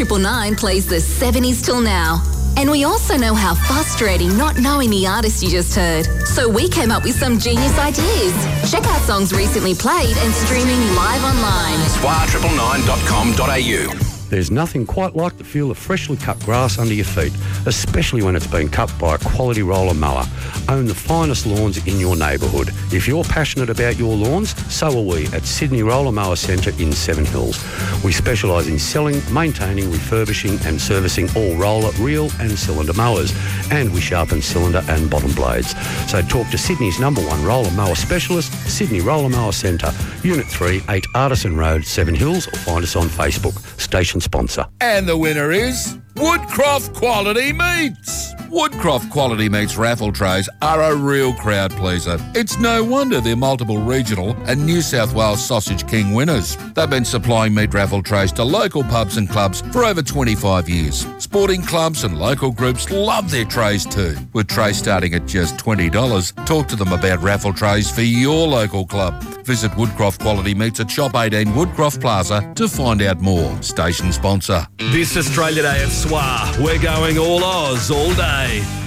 SWR 0.00 0.06
Triple 0.06 0.18
Nine 0.18 0.56
plays 0.56 0.86
the 0.86 0.96
70s 0.96 1.62
till 1.62 1.80
now. 1.80 2.22
And 2.56 2.70
we 2.70 2.84
also 2.84 3.18
know 3.18 3.34
how 3.34 3.54
frustrating 3.54 4.34
not 4.34 4.58
knowing 4.58 4.88
the 4.88 5.06
artist 5.06 5.42
you 5.42 5.50
just 5.50 5.76
heard. 5.76 6.06
So 6.26 6.48
we 6.48 6.70
came 6.70 6.90
up 6.90 7.04
with 7.04 7.16
some 7.16 7.38
genius 7.38 7.78
ideas. 7.78 8.32
Check 8.70 8.86
out 8.86 9.02
songs 9.02 9.34
recently 9.34 9.74
played 9.74 10.16
and 10.16 10.32
streaming 10.32 10.80
live 10.96 11.22
online. 11.22 11.78
SWR999.com.au 12.00 14.10
there's 14.30 14.52
nothing 14.52 14.86
quite 14.86 15.16
like 15.16 15.36
the 15.38 15.44
feel 15.44 15.72
of 15.72 15.76
freshly 15.76 16.16
cut 16.16 16.38
grass 16.44 16.78
under 16.78 16.94
your 16.94 17.04
feet, 17.04 17.32
especially 17.66 18.22
when 18.22 18.36
it's 18.36 18.46
been 18.46 18.68
cut 18.68 18.88
by 18.96 19.16
a 19.16 19.18
quality 19.18 19.62
roller 19.62 19.92
mower. 19.92 20.22
Own 20.68 20.86
the 20.86 20.94
finest 20.94 21.46
lawns 21.46 21.84
in 21.86 21.98
your 21.98 22.16
neighbourhood. 22.16 22.68
If 22.92 23.08
you're 23.08 23.24
passionate 23.24 23.70
about 23.70 23.96
your 23.96 24.14
lawns, 24.16 24.54
so 24.72 24.88
are 24.88 25.02
we 25.02 25.26
at 25.28 25.44
Sydney 25.44 25.82
Roller 25.82 26.12
Mower 26.12 26.36
Centre 26.36 26.72
in 26.78 26.92
Seven 26.92 27.24
Hills. 27.24 27.62
We 28.04 28.12
specialise 28.12 28.68
in 28.68 28.78
selling, 28.78 29.20
maintaining, 29.32 29.90
refurbishing 29.90 30.58
and 30.64 30.80
servicing 30.80 31.28
all 31.36 31.54
roller, 31.56 31.90
reel 31.98 32.30
and 32.38 32.58
cylinder 32.58 32.92
mowers. 32.94 33.32
And 33.70 33.92
we 33.92 34.00
sharpen 34.00 34.42
cylinder 34.42 34.82
and 34.88 35.10
bottom 35.10 35.32
blades. 35.32 35.74
So 36.10 36.22
talk 36.22 36.48
to 36.50 36.58
Sydney's 36.58 37.00
number 37.00 37.20
one 37.22 37.44
roller 37.44 37.70
mower 37.72 37.94
specialist, 37.94 38.52
Sydney 38.68 39.00
Roller 39.00 39.28
Mower 39.28 39.52
Centre, 39.52 39.92
Unit 40.22 40.46
3, 40.46 40.82
8 40.88 41.06
Artisan 41.14 41.56
Road, 41.56 41.84
Seven 41.84 42.14
Hills, 42.14 42.46
or 42.48 42.56
find 42.58 42.84
us 42.84 42.96
on 42.96 43.06
Facebook. 43.06 43.58
Station 43.80 44.20
sponsor. 44.20 44.66
And 44.80 45.08
the 45.08 45.16
winner 45.16 45.50
is 45.50 45.98
Woodcroft 46.14 46.94
Quality 46.94 47.52
Meats. 47.52 48.29
Woodcroft 48.50 49.10
Quality 49.10 49.48
Meats 49.48 49.76
raffle 49.76 50.10
trays 50.10 50.48
are 50.60 50.82
a 50.82 50.96
real 50.96 51.32
crowd 51.32 51.70
pleaser. 51.70 52.18
It's 52.34 52.58
no 52.58 52.82
wonder 52.82 53.20
they're 53.20 53.36
multiple 53.36 53.78
regional 53.78 54.36
and 54.48 54.66
New 54.66 54.82
South 54.82 55.14
Wales 55.14 55.44
Sausage 55.44 55.86
King 55.86 56.14
winners. 56.14 56.56
They've 56.74 56.90
been 56.90 57.04
supplying 57.04 57.54
meat 57.54 57.72
raffle 57.72 58.02
trays 58.02 58.32
to 58.32 58.42
local 58.42 58.82
pubs 58.82 59.18
and 59.18 59.30
clubs 59.30 59.60
for 59.70 59.84
over 59.84 60.02
25 60.02 60.68
years. 60.68 61.06
Sporting 61.18 61.62
clubs 61.62 62.02
and 62.02 62.18
local 62.18 62.50
groups 62.50 62.90
love 62.90 63.30
their 63.30 63.44
trays 63.44 63.86
too. 63.86 64.16
With 64.32 64.48
trays 64.48 64.78
starting 64.78 65.14
at 65.14 65.26
just 65.26 65.56
$20, 65.56 66.44
talk 66.44 66.66
to 66.68 66.76
them 66.76 66.92
about 66.92 67.22
raffle 67.22 67.52
trays 67.52 67.88
for 67.88 68.02
your 68.02 68.48
local 68.48 68.84
club. 68.84 69.22
Visit 69.44 69.70
Woodcroft 69.72 70.20
Quality 70.20 70.54
Meats 70.54 70.80
at 70.80 70.90
Shop 70.90 71.14
18 71.14 71.48
Woodcroft 71.48 72.00
Plaza 72.00 72.52
to 72.56 72.68
find 72.68 73.00
out 73.02 73.20
more. 73.20 73.62
Station 73.62 74.12
sponsor. 74.12 74.66
This 74.78 75.16
Australia 75.16 75.62
Day 75.62 75.82
at 75.82 75.88
SWR, 75.88 76.64
we're 76.64 76.82
going 76.82 77.16
all 77.16 77.44
Oz 77.44 77.90
all 77.92 78.12
day. 78.14 78.39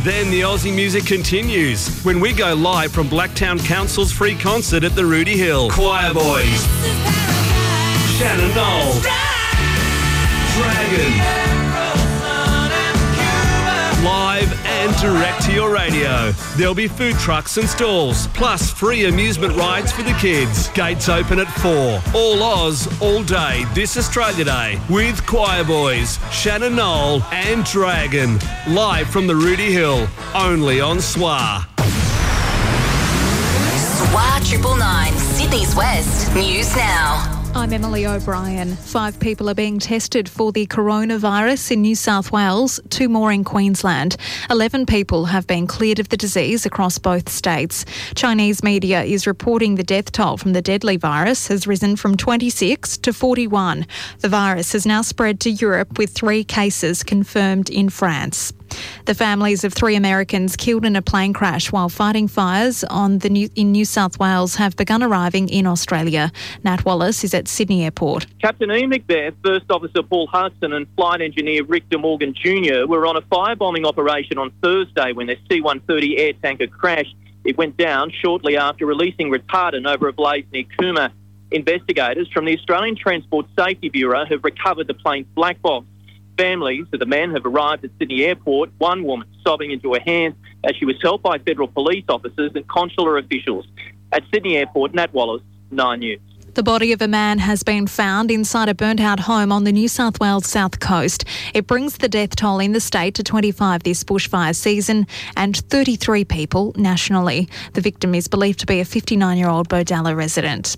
Then 0.04 0.32
the 0.32 0.42
Aussie 0.42 0.74
music 0.74 1.06
continues 1.06 2.04
when 2.04 2.20
we 2.20 2.34
go 2.34 2.54
live 2.54 2.92
from 2.92 3.08
Blacktown 3.08 3.64
Council's 3.64 4.12
free 4.12 4.36
concert 4.36 4.84
at 4.84 4.96
the 4.96 5.06
Rooty 5.06 5.38
Hill. 5.38 5.70
Choirboys, 5.70 6.66
Shannon 8.18 8.54
Noll, 8.56 9.00
Dragon 10.56 11.63
and 14.84 14.96
direct 14.98 15.42
to 15.44 15.54
your 15.54 15.74
radio. 15.74 16.34
There'll 16.58 16.76
be 16.76 16.90
food 16.90 17.16
trucks 17.16 17.56
and 17.56 17.70
stalls, 17.70 18.28
plus 18.28 18.70
free 18.70 19.06
amusement 19.06 19.56
rides 19.56 19.94
for 19.94 20.04
the 20.04 20.12
kids. 20.14 20.68
Gates 20.70 21.08
open 21.08 21.40
at 21.40 21.48
4. 21.62 22.02
All 22.14 22.44
Oz, 22.44 22.90
all 23.02 23.24
day, 23.24 23.64
this 23.74 23.96
Australia 23.96 24.44
Day, 24.44 24.82
with 24.90 25.24
Choirboys, 25.24 26.20
Shannon 26.34 26.76
Noll 26.76 27.24
and 27.32 27.64
Dragon. 27.64 28.40
Live 28.68 29.10
from 29.10 29.26
the 29.26 29.36
Rooty 29.36 29.72
Hill, 29.72 30.06
only 30.36 30.82
on. 30.82 30.98
SWR 30.98 31.66
Triple 34.50 34.76
Nine, 34.76 35.14
Sydney's 35.14 35.74
West. 35.76 36.36
News 36.36 36.76
now. 36.76 37.43
I'm 37.56 37.72
Emily 37.72 38.08
O'Brien. 38.08 38.76
Five 38.76 39.20
people 39.20 39.48
are 39.48 39.54
being 39.54 39.78
tested 39.78 40.28
for 40.28 40.52
the 40.52 40.66
coronavirus 40.66 41.74
in 41.74 41.82
New 41.84 41.94
South 41.96 42.32
Wales, 42.32 42.80
two 42.90 43.08
more 43.08 43.32
in 43.32 43.44
Queensland. 43.44 44.18
Eleven 44.50 44.88
people 44.88 45.26
have 45.26 45.46
been 45.46 45.68
cleared 45.68 46.00
of 46.00 46.10
the 46.10 46.18
disease 46.18 46.66
across 46.66 46.98
both 46.98 47.30
states. 47.30 47.86
Chinese 48.16 48.64
media 48.64 49.04
is 49.04 49.28
reporting 49.28 49.76
the 49.76 49.84
death 49.84 50.12
toll 50.12 50.38
from 50.38 50.54
the 50.54 50.64
deadly 50.64 50.98
virus 50.98 51.48
has 51.48 51.68
risen 51.68 51.96
from 51.96 52.18
26 52.18 52.98
to 52.98 53.14
41. 53.14 53.86
The 54.20 54.30
virus 54.30 54.74
has 54.74 54.88
now 54.88 55.04
spread 55.04 55.40
to 55.42 55.52
Europe 55.52 56.00
with 56.00 56.10
three 56.10 56.44
cases 56.44 57.04
confirmed 57.04 57.70
in 57.70 57.90
France. 57.90 58.52
The 59.06 59.14
families 59.14 59.64
of 59.64 59.74
three 59.74 59.96
Americans 59.96 60.56
killed 60.56 60.86
in 60.86 60.96
a 60.96 61.02
plane 61.02 61.34
crash 61.34 61.72
while 61.72 61.90
fighting 61.90 62.28
fires 62.28 62.84
on 62.86 63.20
the 63.20 63.30
New, 63.30 63.50
in 63.56 63.72
New 63.72 63.86
South 63.86 64.20
Wales 64.20 64.56
have 64.56 64.76
begun 64.76 65.04
arriving 65.04 65.50
in 65.50 65.68
Australia. 65.68 66.32
Nat 66.64 66.86
Wallace 66.86 67.24
is 67.24 67.34
at 67.34 67.48
Sydney 67.48 67.84
Airport. 67.84 68.28
Captain 68.42 68.72
Ian 68.72 68.92
McBeth, 68.92 69.34
First 69.44 69.66
Officer 69.70 70.04
Paul 70.04 70.28
Hudson, 70.28 70.74
and 70.74 70.88
Flight 70.96 71.22
Engineer 71.22 71.64
Rick 71.64 71.90
De 71.90 71.98
Morgan 71.98 72.34
Jr. 72.34 72.88
were 72.88 73.06
on 73.06 73.18
a 73.18 73.22
firebombing 73.22 73.86
operation 73.86 74.38
on 74.38 74.52
Thursday 74.62 75.14
when 75.14 75.28
their 75.28 75.38
C 75.50 75.62
130 75.62 76.18
air 76.18 76.34
tanker 76.42 76.68
crashed. 76.68 77.16
It 77.44 77.58
went 77.58 77.76
down 77.78 78.12
shortly 78.12 78.56
after 78.56 78.86
releasing 78.86 79.30
retardant 79.30 79.86
over 79.86 80.08
a 80.08 80.14
blaze 80.14 80.46
near 80.54 80.64
Cooma. 80.80 81.12
Investigators 81.52 82.28
from 82.34 82.46
the 82.46 82.58
Australian 82.58 82.96
Transport 82.96 83.46
Safety 83.58 83.90
Bureau 83.90 84.26
have 84.26 84.44
recovered 84.44 84.88
the 84.88 84.94
plane's 84.94 85.28
black 85.36 85.62
box. 85.62 85.86
Families 86.44 86.88
of 86.92 87.00
the 87.00 87.06
men 87.06 87.32
have 87.32 87.46
arrived 87.46 87.86
at 87.86 87.92
Sydney 87.98 88.26
Airport, 88.26 88.70
one 88.78 89.06
woman 89.06 89.26
sobbing 89.46 89.72
into 89.72 89.94
her 89.94 90.02
hands 90.02 90.36
as 90.66 90.76
she 90.76 90.84
was 90.84 90.98
helped 91.02 91.24
by 91.24 91.38
federal 91.38 91.70
police 91.70 92.04
officers 92.10 92.52
and 92.54 92.68
consular 92.68 93.18
officials. 93.18 93.66
At 94.12 94.24
Sydney 94.30 94.58
Airport, 94.58 94.94
Nat 94.94 95.14
Wallace, 95.14 95.42
9 95.72 96.00
News. 96.02 96.20
The 96.56 96.62
body 96.62 96.92
of 96.92 97.02
a 97.02 97.08
man 97.08 97.40
has 97.40 97.64
been 97.64 97.88
found 97.88 98.30
inside 98.30 98.68
a 98.68 98.76
burnt 98.76 99.00
out 99.00 99.22
home 99.22 99.54
on 99.54 99.64
the 99.64 99.72
New 99.72 99.88
South 99.88 100.20
Wales 100.20 100.46
south 100.46 100.82
coast. 100.82 101.24
It 101.54 101.66
brings 101.66 101.98
the 101.98 102.10
death 102.10 102.36
toll 102.36 102.60
in 102.60 102.74
the 102.74 102.82
state 102.82 103.16
to 103.16 103.24
25 103.24 103.84
this 103.84 104.04
bushfire 104.04 104.54
season 104.54 105.08
and 105.38 105.56
33 105.56 106.26
people 106.26 106.74
nationally. 106.76 107.48
The 107.72 107.82
victim 107.82 108.14
is 108.14 108.28
believed 108.28 108.60
to 108.60 108.66
be 108.66 108.82
a 108.82 108.86
59 108.86 109.38
year 109.38 109.48
old 109.48 109.70
Bodalla 109.70 110.14
resident. 110.14 110.76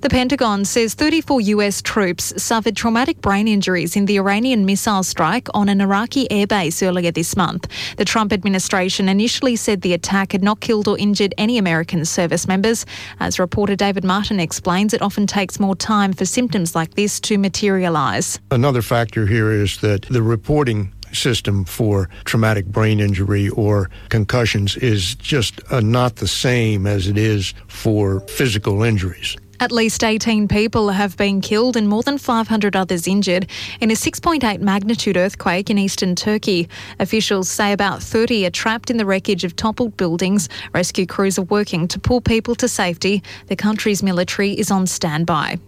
The 0.00 0.08
Pentagon 0.08 0.64
says 0.64 0.94
34 0.94 1.40
US 1.42 1.80
troops 1.80 2.32
suffered 2.42 2.76
traumatic 2.76 3.20
brain 3.20 3.46
injuries 3.46 3.94
in 3.94 4.06
the 4.06 4.18
Iranian 4.18 4.66
missile 4.66 5.02
strike 5.02 5.48
on 5.54 5.68
an 5.68 5.80
Iraqi 5.80 6.26
airbase 6.28 6.86
earlier 6.86 7.12
this 7.12 7.36
month. 7.36 7.68
The 7.96 8.04
Trump 8.04 8.32
administration 8.32 9.08
initially 9.08 9.56
said 9.56 9.82
the 9.82 9.92
attack 9.92 10.32
had 10.32 10.42
not 10.42 10.60
killed 10.60 10.88
or 10.88 10.98
injured 10.98 11.34
any 11.38 11.56
American 11.58 12.04
service 12.04 12.48
members. 12.48 12.84
As 13.20 13.38
reporter 13.38 13.76
David 13.76 14.04
Martin 14.04 14.40
explains, 14.40 14.92
it 14.92 15.02
often 15.02 15.26
takes 15.26 15.60
more 15.60 15.76
time 15.76 16.12
for 16.12 16.24
symptoms 16.24 16.74
like 16.74 16.94
this 16.94 17.20
to 17.20 17.38
materialise. 17.38 18.40
Another 18.50 18.82
factor 18.82 19.26
here 19.26 19.52
is 19.52 19.78
that 19.82 20.02
the 20.02 20.22
reporting 20.22 20.92
system 21.12 21.64
for 21.64 22.08
traumatic 22.24 22.66
brain 22.66 23.00
injury 23.00 23.48
or 23.50 23.90
concussions 24.08 24.76
is 24.76 25.14
just 25.16 25.60
uh, 25.70 25.80
not 25.80 26.16
the 26.16 26.28
same 26.28 26.86
as 26.86 27.06
it 27.06 27.18
is 27.18 27.54
for 27.68 28.20
physical 28.20 28.82
injuries. 28.82 29.36
At 29.62 29.70
least 29.70 30.02
18 30.02 30.48
people 30.48 30.88
have 30.88 31.16
been 31.16 31.40
killed 31.40 31.76
and 31.76 31.86
more 31.86 32.02
than 32.02 32.18
500 32.18 32.74
others 32.74 33.06
injured 33.06 33.46
in 33.80 33.92
a 33.92 33.94
6.8 33.94 34.60
magnitude 34.60 35.16
earthquake 35.16 35.70
in 35.70 35.78
eastern 35.78 36.16
Turkey. 36.16 36.68
Officials 36.98 37.48
say 37.48 37.70
about 37.70 38.02
30 38.02 38.44
are 38.44 38.50
trapped 38.50 38.90
in 38.90 38.96
the 38.96 39.06
wreckage 39.06 39.44
of 39.44 39.54
toppled 39.54 39.96
buildings. 39.96 40.48
Rescue 40.74 41.06
crews 41.06 41.38
are 41.38 41.42
working 41.42 41.86
to 41.86 42.00
pull 42.00 42.20
people 42.20 42.56
to 42.56 42.66
safety. 42.66 43.22
The 43.46 43.54
country's 43.54 44.02
military 44.02 44.50
is 44.50 44.72
on 44.72 44.88
standby. 44.88 45.60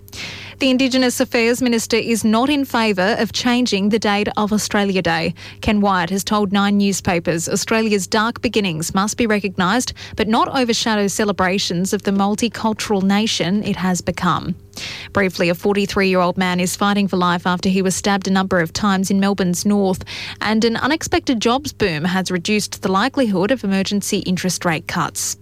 The 0.65 0.71
Indigenous 0.71 1.21
Affairs 1.21 1.61
Minister 1.61 1.99
is 1.99 2.25
not 2.25 2.49
in 2.49 2.65
favour 2.65 3.17
of 3.19 3.35
changing 3.35 3.91
the 3.91 3.99
date 3.99 4.29
of 4.39 4.51
Australia 4.51 5.03
Day. 5.03 5.35
Ken 5.61 5.83
Wyatt 5.83 6.09
has 6.09 6.25
told 6.25 6.55
nine 6.55 6.79
newspapers 6.79 7.51
Australia's 7.51 8.07
dark 8.07 8.41
beginnings 8.41 8.95
must 8.95 9.19
be 9.19 9.27
recognised, 9.27 9.93
but 10.17 10.27
not 10.27 10.49
overshadow 10.49 11.07
celebrations 11.07 11.93
of 11.93 12.05
the 12.05 12.13
multicultural 12.13 13.03
nation 13.03 13.63
it 13.63 13.77
has 13.77 14.01
become. 14.01 14.55
Briefly, 15.13 15.49
a 15.49 15.55
43 15.55 16.09
year 16.09 16.21
old 16.21 16.37
man 16.37 16.61
is 16.61 16.77
fighting 16.77 17.09
for 17.09 17.17
life 17.17 17.47
after 17.47 17.69
he 17.69 17.83
was 17.83 17.95
stabbed 17.95 18.27
a 18.27 18.31
number 18.31 18.61
of 18.61 18.73
times 18.73 19.11
in 19.11 19.21
Melbourne's 19.21 19.65
north, 19.65 20.05
and 20.41 20.65
an 20.65 20.77
unexpected 20.77 21.41
jobs 21.41 21.73
boom 21.73 22.05
has 22.05 22.31
reduced 22.31 22.83
the 22.83 22.91
likelihood 22.91 23.51
of 23.51 23.65
emergency 23.65 24.19
interest 24.21 24.65
rate 24.65 24.89
cuts. 24.89 25.37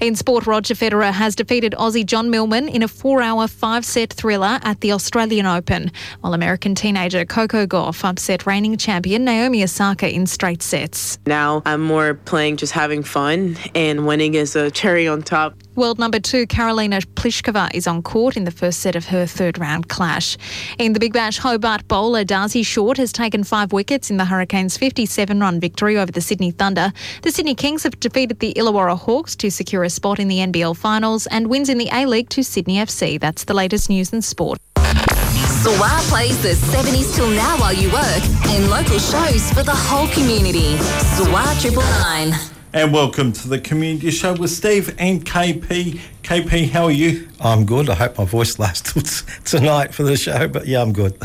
In 0.00 0.14
sport, 0.14 0.46
Roger 0.46 0.74
Federer 0.74 1.12
has 1.12 1.34
defeated 1.34 1.74
Aussie 1.78 2.06
John 2.06 2.30
Millman 2.30 2.68
in 2.68 2.82
a 2.82 2.88
four 2.88 3.20
hour, 3.20 3.48
five 3.48 3.84
set 3.84 4.12
thriller 4.12 4.57
at 4.62 4.80
the 4.80 4.92
Australian 4.92 5.46
Open, 5.46 5.90
while 6.20 6.34
American 6.34 6.74
teenager 6.74 7.24
Coco 7.24 7.66
Gauff 7.66 8.04
upset 8.04 8.46
reigning 8.46 8.76
champion 8.76 9.24
Naomi 9.24 9.62
Osaka 9.62 10.12
in 10.12 10.26
straight 10.26 10.62
sets. 10.62 11.18
Now 11.26 11.62
I'm 11.64 11.82
more 11.82 12.14
playing 12.14 12.56
just 12.58 12.72
having 12.72 13.02
fun, 13.02 13.56
and 13.74 14.06
winning 14.06 14.34
is 14.34 14.56
a 14.56 14.70
cherry 14.70 15.08
on 15.08 15.22
top. 15.22 15.54
World 15.78 16.00
number 16.00 16.18
two 16.18 16.44
Karolina 16.44 17.00
Pliskova 17.14 17.72
is 17.72 17.86
on 17.86 18.02
court 18.02 18.36
in 18.36 18.42
the 18.42 18.50
first 18.50 18.80
set 18.80 18.96
of 18.96 19.06
her 19.06 19.26
third 19.26 19.58
round 19.58 19.88
clash. 19.88 20.36
In 20.76 20.92
the 20.92 20.98
Big 20.98 21.12
Bash, 21.12 21.38
Hobart 21.38 21.86
bowler 21.86 22.24
Darcy 22.24 22.64
Short 22.64 22.96
has 22.96 23.12
taken 23.12 23.44
five 23.44 23.72
wickets 23.72 24.10
in 24.10 24.16
the 24.16 24.24
Hurricanes' 24.24 24.76
57 24.76 25.38
run 25.38 25.60
victory 25.60 25.96
over 25.96 26.10
the 26.10 26.20
Sydney 26.20 26.50
Thunder. 26.50 26.92
The 27.22 27.30
Sydney 27.30 27.54
Kings 27.54 27.84
have 27.84 28.00
defeated 28.00 28.40
the 28.40 28.54
Illawarra 28.54 28.98
Hawks 28.98 29.36
to 29.36 29.52
secure 29.52 29.84
a 29.84 29.90
spot 29.90 30.18
in 30.18 30.26
the 30.26 30.38
NBL 30.38 30.76
finals 30.76 31.28
and 31.28 31.46
wins 31.46 31.68
in 31.68 31.78
the 31.78 31.90
A 31.92 32.06
League 32.06 32.28
to 32.30 32.42
Sydney 32.42 32.78
FC. 32.78 33.20
That's 33.20 33.44
the 33.44 33.54
latest 33.54 33.88
news 33.88 34.12
and 34.12 34.24
sport. 34.24 34.58
SWR 34.74 36.08
plays 36.08 36.42
the 36.42 36.54
70s 36.74 37.14
till 37.14 37.30
now 37.30 37.56
while 37.60 37.72
you 37.72 37.88
work 37.92 38.24
and 38.48 38.68
local 38.68 38.98
shows 38.98 39.48
for 39.52 39.62
the 39.62 39.76
whole 39.76 40.08
community. 40.08 40.74
SWR 41.14 41.60
Triple 41.60 41.82
Nine. 41.82 42.57
And 42.70 42.92
welcome 42.92 43.32
to 43.32 43.48
the 43.48 43.58
community 43.58 44.10
show 44.10 44.34
with 44.34 44.50
Steve 44.50 44.94
and 44.98 45.24
KP. 45.24 45.98
KP, 46.28 46.68
how 46.68 46.84
are 46.84 46.90
you? 46.90 47.26
I'm 47.40 47.64
good. 47.64 47.88
I 47.88 47.94
hope 47.94 48.18
my 48.18 48.26
voice 48.26 48.58
lasts 48.58 49.22
tonight 49.50 49.94
for 49.94 50.02
the 50.02 50.14
show, 50.14 50.46
but 50.46 50.66
yeah, 50.66 50.82
I'm 50.82 50.92
good. 50.92 51.18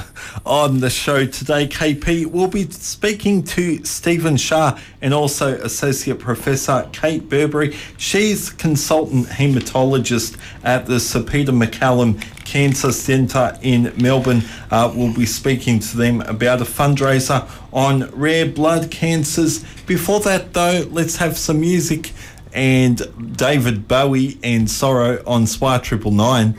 On 0.45 0.79
the 0.79 0.89
show 0.89 1.25
today, 1.25 1.67
KP, 1.67 2.25
we'll 2.25 2.47
be 2.47 2.71
speaking 2.71 3.43
to 3.43 3.83
Stephen 3.83 4.37
Shah 4.37 4.79
and 5.01 5.13
also 5.13 5.55
Associate 5.59 6.17
Professor 6.17 6.87
Kate 6.93 7.27
Burbury. 7.27 7.75
She's 7.97 8.49
consultant 8.49 9.27
hematologist 9.27 10.37
at 10.63 10.85
the 10.85 11.01
Sir 11.01 11.21
Peter 11.21 11.51
MacCallum 11.51 12.21
Cancer 12.45 12.93
Centre 12.93 13.57
in 13.61 13.93
Melbourne. 14.01 14.43
Uh, 14.71 14.93
we'll 14.95 15.13
be 15.13 15.25
speaking 15.25 15.79
to 15.79 15.97
them 15.97 16.21
about 16.21 16.61
a 16.61 16.65
fundraiser 16.65 17.49
on 17.73 18.09
rare 18.11 18.45
blood 18.45 18.89
cancers. 18.89 19.65
Before 19.85 20.21
that, 20.21 20.53
though, 20.53 20.87
let's 20.91 21.17
have 21.17 21.37
some 21.37 21.59
music 21.59 22.13
and 22.53 23.37
David 23.37 23.87
Bowie 23.87 24.37
and 24.43 24.69
Sorrow 24.69 25.21
on 25.25 25.43
SWR 25.45 25.81
Triple 25.81 26.11
Nine. 26.11 26.53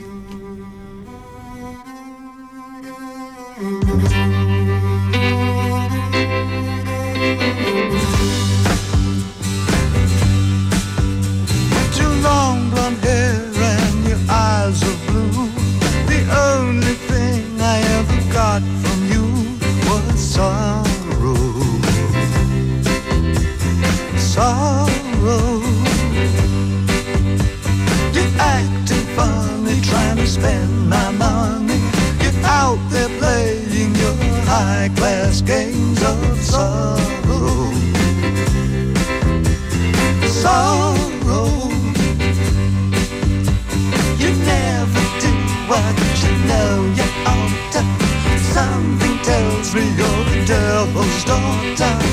Too 11.93 12.09
long 12.21 12.65
spend 30.35 30.89
my 30.89 31.11
money. 31.11 31.79
You're 32.21 32.39
out 32.43 32.79
there 32.89 33.11
playing 33.19 33.95
your 33.95 34.15
high 34.51 34.89
class 34.97 35.41
games 35.41 36.01
of 36.03 36.37
sorrow. 36.41 37.71
Sorrow. 40.43 41.47
You 44.21 44.29
never 44.53 45.03
do 45.23 45.31
what 45.69 45.95
you 46.23 46.31
know 46.49 46.73
you 46.99 47.07
ought 47.33 47.55
to. 47.73 47.81
Something 48.55 49.15
tells 49.29 49.73
me 49.75 49.83
you're 49.99 50.23
the 50.31 50.39
devil's 50.45 51.23
daughter. 51.23 52.04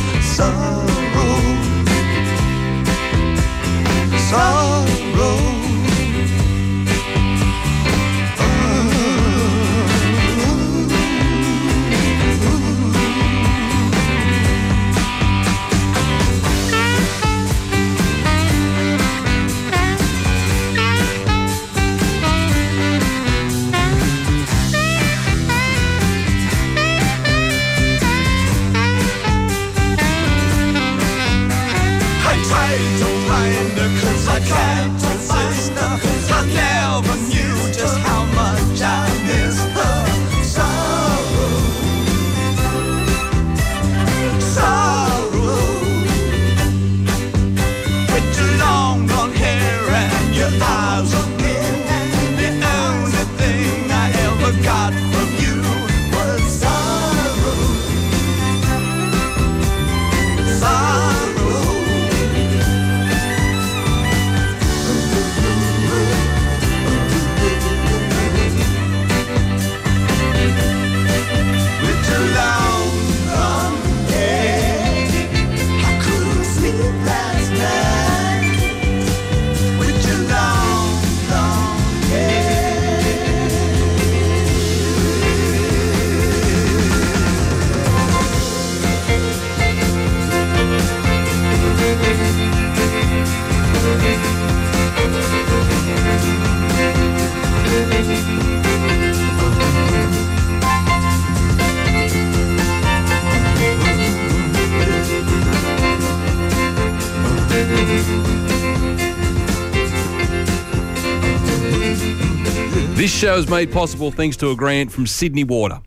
This 113.02 113.12
show 113.12 113.34
is 113.34 113.48
made 113.48 113.72
possible 113.72 114.12
thanks 114.12 114.36
to 114.36 114.50
a 114.50 114.54
grant 114.54 114.92
from 114.92 115.08
Sydney 115.08 115.42
Water. 115.42 115.80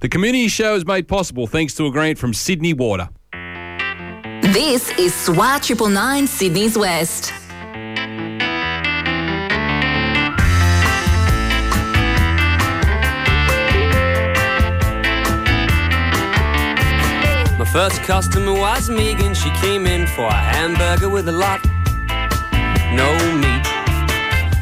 The 0.00 0.08
community 0.08 0.48
show 0.48 0.74
is 0.74 0.84
made 0.84 1.06
possible 1.06 1.46
thanks 1.46 1.74
to 1.74 1.86
a 1.86 1.92
grant 1.92 2.18
from 2.18 2.34
Sydney 2.34 2.74
Water. 2.74 3.08
This 4.42 4.90
is 4.98 5.12
SWR 5.12 5.64
Triple 5.64 5.88
Nine 5.88 6.26
Sydney's 6.26 6.76
West. 6.76 7.32
My 17.60 17.68
first 17.72 18.02
customer 18.02 18.54
was 18.54 18.90
Megan. 18.90 19.34
She 19.34 19.50
came 19.50 19.86
in 19.86 20.08
for 20.08 20.26
a 20.26 20.32
hamburger 20.32 21.08
with 21.08 21.28
a 21.28 21.32
lot, 21.32 21.64
no 22.92 23.36
meat. 23.36 23.55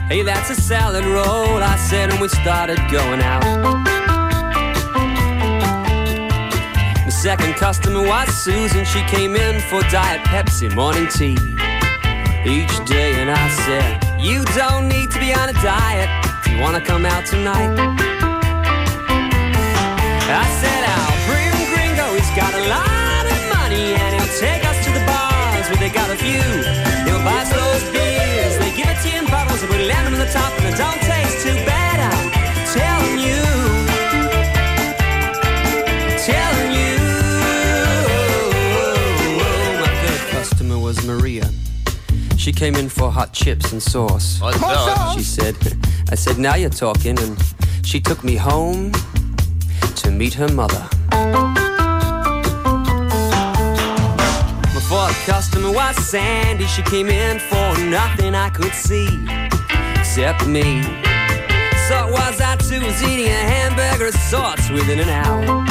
Hey, 0.08 0.23
that's 0.23 0.50
a 0.50 0.54
salad 0.54 1.04
roll, 1.04 1.62
I 1.62 1.76
said, 1.76 2.11
and 2.11 2.20
we 2.20 2.28
started 2.28 2.78
going 2.90 3.20
out. 3.20 3.42
The 7.04 7.12
second 7.12 7.54
customer 7.54 8.02
was 8.02 8.28
Susan. 8.28 8.84
She 8.84 9.02
came 9.04 9.34
in 9.37 9.61
for 9.62 9.80
Diet 9.90 10.20
Pepsi 10.26 10.75
morning 10.75 11.08
tea 11.08 11.38
each 12.44 12.75
day, 12.84 13.14
and 13.20 13.30
I 13.30 13.49
said, 13.49 14.20
You 14.20 14.44
don't 14.56 14.88
need 14.88 15.11
to 15.12 15.18
be 15.18 15.32
on 15.32 15.49
a 15.49 15.54
diet 15.54 16.25
you 16.54 16.61
want 16.61 16.76
to 16.76 16.82
come 16.82 17.04
out 17.04 17.26
tonight. 17.26 17.75
I 20.30 20.46
said, 20.61 20.82
I'll 20.87 21.14
Gringo. 21.75 22.14
He's 22.14 22.30
got 22.37 22.54
a 22.54 22.64
lot 22.68 23.25
of 23.26 23.38
money 23.58 23.94
and 23.94 24.14
he'll 24.14 24.34
take 24.38 24.64
us 24.64 24.74
they 25.84 25.90
got 25.90 26.08
a 26.08 26.16
view. 26.16 26.40
They'll 27.04 27.22
buy 27.22 27.42
us 27.42 27.52
those 27.52 27.84
beers. 27.92 28.56
They 28.56 28.74
give 28.74 28.88
it 28.88 28.98
to 29.02 29.08
you 29.10 29.18
in 29.18 29.26
bottles 29.26 29.60
and 29.62 29.70
we 29.70 29.86
land 29.86 30.06
them 30.06 30.14
on 30.14 30.20
the 30.26 30.32
top 30.32 30.50
and 30.58 30.64
it 30.72 30.78
don't 30.78 31.00
taste 31.02 31.44
too 31.44 31.54
bad. 31.68 32.00
I'm 32.00 32.30
telling 32.72 33.18
you. 33.28 33.42
Telling 36.24 36.70
you. 36.80 36.96
Oh, 39.44 39.76
my 39.82 39.92
third 40.02 40.22
customer 40.30 40.78
was 40.78 41.04
Maria. 41.04 41.50
She 42.38 42.50
came 42.50 42.76
in 42.76 42.88
for 42.88 43.10
hot 43.10 43.34
chips 43.34 43.72
and 43.72 43.82
sauce. 43.82 44.38
Hot 44.38 44.54
sauce? 44.54 45.14
She 45.16 45.22
said, 45.22 45.54
I 46.10 46.14
said, 46.14 46.38
now 46.38 46.54
you're 46.54 46.70
talking. 46.70 47.18
And 47.18 47.36
she 47.84 48.00
took 48.00 48.24
me 48.24 48.36
home 48.36 48.90
to 49.96 50.10
meet 50.10 50.32
her 50.32 50.48
mother. 50.48 50.88
Fourth 54.94 55.26
customer 55.26 55.72
was 55.72 55.96
Sandy. 55.96 56.66
She 56.66 56.80
came 56.82 57.08
in 57.08 57.40
for 57.40 57.76
nothing 57.86 58.36
I 58.36 58.48
could 58.48 58.72
see 58.72 59.26
except 59.98 60.46
me. 60.46 60.82
thought 61.88 62.12
was 62.12 62.40
I 62.40 62.54
too 62.54 62.80
was 62.80 63.02
eating 63.02 63.26
a 63.26 63.44
hamburger 63.54 64.06
of 64.06 64.14
sorts 64.14 64.70
within 64.70 65.00
an 65.00 65.08
hour. 65.08 65.64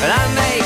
But 0.00 0.10
I 0.10 0.24
make 0.34 0.57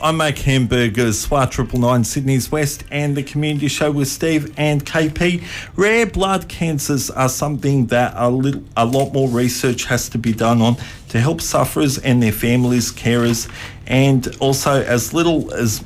I 0.00 0.12
make 0.12 0.38
hamburgers, 0.38 1.26
SWR 1.26 1.50
Triple 1.50 1.80
Nine, 1.80 2.04
Sydney's 2.04 2.52
West, 2.52 2.84
and 2.90 3.16
the 3.16 3.22
community 3.22 3.68
show 3.68 3.90
with 3.90 4.08
Steve 4.08 4.52
and 4.56 4.84
KP. 4.84 5.44
Rare 5.76 6.06
blood 6.06 6.48
cancers 6.48 7.10
are 7.10 7.28
something 7.28 7.86
that 7.86 8.12
a 8.16 8.30
little, 8.30 8.62
a 8.76 8.86
lot 8.86 9.12
more 9.12 9.28
research 9.28 9.84
has 9.86 10.08
to 10.10 10.18
be 10.18 10.32
done 10.32 10.60
on 10.62 10.76
to 11.08 11.20
help 11.20 11.40
sufferers 11.40 11.98
and 11.98 12.22
their 12.22 12.32
families, 12.32 12.92
carers, 12.92 13.50
and 13.86 14.34
also 14.40 14.82
as 14.82 15.12
little 15.12 15.52
as 15.52 15.84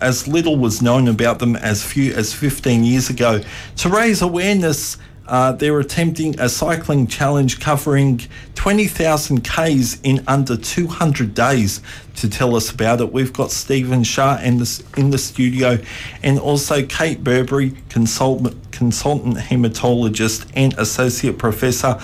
as 0.00 0.28
little 0.28 0.56
was 0.56 0.80
known 0.80 1.08
about 1.08 1.40
them 1.40 1.56
as 1.56 1.84
few 1.84 2.12
as 2.14 2.32
15 2.32 2.84
years 2.84 3.10
ago. 3.10 3.40
To 3.78 3.88
raise 3.88 4.22
awareness, 4.22 4.96
uh, 5.28 5.52
they're 5.52 5.78
attempting 5.78 6.38
a 6.40 6.48
cycling 6.48 7.06
challenge 7.06 7.60
covering 7.60 8.20
20,000 8.54 9.44
Ks 9.44 10.00
in 10.02 10.24
under 10.26 10.56
200 10.56 11.34
days. 11.34 11.82
To 12.16 12.28
tell 12.28 12.56
us 12.56 12.70
about 12.70 13.00
it, 13.00 13.12
we've 13.12 13.32
got 13.32 13.50
Stephen 13.50 14.02
Shah 14.02 14.40
in 14.42 14.56
the, 14.56 14.84
in 14.96 15.10
the 15.10 15.18
studio 15.18 15.78
and 16.22 16.38
also 16.38 16.84
Kate 16.84 17.22
Burbury, 17.22 17.76
consultant, 17.90 18.72
consultant 18.72 19.36
hematologist 19.36 20.50
and 20.54 20.72
associate 20.78 21.38
professor 21.38 22.00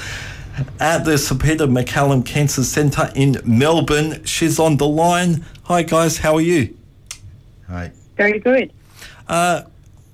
at 0.79 1.05
the 1.05 1.19
Sir 1.19 1.35
Peter 1.35 1.67
MacCallum 1.67 2.25
Cancer 2.25 2.63
Centre 2.63 3.11
in 3.17 3.41
Melbourne. 3.45 4.23
She's 4.25 4.59
on 4.59 4.77
the 4.77 4.87
line. 4.87 5.45
Hi, 5.65 5.83
guys, 5.83 6.19
how 6.19 6.35
are 6.35 6.41
you? 6.41 6.77
Hi. 7.69 7.91
Very 8.17 8.39
good. 8.39 8.73
Uh, 9.27 9.63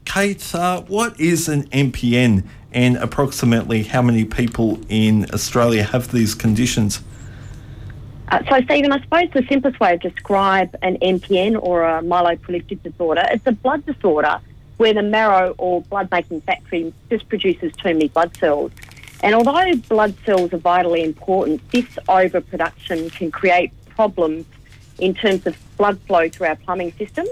Kate, 0.05 0.55
uh, 0.55 0.83
what 0.83 1.21
is 1.21 1.49
an 1.49 1.65
MPN 1.65 2.45
and 2.73 2.97
approximately 2.97 3.83
how 3.83 4.03
many 4.03 4.25
people 4.25 4.79
in 4.89 5.27
Australia 5.33 5.83
have 5.83 6.13
these 6.13 6.35
conditions? 6.35 7.01
Uh, 8.29 8.39
so, 8.49 8.61
Stephen, 8.65 8.93
I 8.93 9.01
suppose 9.01 9.29
the 9.33 9.45
simplest 9.49 9.81
way 9.81 9.99
to 9.99 10.11
describe 10.11 10.77
an 10.83 10.99
MPN 10.99 11.61
or 11.61 11.83
a 11.83 12.01
myeloproliferative 12.01 12.83
disorder, 12.83 13.23
it's 13.31 13.47
a 13.47 13.53
blood 13.53 13.85
disorder 13.87 14.39
where 14.77 14.95
the 14.95 15.03
marrow 15.03 15.55
or 15.59 15.83
blood 15.83 16.09
making 16.11 16.41
factory 16.43 16.95
just 17.11 17.29
produces 17.29 17.73
too 17.77 17.89
many 17.89 18.09
blood 18.09 18.37
cells. 18.37 18.71
And 19.23 19.35
although 19.35 19.75
blood 19.89 20.15
cells 20.25 20.53
are 20.53 20.59
vitally 20.59 21.03
important, 21.03 21.69
this 21.71 21.87
overproduction 22.09 23.11
can 23.11 23.31
create 23.31 23.73
problems 23.89 24.47
in 24.99 25.13
terms 25.13 25.47
of 25.47 25.57
blood 25.77 26.01
flow 26.07 26.29
through 26.29 26.47
our 26.47 26.57
plumbing 26.57 26.93
system 26.93 27.27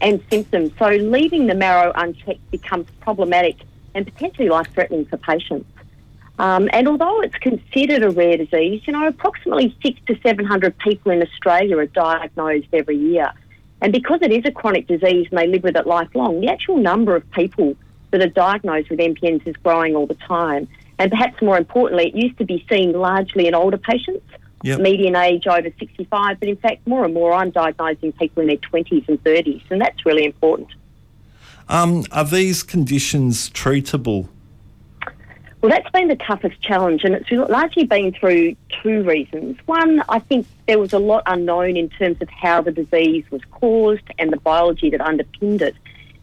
and 0.00 0.22
symptoms. 0.30 0.72
So, 0.78 0.88
leaving 0.88 1.46
the 1.46 1.54
marrow 1.54 1.92
unchecked 1.94 2.50
becomes 2.50 2.86
problematic 3.00 3.56
and 3.94 4.06
potentially 4.06 4.48
life 4.48 4.68
threatening 4.72 5.04
for 5.06 5.16
patients. 5.16 5.70
Um, 6.38 6.70
and 6.72 6.88
although 6.88 7.20
it's 7.20 7.36
considered 7.36 8.02
a 8.02 8.10
rare 8.10 8.38
disease, 8.38 8.82
you 8.86 8.94
know, 8.94 9.06
approximately 9.06 9.76
six 9.82 10.00
to 10.06 10.18
700 10.22 10.78
people 10.78 11.12
in 11.12 11.22
Australia 11.22 11.76
are 11.78 11.86
diagnosed 11.86 12.68
every 12.72 12.96
year. 12.96 13.30
And 13.82 13.92
because 13.92 14.20
it 14.22 14.32
is 14.32 14.44
a 14.46 14.50
chronic 14.50 14.86
disease 14.86 15.26
and 15.30 15.38
they 15.38 15.46
live 15.46 15.62
with 15.62 15.76
it 15.76 15.86
lifelong, 15.86 16.40
the 16.40 16.48
actual 16.48 16.76
number 16.76 17.14
of 17.14 17.30
people 17.32 17.76
that 18.10 18.22
are 18.22 18.28
diagnosed 18.28 18.90
with 18.90 18.98
MPNs 18.98 19.46
is 19.46 19.56
growing 19.56 19.94
all 19.94 20.06
the 20.06 20.14
time. 20.14 20.66
And 20.98 21.10
perhaps 21.10 21.40
more 21.42 21.56
importantly, 21.56 22.08
it 22.08 22.14
used 22.14 22.38
to 22.38 22.44
be 22.44 22.64
seen 22.70 22.92
largely 22.92 23.46
in 23.46 23.54
older 23.54 23.78
patients, 23.78 24.24
Yep. 24.62 24.80
median 24.80 25.16
age 25.16 25.46
over 25.46 25.70
65, 25.78 26.38
but 26.38 26.48
in 26.48 26.56
fact, 26.56 26.86
more 26.86 27.04
and 27.04 27.14
more 27.14 27.32
I'm 27.32 27.50
diagnosing 27.50 28.12
people 28.12 28.42
in 28.42 28.48
their 28.48 28.58
20s 28.58 29.08
and 29.08 29.22
30s, 29.24 29.62
and 29.70 29.80
that's 29.80 30.04
really 30.04 30.24
important. 30.24 30.68
Um, 31.70 32.04
are 32.10 32.24
these 32.24 32.64
conditions 32.64 33.48
treatable? 33.50 34.28
Well, 35.60 35.70
that's 35.70 35.88
been 35.90 36.08
the 36.08 36.16
toughest 36.16 36.60
challenge, 36.60 37.04
and 37.04 37.14
it's 37.14 37.30
largely 37.30 37.84
been 37.84 38.12
through 38.12 38.56
two 38.82 39.04
reasons. 39.04 39.56
One, 39.66 40.02
I 40.08 40.18
think 40.18 40.46
there 40.66 40.80
was 40.80 40.92
a 40.92 40.98
lot 40.98 41.22
unknown 41.26 41.76
in 41.76 41.88
terms 41.90 42.20
of 42.20 42.28
how 42.28 42.60
the 42.60 42.72
disease 42.72 43.24
was 43.30 43.42
caused 43.52 44.02
and 44.18 44.32
the 44.32 44.38
biology 44.38 44.90
that 44.90 45.00
underpinned 45.00 45.62
it. 45.62 45.76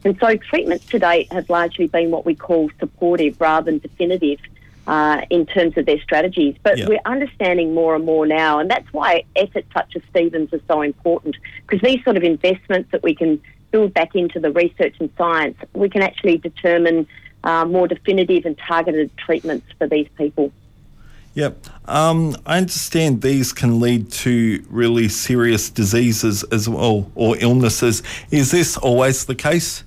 And 0.04 0.18
so 0.20 0.36
treatments 0.36 0.86
to 0.88 1.00
date 1.00 1.32
have 1.32 1.50
largely 1.50 1.88
been 1.88 2.12
what 2.12 2.26
we 2.26 2.36
call 2.36 2.70
supportive 2.80 3.40
rather 3.40 3.72
than 3.72 3.80
definitive 3.80 4.40
uh, 4.86 5.22
in 5.30 5.46
terms 5.46 5.78
of 5.78 5.86
their 5.86 6.02
strategies. 6.02 6.56
But 6.62 6.80
Yeah. 6.80 6.88
we're 6.88 7.02
understanding 7.06 7.74
more 7.74 7.96
and 7.96 8.06
more 8.06 8.26
now, 8.26 8.60
and 8.60 8.70
that's 8.70 8.92
why 8.92 9.24
efforts 9.36 9.68
such 9.74 9.96
as 9.96 10.02
Stevens 10.10 10.52
are 10.52 10.62
so 10.68 10.82
important, 10.82 11.38
because 11.62 11.82
these 11.88 12.04
sort 12.04 12.18
of 12.18 12.24
investments 12.24 12.92
that 12.92 13.04
we 13.04 13.16
can 13.16 13.40
build 13.72 13.94
back 13.94 14.16
into 14.16 14.40
the 14.40 14.52
research 14.52 14.96
and 15.00 15.10
science, 15.18 15.58
we 15.74 15.90
can 15.90 16.02
actually 16.02 16.38
determine 16.38 17.08
uh, 17.44 17.66
more 17.66 17.88
definitive 17.88 18.46
and 18.46 18.58
targeted 18.58 19.16
treatments 19.18 19.68
for 19.78 19.88
these 19.88 20.08
people. 20.18 20.52
Yep. 21.34 21.68
Um, 21.86 22.36
I 22.48 22.58
understand 22.58 23.22
these 23.22 23.54
can 23.54 23.80
lead 23.80 24.12
to 24.12 24.66
really 24.70 25.08
serious 25.08 25.70
diseases 25.70 26.44
as 26.46 26.68
well 26.68 27.12
or 27.14 27.38
illnesses. 27.38 28.02
Is 28.32 28.50
this 28.50 28.76
always 28.76 29.26
the 29.26 29.36
case? 29.36 29.84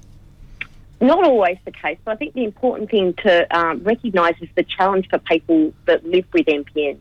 Not 1.00 1.24
always 1.24 1.58
the 1.64 1.72
case, 1.72 1.98
but 2.04 2.12
I 2.12 2.16
think 2.16 2.34
the 2.34 2.44
important 2.44 2.90
thing 2.90 3.14
to 3.24 3.58
um, 3.58 3.82
recognise 3.82 4.34
is 4.40 4.48
the 4.54 4.62
challenge 4.62 5.08
for 5.08 5.18
people 5.18 5.72
that 5.86 6.06
live 6.06 6.26
with 6.32 6.46
MPNs. 6.46 6.98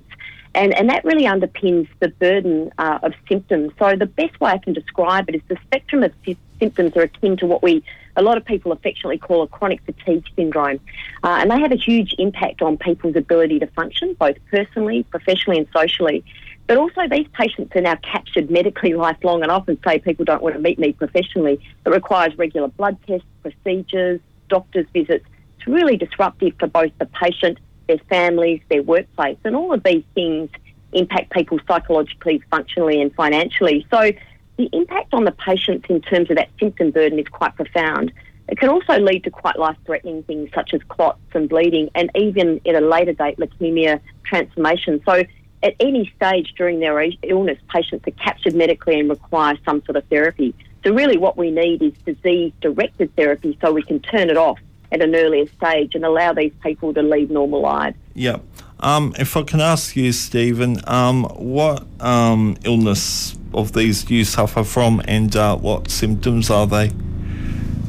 And, 0.59 0.77
and 0.77 0.89
that 0.89 1.05
really 1.05 1.23
underpins 1.23 1.87
the 2.01 2.09
burden 2.09 2.69
uh, 2.77 2.99
of 3.01 3.13
symptoms. 3.29 3.71
So 3.79 3.95
the 3.95 4.05
best 4.05 4.37
way 4.41 4.51
I 4.51 4.57
can 4.57 4.73
describe 4.73 5.29
it 5.29 5.35
is 5.35 5.41
the 5.47 5.55
spectrum 5.63 6.03
of 6.03 6.11
sy- 6.25 6.35
symptoms 6.59 6.97
are 6.97 7.03
akin 7.03 7.37
to 7.37 7.47
what 7.47 7.63
we, 7.63 7.81
a 8.17 8.21
lot 8.21 8.35
of 8.35 8.43
people 8.43 8.73
affectionately 8.73 9.19
call 9.19 9.41
a 9.43 9.47
chronic 9.47 9.81
fatigue 9.85 10.25
syndrome. 10.35 10.81
Uh, 11.23 11.37
and 11.39 11.49
they 11.49 11.61
have 11.61 11.71
a 11.71 11.77
huge 11.77 12.13
impact 12.19 12.61
on 12.61 12.77
people's 12.77 13.15
ability 13.15 13.59
to 13.59 13.67
function, 13.67 14.17
both 14.19 14.35
personally, 14.51 15.03
professionally 15.03 15.59
and 15.59 15.67
socially. 15.73 16.25
But 16.67 16.77
also, 16.77 17.07
these 17.09 17.27
patients 17.31 17.73
are 17.77 17.81
now 17.81 17.95
captured 17.95 18.51
medically 18.51 18.93
lifelong, 19.05 19.41
and 19.43 19.53
I 19.53 19.55
often 19.55 19.79
say 19.87 19.99
people 19.99 20.25
don't 20.25 20.43
want 20.43 20.55
to 20.55 20.61
meet 20.61 20.77
me 20.77 20.91
professionally. 20.91 21.61
It 21.85 21.89
requires 21.89 22.37
regular 22.37 22.67
blood 22.67 22.97
tests, 23.07 23.25
procedures, 23.41 24.19
doctor's 24.49 24.87
visits. 24.91 25.25
It's 25.57 25.67
really 25.67 25.95
disruptive 25.95 26.53
for 26.59 26.67
both 26.67 26.91
the 26.99 27.05
patient, 27.05 27.59
their 27.89 27.97
families, 28.07 28.61
their 28.69 28.83
workplace, 28.83 29.37
and 29.43 29.55
all 29.55 29.73
of 29.73 29.83
these 29.83 30.03
things 30.13 30.49
impact 30.93 31.31
people 31.31 31.59
psychologically, 31.67 32.41
functionally, 32.49 33.01
and 33.01 33.13
financially. 33.15 33.85
So, 33.91 34.11
the 34.57 34.69
impact 34.73 35.13
on 35.13 35.23
the 35.23 35.31
patients 35.31 35.87
in 35.89 36.01
terms 36.01 36.29
of 36.29 36.37
that 36.37 36.49
symptom 36.59 36.91
burden 36.91 37.17
is 37.17 37.27
quite 37.27 37.55
profound. 37.55 38.11
It 38.49 38.57
can 38.57 38.69
also 38.69 38.99
lead 38.99 39.23
to 39.23 39.31
quite 39.31 39.57
life 39.57 39.77
threatening 39.85 40.23
things 40.23 40.49
such 40.53 40.73
as 40.73 40.81
clots 40.89 41.19
and 41.33 41.49
bleeding, 41.49 41.89
and 41.95 42.11
even 42.15 42.61
at 42.65 42.75
a 42.75 42.85
later 42.85 43.13
date, 43.13 43.37
leukemia 43.37 43.99
transformation. 44.23 45.01
So, 45.05 45.23
at 45.61 45.75
any 45.79 46.11
stage 46.15 46.53
during 46.55 46.79
their 46.79 47.03
illness, 47.23 47.57
patients 47.67 48.07
are 48.07 48.11
captured 48.11 48.55
medically 48.55 48.99
and 48.99 49.09
require 49.09 49.57
some 49.65 49.83
sort 49.83 49.97
of 49.97 50.05
therapy. 50.05 50.53
So, 50.85 50.93
really, 50.93 51.17
what 51.17 51.37
we 51.37 51.51
need 51.51 51.81
is 51.81 51.93
disease 52.05 52.53
directed 52.61 53.15
therapy 53.15 53.57
so 53.61 53.71
we 53.71 53.83
can 53.83 53.99
turn 53.99 54.29
it 54.29 54.37
off 54.37 54.59
at 54.91 55.01
an 55.01 55.15
earlier 55.15 55.47
stage 55.57 55.95
and 55.95 56.05
allow 56.05 56.33
these 56.33 56.53
people 56.61 56.93
to 56.93 57.01
lead 57.01 57.29
normal 57.29 57.61
lives. 57.61 57.97
Yeah. 58.13 58.37
Um, 58.81 59.13
if 59.19 59.35
I 59.35 59.43
can 59.43 59.59
ask 59.59 59.95
you, 59.95 60.11
Stephen, 60.13 60.77
um, 60.87 61.25
what 61.35 61.85
um, 61.99 62.57
illness 62.63 63.37
of 63.53 63.73
these 63.73 64.03
do 64.03 64.15
you 64.15 64.23
suffer 64.23 64.63
from, 64.63 65.01
and 65.05 65.35
uh, 65.35 65.57
what 65.57 65.91
symptoms 65.91 66.49
are 66.49 66.65
they? 66.65 66.91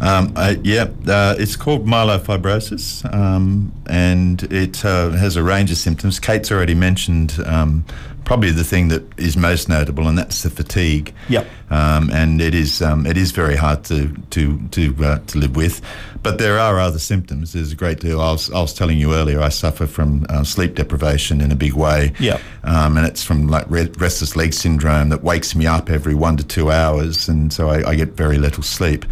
Um, 0.01 0.33
uh, 0.35 0.55
yeah, 0.65 0.89
uh, 1.07 1.37
it's 1.39 1.57
called 1.57 1.87
myelofibrosis, 1.87 3.13
um, 3.15 3.73
and 3.87 4.43
it 4.45 4.85
uh, 4.85 5.11
has 5.11 5.37
a 5.37 5.43
range 5.43 5.71
of 5.71 5.77
symptoms. 5.77 6.19
Kate's 6.19 6.51
already 6.51 6.75
mentioned 6.75 7.37
um, 7.45 7.85
probably 8.25 8.51
the 8.51 8.65
thing 8.65 8.89
that 8.89 9.03
is 9.19 9.37
most 9.37 9.69
notable, 9.69 10.07
and 10.07 10.17
that's 10.17 10.43
the 10.43 10.51
fatigue. 10.51 11.13
Yep. 11.29 11.47
Um, 11.71 12.11
and 12.11 12.41
it 12.41 12.55
is 12.55 12.83
um, 12.83 13.07
it 13.07 13.17
is 13.17 13.33
very 13.33 13.57
hard 13.57 13.85
to 13.85 14.15
to 14.31 14.69
to 14.69 14.95
uh, 15.05 15.19
to 15.19 15.39
live 15.39 15.57
with, 15.57 15.81
but 16.23 16.39
there 16.39 16.59
are 16.59 16.79
other 16.79 16.99
symptoms. 16.99 17.53
There's 17.53 17.73
a 17.73 17.77
great 17.77 18.01
deal. 18.01 18.21
I 18.21 18.33
was 18.33 18.51
I 18.51 18.61
was 18.61 18.75
telling 18.75 18.99
you 18.99 19.15
earlier. 19.15 19.41
I 19.41 19.49
suffer 19.49 19.87
from 19.87 20.27
uh, 20.29 20.45
sleep 20.45 20.75
deprivation 20.75 21.41
in 21.41 21.53
a 21.53 21.57
big 21.57 21.75
way. 21.75 22.13
Yep. 22.19 22.41
Um, 22.65 22.97
and 22.97 23.07
it's 23.07 23.23
from 23.23 23.49
like 23.49 23.67
re- 23.69 23.91
restless 23.99 24.37
leg 24.37 24.53
syndrome 24.53 25.09
that 25.11 25.23
wakes 25.23 25.55
me 25.55 25.67
up 25.67 25.91
every 25.91 26.15
one 26.15 26.37
to 26.37 26.45
two 26.45 26.71
hours, 26.71 27.29
and 27.29 27.53
so 27.53 27.69
I, 27.69 27.91
I 27.91 27.95
get 27.95 28.11
very 28.11 28.39
little 28.39 28.63
sleep. 28.63 29.05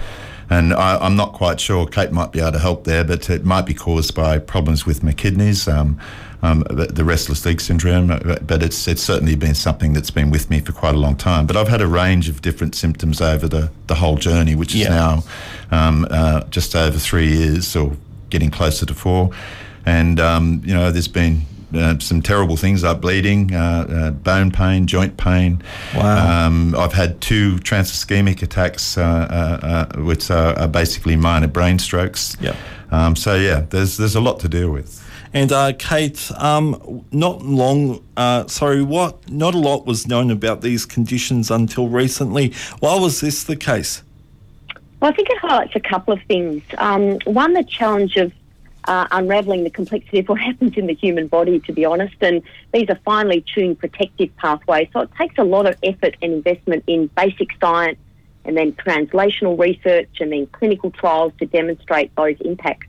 And 0.50 0.72
I, 0.72 0.96
I'm 0.98 1.16
not 1.16 1.34
quite 1.34 1.60
sure. 1.60 1.86
Kate 1.86 2.10
might 2.10 2.32
be 2.32 2.40
able 2.40 2.52
to 2.52 2.58
help 2.58 2.84
there, 2.84 3.04
but 3.04 3.28
it 3.28 3.44
might 3.44 3.66
be 3.66 3.74
caused 3.74 4.14
by 4.14 4.38
problems 4.38 4.86
with 4.86 5.02
my 5.02 5.12
kidneys, 5.12 5.68
um, 5.68 6.00
um, 6.42 6.60
the, 6.70 6.86
the 6.86 7.04
restless 7.04 7.44
leg 7.44 7.60
syndrome. 7.60 8.10
uh, 8.10 8.36
But 8.46 8.62
it's 8.62 8.86
it's 8.88 9.02
certainly 9.02 9.34
been 9.36 9.54
something 9.54 9.92
that's 9.94 10.10
been 10.10 10.30
with 10.30 10.50
me 10.50 10.60
for 10.60 10.72
quite 10.72 10.94
a 10.94 10.98
long 10.98 11.16
time. 11.16 11.46
But 11.46 11.56
I've 11.56 11.68
had 11.68 11.80
a 11.80 11.86
range 11.86 12.28
of 12.28 12.40
different 12.42 12.74
symptoms 12.74 13.20
over 13.20 13.48
the, 13.48 13.70
the 13.86 13.94
whole 13.96 14.16
journey, 14.16 14.54
which 14.54 14.74
is 14.74 14.82
Yeah. 14.82 14.90
now 14.90 15.24
um, 15.70 16.06
uh, 16.10 16.42
just 16.50 16.74
over 16.76 16.98
three 16.98 17.28
years 17.28 17.74
or 17.76 17.96
getting 18.30 18.50
closer 18.50 18.86
to 18.86 18.94
four. 18.94 19.30
And 19.86 20.20
um, 20.20 20.60
you 20.64 20.74
know, 20.74 20.90
there's 20.92 21.08
been 21.08 21.42
uh, 21.74 21.98
some 21.98 22.22
terrible 22.22 22.56
things 22.56 22.82
like 22.82 23.00
bleeding, 23.00 23.54
uh, 23.54 23.86
uh, 23.90 24.10
bone 24.10 24.50
pain, 24.50 24.86
joint 24.86 25.16
pain. 25.16 25.62
Wow. 25.94 26.46
Um, 26.46 26.74
I've 26.76 26.92
had 26.94 27.20
two 27.20 27.56
transischemic 27.56 28.42
attacks, 28.42 28.96
uh, 28.96 29.02
uh, 29.02 29.66
uh, 29.98 30.02
which 30.02 30.30
are, 30.30 30.58
are 30.58 30.68
basically 30.68 31.16
minor 31.16 31.48
brain 31.48 31.78
strokes. 31.78 32.36
Yep. 32.40 32.56
Um, 32.90 33.16
so 33.16 33.34
yeah, 33.34 33.66
there's 33.70 33.96
there's 33.98 34.14
a 34.14 34.20
lot 34.20 34.40
to 34.40 34.48
deal 34.48 34.70
with. 34.70 35.04
And 35.32 35.52
uh, 35.52 35.72
Kate, 35.78 36.30
um, 36.36 37.04
not 37.12 37.42
long, 37.42 38.02
uh, 38.16 38.46
sorry, 38.46 38.82
what? 38.82 39.30
Not 39.30 39.54
a 39.54 39.58
lot 39.58 39.86
was 39.86 40.06
known 40.06 40.30
about 40.30 40.62
these 40.62 40.86
conditions 40.86 41.50
until 41.50 41.88
recently. 41.88 42.54
Why 42.80 42.98
was 42.98 43.20
this 43.20 43.44
the 43.44 43.56
case? 43.56 44.02
Well, 45.00 45.10
I 45.12 45.14
think 45.14 45.30
it 45.30 45.38
highlights 45.38 45.76
a 45.76 45.80
couple 45.80 46.14
of 46.14 46.20
things. 46.22 46.62
Um, 46.78 47.18
one, 47.24 47.52
the 47.52 47.62
challenge 47.62 48.16
of 48.16 48.32
uh, 48.84 49.06
unravelling 49.10 49.64
the 49.64 49.70
complexity 49.70 50.20
of 50.20 50.28
what 50.28 50.40
happens 50.48 50.76
in 50.76 50.86
the 50.86 50.94
human 50.94 51.28
body, 51.28 51.60
to 51.60 51.72
be 51.72 51.84
honest. 51.84 52.16
And 52.20 52.42
these 52.72 52.88
are 52.88 52.98
finely 53.04 53.44
tuned 53.54 53.78
protective 53.78 54.34
pathways. 54.36 54.88
So 54.92 55.00
it 55.00 55.10
takes 55.16 55.38
a 55.38 55.44
lot 55.44 55.66
of 55.66 55.76
effort 55.82 56.16
and 56.22 56.32
investment 56.32 56.84
in 56.86 57.08
basic 57.08 57.48
science 57.60 57.98
and 58.44 58.56
then 58.56 58.72
translational 58.72 59.58
research 59.58 60.08
and 60.20 60.32
then 60.32 60.46
clinical 60.46 60.90
trials 60.90 61.32
to 61.38 61.46
demonstrate 61.46 62.14
those 62.16 62.40
impacts. 62.40 62.87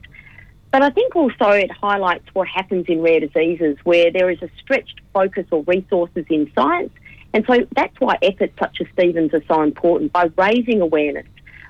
But 0.72 0.82
I 0.82 0.90
think 0.90 1.16
also 1.16 1.50
it 1.50 1.70
highlights 1.70 2.26
what 2.32 2.46
happens 2.46 2.86
in 2.88 3.02
rare 3.02 3.20
diseases 3.20 3.76
where 3.84 4.12
there 4.12 4.30
is 4.30 4.40
a 4.42 4.48
stretched 4.60 5.00
focus 5.12 5.46
or 5.50 5.64
resources 5.64 6.24
in 6.30 6.50
science. 6.54 6.92
And 7.32 7.44
so 7.46 7.66
that's 7.74 7.98
why 7.98 8.18
efforts 8.22 8.54
such 8.58 8.80
as 8.80 8.86
Stevens 8.92 9.34
are 9.34 9.42
so 9.48 9.62
important 9.62 10.12
by 10.12 10.30
raising 10.36 10.80
awareness 10.80 11.26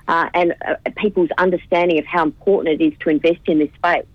uh, 0.07 0.29
and 0.33 0.55
uh, 0.67 0.75
people's 0.97 1.29
understanding 1.37 1.99
of 1.99 2.05
how 2.05 2.23
important 2.23 2.81
it 2.81 2.83
is 2.83 2.93
to 2.99 3.09
invest 3.09 3.41
in 3.45 3.59
this 3.59 3.69
space. 3.75 4.05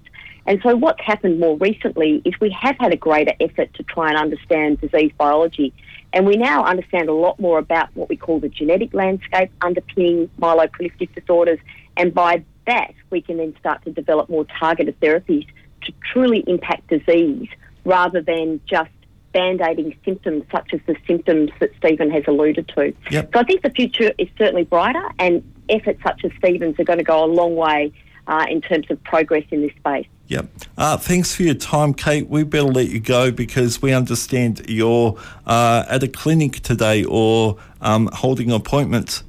And 0.46 0.60
so 0.62 0.76
what's 0.76 1.02
happened 1.02 1.40
more 1.40 1.56
recently 1.56 2.22
is 2.24 2.34
we 2.40 2.50
have 2.50 2.76
had 2.78 2.92
a 2.92 2.96
greater 2.96 3.32
effort 3.40 3.74
to 3.74 3.82
try 3.82 4.08
and 4.08 4.16
understand 4.16 4.80
disease 4.80 5.10
biology. 5.18 5.72
And 6.12 6.24
we 6.24 6.36
now 6.36 6.64
understand 6.64 7.08
a 7.08 7.12
lot 7.12 7.40
more 7.40 7.58
about 7.58 7.88
what 7.94 8.08
we 8.08 8.16
call 8.16 8.38
the 8.38 8.48
genetic 8.48 8.94
landscape 8.94 9.50
underpinning 9.60 10.30
myeloproliferative 10.40 11.12
disorders. 11.14 11.58
And 11.96 12.14
by 12.14 12.44
that, 12.66 12.94
we 13.10 13.20
can 13.20 13.38
then 13.38 13.54
start 13.58 13.84
to 13.84 13.90
develop 13.90 14.28
more 14.28 14.44
targeted 14.44 14.98
therapies 15.00 15.46
to 15.82 15.92
truly 16.12 16.44
impact 16.46 16.88
disease 16.88 17.48
rather 17.84 18.20
than 18.20 18.60
just 18.66 18.90
band-aiding 19.32 19.96
symptoms 20.04 20.44
such 20.50 20.72
as 20.72 20.80
the 20.86 20.96
symptoms 21.06 21.50
that 21.60 21.70
Stephen 21.76 22.10
has 22.10 22.24
alluded 22.26 22.66
to. 22.68 22.92
Yep. 23.10 23.30
So 23.34 23.40
I 23.40 23.42
think 23.44 23.62
the 23.62 23.70
future 23.70 24.12
is 24.18 24.28
certainly 24.38 24.64
brighter 24.64 25.04
and 25.18 25.42
efforts 25.68 26.02
such 26.02 26.24
as 26.24 26.30
Stephen's 26.38 26.78
are 26.80 26.84
going 26.84 26.98
to 26.98 27.04
go 27.04 27.24
a 27.24 27.26
long 27.26 27.54
way 27.54 27.92
uh, 28.26 28.46
in 28.48 28.60
terms 28.60 28.90
of 28.90 29.02
progress 29.04 29.44
in 29.50 29.62
this 29.62 29.72
space. 29.76 30.06
Yep. 30.28 30.48
Uh, 30.76 30.96
thanks 30.96 31.34
for 31.36 31.42
your 31.42 31.54
time, 31.54 31.94
Kate. 31.94 32.28
We 32.28 32.42
better 32.42 32.64
let 32.64 32.88
you 32.88 32.98
go 32.98 33.30
because 33.30 33.80
we 33.80 33.92
understand 33.92 34.62
you're 34.68 35.16
uh, 35.46 35.84
at 35.88 36.02
a 36.02 36.08
clinic 36.08 36.60
today 36.60 37.04
or 37.04 37.58
um, 37.80 38.08
holding 38.12 38.50
appointments. 38.50 39.22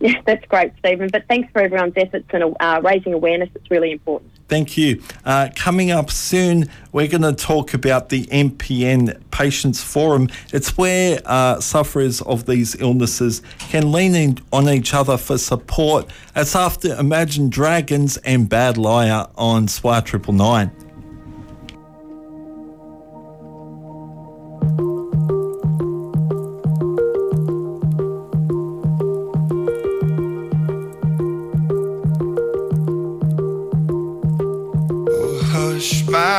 Yeah, 0.00 0.18
that's 0.24 0.44
great, 0.46 0.72
Stephen. 0.78 1.10
But 1.12 1.26
thanks 1.28 1.52
for 1.52 1.60
everyone's 1.60 1.92
efforts 1.96 2.26
and 2.32 2.56
uh, 2.58 2.80
raising 2.82 3.12
awareness. 3.12 3.50
It's 3.54 3.70
really 3.70 3.92
important. 3.92 4.32
Thank 4.48 4.78
you. 4.78 5.02
Uh, 5.26 5.50
coming 5.54 5.90
up 5.90 6.10
soon, 6.10 6.70
we're 6.90 7.06
going 7.06 7.22
to 7.22 7.34
talk 7.34 7.74
about 7.74 8.08
the 8.08 8.24
MPN 8.26 9.20
Patients 9.30 9.82
Forum. 9.82 10.28
It's 10.54 10.76
where 10.78 11.20
uh, 11.26 11.60
sufferers 11.60 12.22
of 12.22 12.46
these 12.46 12.80
illnesses 12.80 13.42
can 13.58 13.92
lean 13.92 14.14
in 14.14 14.38
on 14.52 14.70
each 14.70 14.94
other 14.94 15.18
for 15.18 15.36
support. 15.36 16.10
It's 16.34 16.56
after 16.56 16.98
Imagine 16.98 17.50
Dragons 17.50 18.16
and 18.18 18.48
Bad 18.48 18.78
Liar 18.78 19.26
on 19.36 19.66
SWR 19.66 20.32
999. 20.32 20.89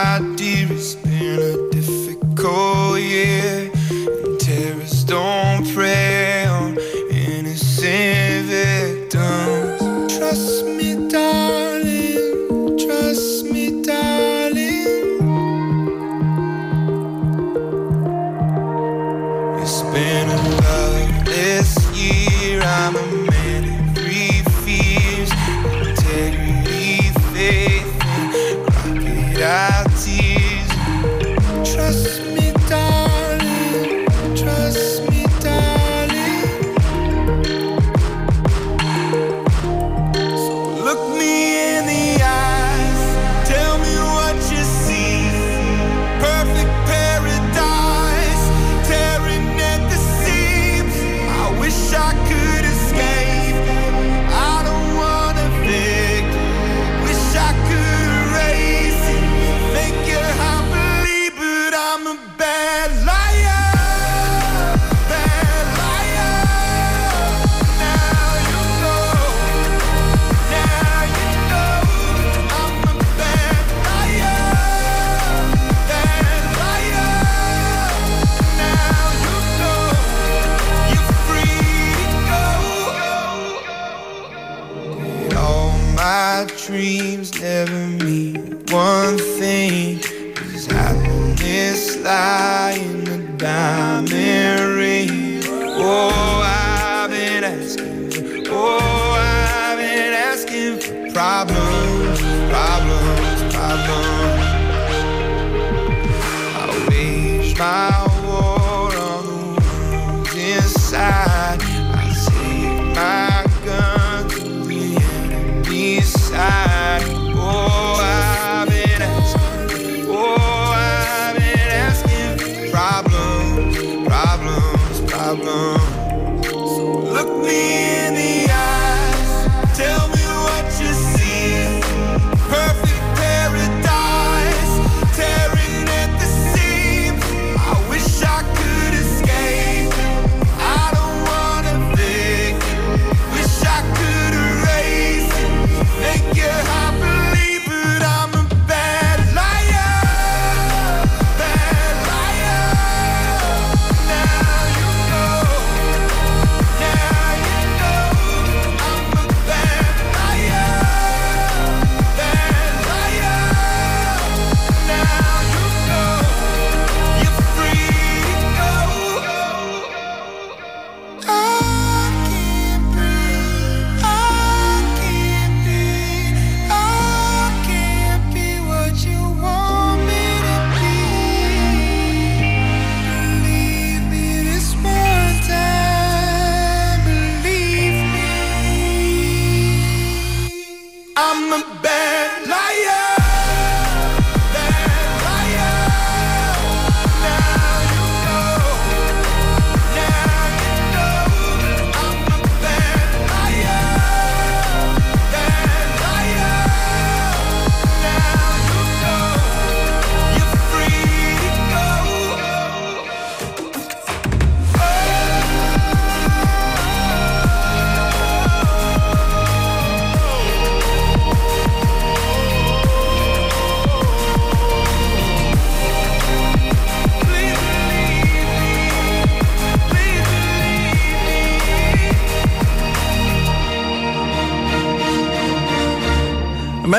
My 0.03 0.35
dear, 0.35 0.67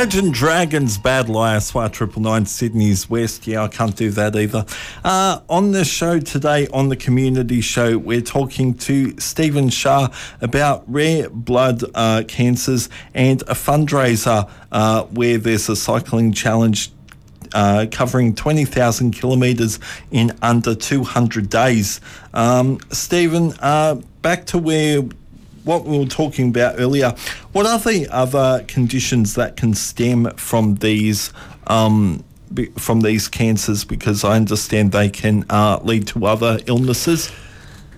Imagine 0.03 0.33
Dragons 0.33 0.99
Bad 0.99 1.29
Liar, 1.29 1.61
SWR 1.61 1.93
Triple 1.93 2.23
Nine, 2.23 2.45
Sydney's 2.45 3.09
West. 3.09 3.47
Yeah, 3.47 3.63
I 3.63 3.69
can't 3.69 3.95
do 3.95 4.11
that 4.11 4.35
either. 4.35 4.67
Uh, 5.05 5.39
on 5.49 5.71
the 5.71 5.85
show 5.85 6.19
today, 6.19 6.67
on 6.73 6.89
the 6.89 6.97
community 6.97 7.61
show, 7.61 7.97
we're 7.99 8.21
talking 8.21 8.75
to 8.79 9.17
Stephen 9.21 9.69
Shah 9.69 10.09
about 10.41 10.83
rare 10.93 11.31
blood 11.31 11.85
uh, 11.95 12.25
cancers 12.27 12.89
and 13.15 13.43
a 13.43 13.55
fundraiser 13.55 14.51
uh, 14.73 15.05
where 15.05 15.39
there's 15.39 15.69
a 15.69 15.77
cycling 15.77 16.33
challenge 16.33 16.91
uh, 17.55 17.87
covering 17.93 18.35
20,000 18.35 19.13
kilometres 19.13 19.79
in 20.11 20.37
under 20.43 20.75
200 20.75 21.49
days. 21.49 22.01
Um, 22.35 22.81
Stephen, 22.91 23.53
uh, 23.61 24.01
back 24.21 24.47
to 24.47 24.59
where 24.59 25.03
what 25.65 25.85
we 25.85 25.99
were 25.99 26.07
talking 26.07 26.49
about 26.49 26.77
earlier. 26.79 27.15
What 27.53 27.67
are 27.67 27.79
the 27.79 28.09
other 28.11 28.65
conditions 28.69 29.35
that 29.35 29.57
can 29.57 29.75
stem 29.75 30.31
from 30.37 30.77
these? 30.77 31.33
Um, 31.67 32.25
from 32.77 33.01
these 33.01 33.29
cancers, 33.29 33.83
because 33.83 34.25
I 34.25 34.37
understand 34.37 34.93
they 34.93 35.09
can 35.09 35.47
uh, 35.49 35.81
lead 35.83 36.07
to 36.09 36.27
other 36.27 36.59
illnesses. 36.67 37.33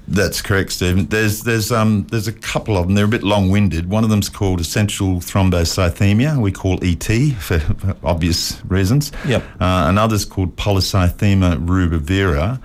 That's 0.06 0.42
correct, 0.42 0.72
Stephen. 0.72 1.06
There's 1.06 1.44
there's 1.44 1.72
um 1.72 2.06
there's 2.10 2.28
a 2.28 2.32
couple 2.32 2.76
of 2.76 2.86
them. 2.86 2.94
They're 2.94 3.06
a 3.06 3.08
bit 3.08 3.22
long-winded. 3.22 3.88
One 3.88 4.04
of 4.04 4.10
them's 4.10 4.28
called 4.28 4.60
essential 4.60 5.16
thrombocythemia. 5.16 6.40
We 6.40 6.52
call 6.52 6.78
ET 6.82 7.04
for 7.40 7.58
for 7.58 7.96
obvious 8.04 8.62
reasons. 8.66 9.12
Yep. 9.26 9.42
Uh, 9.60 9.86
another's 9.88 10.26
called 10.26 10.56
polycythemia 10.56 11.66
rubra 11.66 12.60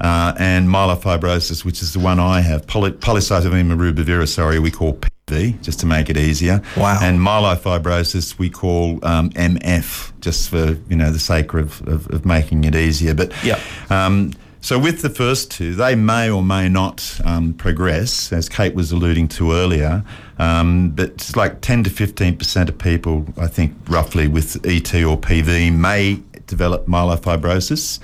uh, 0.00 0.32
and 0.38 0.68
myelofibrosis, 0.68 1.64
which 1.64 1.82
is 1.82 1.92
the 1.92 1.98
one 2.00 2.18
I 2.20 2.40
have. 2.40 2.66
Poly- 2.66 2.92
polycythemia 2.92 3.76
rubra, 3.76 4.26
sorry, 4.28 4.58
we 4.58 4.70
call 4.70 4.98
PV, 5.26 5.60
just 5.62 5.80
to 5.80 5.86
make 5.86 6.08
it 6.08 6.16
easier. 6.16 6.62
Wow. 6.76 6.98
And 7.02 7.18
myelofibrosis 7.18 8.38
we 8.38 8.50
call 8.50 9.04
um, 9.04 9.30
MF, 9.30 10.12
just 10.20 10.48
for 10.50 10.76
you 10.88 10.96
know 10.96 11.10
the 11.10 11.18
sake 11.18 11.52
of, 11.54 11.86
of, 11.88 12.08
of 12.10 12.24
making 12.24 12.64
it 12.64 12.74
easier. 12.74 13.14
But 13.14 13.32
Yep. 13.44 13.60
um, 13.90 14.32
so 14.60 14.76
with 14.78 15.02
the 15.02 15.10
first 15.10 15.52
two, 15.52 15.74
they 15.76 15.94
may 15.94 16.28
or 16.28 16.42
may 16.42 16.68
not 16.68 17.20
um, 17.24 17.54
progress, 17.54 18.32
as 18.32 18.48
Kate 18.48 18.74
was 18.74 18.90
alluding 18.90 19.28
to 19.28 19.52
earlier. 19.52 20.02
Um, 20.40 20.90
but 20.90 21.10
it's 21.10 21.36
like 21.36 21.60
10 21.60 21.84
to 21.84 21.90
15 21.90 22.36
percent 22.36 22.68
of 22.68 22.76
people, 22.78 23.26
I 23.40 23.46
think, 23.46 23.74
roughly 23.88 24.26
with 24.28 24.56
ET 24.66 24.92
or 24.94 25.16
PV, 25.18 25.72
may 25.74 26.20
develop 26.46 26.86
myelofibrosis. 26.86 27.98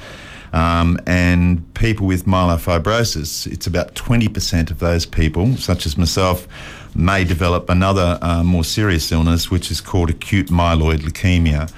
Um, 0.55 1.01
and 1.05 1.75
people 1.75 2.07
with 2.07 2.27
myelofibrosis, 2.27 3.51
it's 3.53 3.67
about 3.67 3.95
20% 3.97 4.71
of 4.71 4.79
those 4.79 5.05
people, 5.05 5.57
such 5.57 5.85
as 5.85 5.99
myself, 5.99 6.47
may 6.95 7.25
develop 7.25 7.69
another 7.69 8.21
uh, 8.23 8.45
more 8.45 8.63
serious 8.63 9.11
illness, 9.11 9.51
which 9.51 9.73
is 9.73 9.81
called 9.81 10.11
acute 10.11 10.47
myeloid 10.47 11.01
leukemia. 11.01 11.73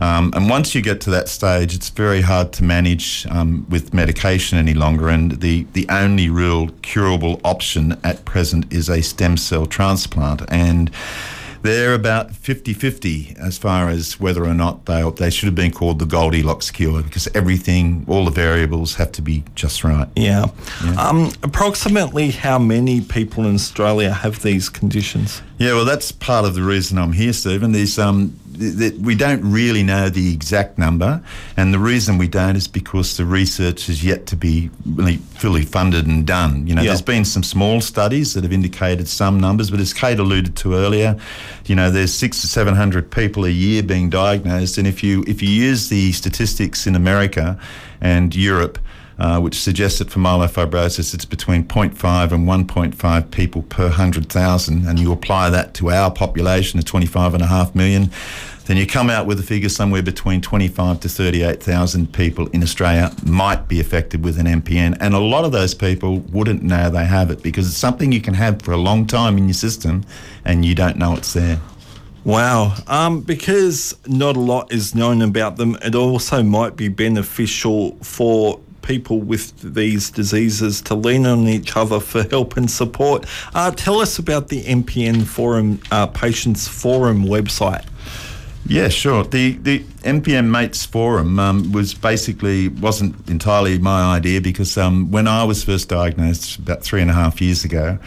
Um, 0.00 0.32
and 0.34 0.48
once 0.48 0.76
you 0.76 0.80
get 0.80 1.00
to 1.02 1.10
that 1.10 1.28
stage, 1.28 1.74
it's 1.74 1.90
very 1.90 2.20
hard 2.20 2.52
to 2.54 2.64
manage 2.64 3.26
um, 3.30 3.66
with 3.68 3.92
medication 3.92 4.58
any 4.58 4.74
longer. 4.74 5.08
And 5.08 5.32
the, 5.40 5.66
the 5.72 5.86
only 5.90 6.30
real 6.30 6.68
curable 6.82 7.40
option 7.44 7.98
at 8.04 8.24
present 8.24 8.72
is 8.72 8.88
a 8.88 9.02
stem 9.02 9.36
cell 9.36 9.66
transplant. 9.66 10.42
And 10.48 10.90
they're 11.62 11.94
about 11.94 12.32
50 12.32 12.72
50 12.72 13.36
as 13.38 13.58
far 13.58 13.88
as 13.88 14.18
whether 14.18 14.44
or 14.44 14.54
not 14.54 14.86
they, 14.86 15.08
they 15.16 15.30
should 15.30 15.46
have 15.46 15.54
been 15.54 15.72
called 15.72 15.98
the 15.98 16.06
Goldilocks 16.06 16.70
cure 16.70 17.02
because 17.02 17.28
everything, 17.34 18.04
all 18.08 18.24
the 18.24 18.30
variables 18.30 18.94
have 18.94 19.12
to 19.12 19.22
be 19.22 19.44
just 19.54 19.84
right. 19.84 20.08
Yeah. 20.16 20.46
Um, 20.98 21.32
approximately 21.42 22.30
how 22.30 22.58
many 22.58 23.00
people 23.00 23.44
in 23.44 23.54
Australia 23.54 24.12
have 24.12 24.42
these 24.42 24.68
conditions? 24.68 25.42
Yeah, 25.58 25.74
well, 25.74 25.84
that's 25.84 26.10
part 26.10 26.46
of 26.46 26.54
the 26.54 26.62
reason 26.62 26.96
I'm 26.96 27.12
here, 27.12 27.34
Stephen. 27.34 27.72
There's 27.72 27.98
um, 27.98 28.39
th- 28.60 28.78
th- 28.78 28.94
we 29.00 29.14
don't 29.16 29.42
really 29.42 29.82
know 29.82 30.08
the 30.08 30.32
exact 30.32 30.78
number, 30.78 31.20
and 31.56 31.74
the 31.74 31.78
reason 31.80 32.18
we 32.18 32.28
don't 32.28 32.54
is 32.56 32.68
because 32.68 33.16
the 33.16 33.24
research 33.24 33.88
is 33.88 34.04
yet 34.04 34.26
to 34.26 34.36
be 34.36 34.70
really 34.86 35.16
fully 35.16 35.62
funded 35.64 36.06
and 36.06 36.24
done. 36.26 36.66
You 36.68 36.74
know, 36.76 36.82
Yeah. 36.82 36.90
there's 36.90 37.02
been 37.02 37.24
some 37.24 37.42
small 37.42 37.80
studies 37.80 38.34
that 38.34 38.44
have 38.44 38.52
indicated 38.52 39.08
some 39.08 39.40
numbers, 39.40 39.70
but 39.70 39.80
as 39.80 39.92
Kate 39.92 40.18
alluded 40.20 40.54
to 40.56 40.74
earlier, 40.74 41.16
you 41.66 41.74
know, 41.74 41.90
there's 41.90 42.14
six 42.14 42.40
to 42.42 42.46
seven 42.46 42.76
hundred 42.76 43.10
people 43.10 43.44
a 43.44 43.50
year 43.50 43.82
being 43.82 44.10
diagnosed, 44.10 44.78
and 44.78 44.86
if 44.86 45.02
you 45.02 45.24
if 45.26 45.42
you 45.42 45.48
use 45.48 45.88
the 45.88 46.12
statistics 46.12 46.86
in 46.86 46.94
America 46.94 47.58
and 48.00 48.36
Europe. 48.36 48.78
uh, 49.22 49.38
which 49.38 49.60
suggests 49.60 49.98
that 49.98 50.10
for 50.10 50.18
myelofibrosis 50.18 51.12
it's 51.12 51.26
between 51.26 51.62
0.5 51.62 52.32
and 52.32 52.48
1.5 52.48 53.30
people 53.30 53.60
per 53.64 53.88
100,000, 53.90 54.86
and 54.88 54.98
you 54.98 55.12
apply 55.12 55.50
that 55.50 55.74
to 55.74 55.90
our 55.90 56.10
population 56.10 56.78
of 56.78 56.86
25.5 56.86 57.74
million, 57.74 58.10
then 58.66 58.76
you 58.76 58.86
come 58.86 59.10
out 59.10 59.26
with 59.26 59.40
a 59.40 59.42
figure 59.42 59.68
somewhere 59.68 60.02
between 60.02 60.40
25 60.40 61.00
to 61.00 61.08
38,000 61.08 62.12
people 62.12 62.46
in 62.48 62.62
Australia 62.62 63.10
might 63.24 63.68
be 63.68 63.80
affected 63.80 64.24
with 64.24 64.38
an 64.38 64.46
MPN, 64.46 64.96
and 65.00 65.14
a 65.14 65.18
lot 65.18 65.44
of 65.44 65.52
those 65.52 65.74
people 65.74 66.18
wouldn't 66.18 66.62
know 66.62 66.90
they 66.90 67.04
have 67.04 67.30
it 67.30 67.42
because 67.42 67.66
it's 67.66 67.76
something 67.76 68.12
you 68.12 68.20
can 68.20 68.34
have 68.34 68.62
for 68.62 68.72
a 68.72 68.76
long 68.76 69.06
time 69.06 69.36
in 69.38 69.48
your 69.48 69.54
system, 69.54 70.04
and 70.44 70.64
you 70.64 70.74
don't 70.74 70.96
know 70.96 71.14
it's 71.16 71.32
there. 71.32 71.60
Wow. 72.24 72.74
Um, 72.86 73.22
because 73.22 73.96
not 74.06 74.36
a 74.36 74.40
lot 74.40 74.72
is 74.72 74.94
known 74.94 75.22
about 75.22 75.56
them, 75.56 75.76
it 75.82 75.94
also 75.94 76.42
might 76.42 76.76
be 76.76 76.88
beneficial 76.88 77.96
for 78.02 78.60
people 78.82 79.20
with 79.20 79.58
these 79.60 80.10
diseases 80.10 80.80
to 80.82 80.94
lean 80.94 81.26
on 81.26 81.48
each 81.48 81.76
other 81.76 82.00
for 82.00 82.22
help 82.24 82.56
and 82.56 82.70
support. 82.70 83.26
Uh, 83.54 83.70
tell 83.70 84.00
us 84.00 84.18
about 84.18 84.48
the 84.48 84.62
MPN 84.64 85.26
Forum, 85.26 85.80
uh, 85.90 86.06
Patients 86.06 86.66
Forum 86.68 87.24
website. 87.24 87.84
Yeah, 88.70 88.88
sure. 88.88 89.24
The 89.24 89.54
the 89.56 89.80
MPN 90.04 90.48
Mates 90.48 90.86
Forum 90.86 91.40
um, 91.40 91.72
was 91.72 91.92
basically 91.92 92.68
wasn't 92.68 93.28
entirely 93.28 93.80
my 93.80 94.14
idea 94.14 94.40
because 94.40 94.78
um, 94.78 95.10
when 95.10 95.26
I 95.26 95.42
was 95.42 95.64
first 95.64 95.88
diagnosed 95.88 96.60
about 96.60 96.84
three 96.84 97.02
and 97.02 97.10
a 97.10 97.14
half 97.14 97.40
years 97.40 97.64
ago, 97.64 97.98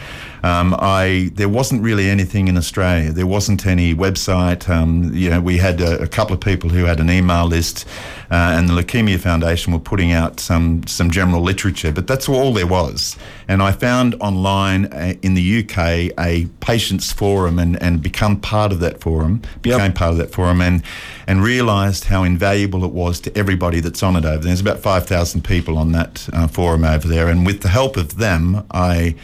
um, 0.44 0.76
I 0.78 1.30
there 1.32 1.48
wasn't 1.48 1.80
really 1.82 2.10
anything 2.10 2.48
in 2.48 2.58
Australia. 2.58 3.12
There 3.12 3.26
wasn't 3.26 3.64
any 3.64 3.94
website. 3.94 4.68
Um, 4.68 5.10
you 5.14 5.30
know, 5.30 5.40
we 5.40 5.56
had 5.56 5.80
a, 5.80 6.02
a 6.02 6.06
couple 6.06 6.34
of 6.34 6.40
people 6.40 6.68
who 6.68 6.84
had 6.84 7.00
an 7.00 7.08
email 7.08 7.46
list, 7.46 7.88
uh, 8.30 8.52
and 8.54 8.68
the 8.68 8.74
Leukemia 8.74 9.18
Foundation 9.18 9.72
were 9.72 9.78
putting 9.78 10.12
out 10.12 10.40
some 10.40 10.86
some 10.86 11.10
general 11.10 11.40
literature, 11.40 11.92
but 11.92 12.06
that's 12.06 12.28
all 12.28 12.52
there 12.52 12.66
was. 12.66 13.16
And 13.48 13.62
I 13.62 13.72
found 13.72 14.16
online 14.20 14.84
uh, 14.92 15.14
in 15.22 15.32
the 15.32 15.60
UK 15.60 16.12
a 16.18 16.46
patients 16.60 17.10
forum 17.10 17.58
and, 17.58 17.82
and 17.82 18.02
become 18.02 18.38
part 18.38 18.70
of 18.70 18.80
that 18.80 19.00
forum, 19.00 19.40
became 19.62 19.94
part 19.94 20.12
of 20.12 20.18
that 20.18 20.30
forum, 20.30 20.60
and 20.60 20.82
and 21.26 21.42
realised 21.42 22.04
how 22.04 22.22
invaluable 22.22 22.84
it 22.84 22.92
was 22.92 23.18
to 23.20 23.34
everybody 23.34 23.80
that's 23.80 24.02
on 24.02 24.14
it 24.14 24.26
over 24.26 24.36
there. 24.36 24.42
There's 24.42 24.60
about 24.60 24.80
five 24.80 25.06
thousand 25.06 25.42
people 25.42 25.78
on 25.78 25.92
that 25.92 26.28
uh, 26.34 26.48
forum 26.48 26.84
over 26.84 27.08
there, 27.08 27.28
and 27.28 27.46
with 27.46 27.62
the 27.62 27.70
help 27.70 27.96
of 27.96 28.18
them, 28.18 28.62
I 28.70 29.14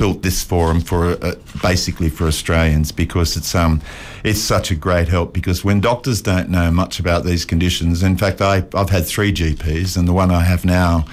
built 0.00 0.22
this 0.22 0.42
forum 0.42 0.80
for 0.80 1.00
uh, 1.22 1.34
basically 1.60 2.08
for 2.08 2.26
Australians 2.26 2.90
because 2.90 3.36
it's 3.36 3.54
um 3.54 3.74
it's 4.24 4.40
such 4.40 4.70
a 4.70 4.74
great 4.74 5.08
help 5.08 5.34
because 5.34 5.62
when 5.68 5.78
doctors 5.80 6.22
don't 6.22 6.48
know 6.48 6.70
much 6.70 6.98
about 6.98 7.22
these 7.24 7.44
conditions 7.44 8.02
in 8.02 8.16
fact 8.16 8.40
I 8.40 8.54
I've 8.74 8.88
had 8.96 9.04
three 9.14 9.30
GPs 9.40 9.98
and 9.98 10.08
the 10.08 10.14
one 10.22 10.30
I 10.30 10.42
have 10.52 10.64
now 10.64 11.04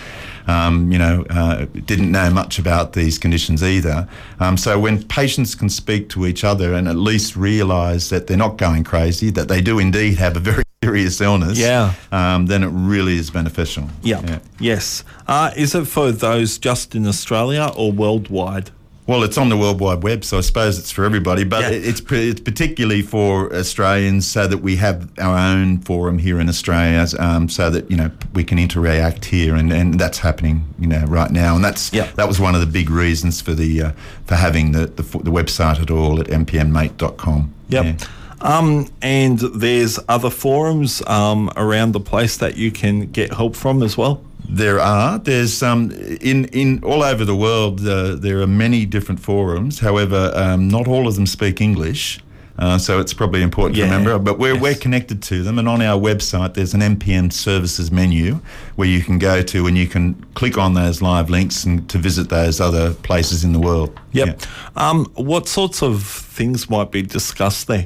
um, 0.48 0.90
you 0.94 0.98
know, 0.98 1.26
uh, 1.30 1.66
didn't 1.86 2.10
know 2.10 2.30
much 2.30 2.58
about 2.58 2.94
these 2.94 3.18
conditions 3.20 3.62
either. 3.62 4.08
Um, 4.40 4.56
so 4.56 4.80
when 4.80 5.04
patients 5.04 5.56
can 5.56 5.68
speak 5.70 6.08
to 6.12 6.26
each 6.26 6.46
other 6.46 6.74
and 6.74 6.88
at 6.88 6.96
least 6.96 7.36
realise 7.36 8.08
that 8.12 8.28
they're 8.28 8.38
not 8.38 8.56
going 8.58 8.86
crazy, 8.86 9.30
that 9.32 9.50
they 9.50 9.60
do 9.62 9.78
indeed 9.78 10.18
have 10.20 10.38
a 10.38 10.40
very 10.40 10.64
serious 10.84 11.20
illness, 11.20 11.60
Yeah. 11.60 11.94
um, 12.14 12.46
then 12.46 12.64
it 12.64 12.70
really 12.72 13.18
is 13.18 13.30
beneficial. 13.30 13.90
Yeah. 14.04 14.40
Yes. 14.58 15.04
Uh, 15.28 15.52
is 15.58 15.76
it 15.76 15.86
for 15.86 16.14
those 16.14 16.58
just 16.58 16.96
in 16.96 17.06
Australia 17.06 17.70
or 17.76 17.92
worldwide? 17.92 18.72
Well, 19.08 19.24
it's 19.24 19.38
on 19.38 19.48
the 19.48 19.56
World 19.56 19.80
Wide 19.80 20.04
Web, 20.04 20.26
so 20.26 20.38
I 20.38 20.42
suppose 20.42 20.78
it's 20.78 20.92
for 20.92 21.06
everybody. 21.06 21.46
But 21.46 21.62
Yeah. 21.62 21.70
it's 21.70 22.02
it's 22.12 22.42
particularly 22.42 23.02
for 23.02 23.54
Australians, 23.56 24.28
so 24.28 24.48
that 24.48 24.58
we 24.58 24.76
have 24.76 25.08
our 25.18 25.38
own 25.38 25.78
forum 25.80 26.20
here 26.20 26.42
in 26.42 26.50
Australia, 26.50 27.08
um, 27.18 27.48
so 27.48 27.70
that 27.70 27.90
you 27.90 27.96
know 27.96 28.12
we 28.34 28.44
can 28.44 28.60
interact 28.60 29.24
here, 29.26 29.56
and, 29.56 29.72
and 29.72 29.98
that's 29.98 30.20
happening, 30.20 30.66
you 30.78 30.88
know, 30.88 31.06
right 31.08 31.32
now. 31.32 31.56
And 31.56 31.64
that's 31.64 31.90
that 31.92 32.28
was 32.28 32.40
one 32.42 32.54
of 32.54 32.60
the 32.60 32.68
big 32.68 32.90
reasons 32.90 33.40
for 33.40 33.54
the 33.54 33.82
uh, 33.82 33.92
for 34.26 34.36
having 34.36 34.74
the, 34.74 34.88
the 34.88 35.04
the 35.04 35.32
website 35.32 35.82
at 35.82 35.90
all 35.90 36.20
at 36.20 36.28
mpnmate.com. 36.28 37.54
Yep. 37.70 38.02
Um, 38.42 38.88
and 39.02 39.40
there's 39.40 40.00
other 40.08 40.30
forums 40.30 41.02
um, 41.08 41.50
around 41.56 41.94
the 41.94 42.00
place 42.00 42.38
that 42.38 42.56
you 42.58 42.72
can 42.72 43.08
get 43.12 43.34
help 43.34 43.56
from 43.56 43.82
as 43.82 43.98
well. 43.98 44.22
There 44.50 44.80
are. 44.80 45.20
There's 45.20 45.62
um, 45.62 45.92
in 46.22 46.46
in 46.46 46.84
all 46.84 47.04
over 47.04 47.26
the 47.26 47.36
world. 47.36 47.86
Uh, 47.86 48.16
there 48.16 48.42
are 48.42 48.48
many 48.48 48.86
different 48.86 49.20
forums. 49.20 49.80
However, 49.80 50.32
um, 50.36 50.68
not 50.70 50.88
all 50.88 51.08
of 51.08 51.16
them 51.16 51.26
speak 51.28 51.60
English. 51.62 52.20
Uh, 52.60 52.76
so 52.76 53.00
it's 53.00 53.14
probably 53.14 53.44
important 53.44 53.78
Yeah. 53.78 53.86
to 53.86 53.92
remember. 53.92 54.18
But 54.18 54.40
we're, 54.40 54.58
we're 54.60 54.74
connected 54.74 55.22
to 55.24 55.44
them, 55.44 55.60
and 55.60 55.68
on 55.70 55.80
our 55.80 56.00
website 56.00 56.56
there's 56.56 56.74
an 56.74 56.82
MPN 56.82 57.32
services 57.32 57.92
menu 57.92 58.40
where 58.78 58.88
you 58.88 59.04
can 59.04 59.20
go 59.20 59.44
to 59.44 59.68
and 59.68 59.78
you 59.78 59.86
can 59.86 60.16
click 60.34 60.58
on 60.58 60.74
those 60.74 61.00
live 61.00 61.30
links 61.30 61.66
and 61.66 61.88
to 61.90 62.00
visit 62.00 62.30
those 62.30 62.60
other 62.60 62.94
places 62.96 63.44
in 63.44 63.54
the 63.54 63.60
world. 63.60 64.00
Yep. 64.14 64.42
Um, 64.76 65.06
what 65.14 65.48
sorts 65.48 65.84
of 65.84 66.02
things 66.02 66.68
might 66.68 66.90
be 66.92 67.04
discussed 67.04 67.68
there? 67.68 67.86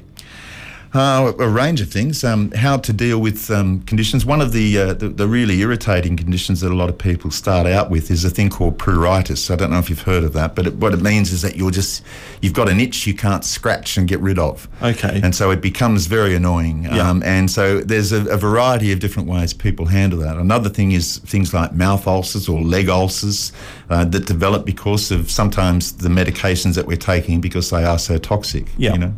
Uh, 0.93 1.31
a 1.39 1.47
range 1.47 1.79
of 1.79 1.89
things. 1.89 2.21
Um, 2.23 2.51
how 2.51 2.77
to 2.77 2.91
deal 2.91 3.19
with 3.19 3.49
um, 3.49 3.81
conditions. 3.83 4.25
One 4.25 4.41
of 4.41 4.51
the, 4.51 4.77
uh, 4.77 4.93
the 4.93 5.07
the 5.07 5.27
really 5.27 5.61
irritating 5.61 6.17
conditions 6.17 6.59
that 6.61 6.71
a 6.71 6.75
lot 6.75 6.89
of 6.89 6.97
people 6.97 7.31
start 7.31 7.65
out 7.65 7.89
with 7.89 8.11
is 8.11 8.25
a 8.25 8.29
thing 8.29 8.49
called 8.49 8.77
pruritus. 8.77 9.49
I 9.49 9.55
don't 9.55 9.71
know 9.71 9.79
if 9.79 9.89
you've 9.89 10.01
heard 10.01 10.25
of 10.25 10.33
that, 10.33 10.53
but 10.53 10.67
it, 10.67 10.75
what 10.75 10.93
it 10.93 11.01
means 11.01 11.31
is 11.31 11.43
that 11.43 11.55
you're 11.55 11.71
just 11.71 12.03
you've 12.41 12.53
got 12.53 12.67
an 12.67 12.79
itch 12.81 13.07
you 13.07 13.13
can't 13.13 13.45
scratch 13.45 13.95
and 13.95 14.05
get 14.05 14.19
rid 14.19 14.37
of. 14.37 14.67
Okay. 14.81 15.21
And 15.23 15.33
so 15.33 15.49
it 15.49 15.61
becomes 15.61 16.07
very 16.07 16.35
annoying. 16.35 16.83
Yeah. 16.83 17.09
Um, 17.09 17.23
and 17.23 17.49
so 17.49 17.79
there's 17.79 18.11
a, 18.11 18.25
a 18.29 18.37
variety 18.37 18.91
of 18.91 18.99
different 18.99 19.29
ways 19.29 19.53
people 19.53 19.85
handle 19.85 20.19
that. 20.19 20.35
Another 20.35 20.69
thing 20.69 20.91
is 20.91 21.19
things 21.19 21.53
like 21.53 21.73
mouth 21.73 22.05
ulcers 22.05 22.49
or 22.49 22.59
leg 22.61 22.89
ulcers 22.89 23.53
uh, 23.89 24.03
that 24.05 24.25
develop 24.25 24.65
because 24.65 25.09
of 25.09 25.31
sometimes 25.31 25.93
the 25.93 26.09
medications 26.09 26.75
that 26.75 26.85
we're 26.85 26.97
taking 26.97 27.39
because 27.39 27.69
they 27.69 27.85
are 27.85 27.99
so 27.99 28.17
toxic. 28.17 28.65
Yeah. 28.77 28.91
You 28.91 28.97
know. 28.97 29.13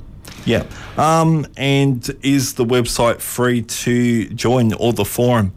Yeah. 0.46 0.66
Um, 0.98 1.46
and 1.58 2.10
is 2.22 2.54
the 2.56 2.66
website 2.66 3.20
free 3.22 3.62
to 3.62 4.28
join 4.30 4.74
or 4.74 4.94
the 4.94 5.06
forum? 5.06 5.54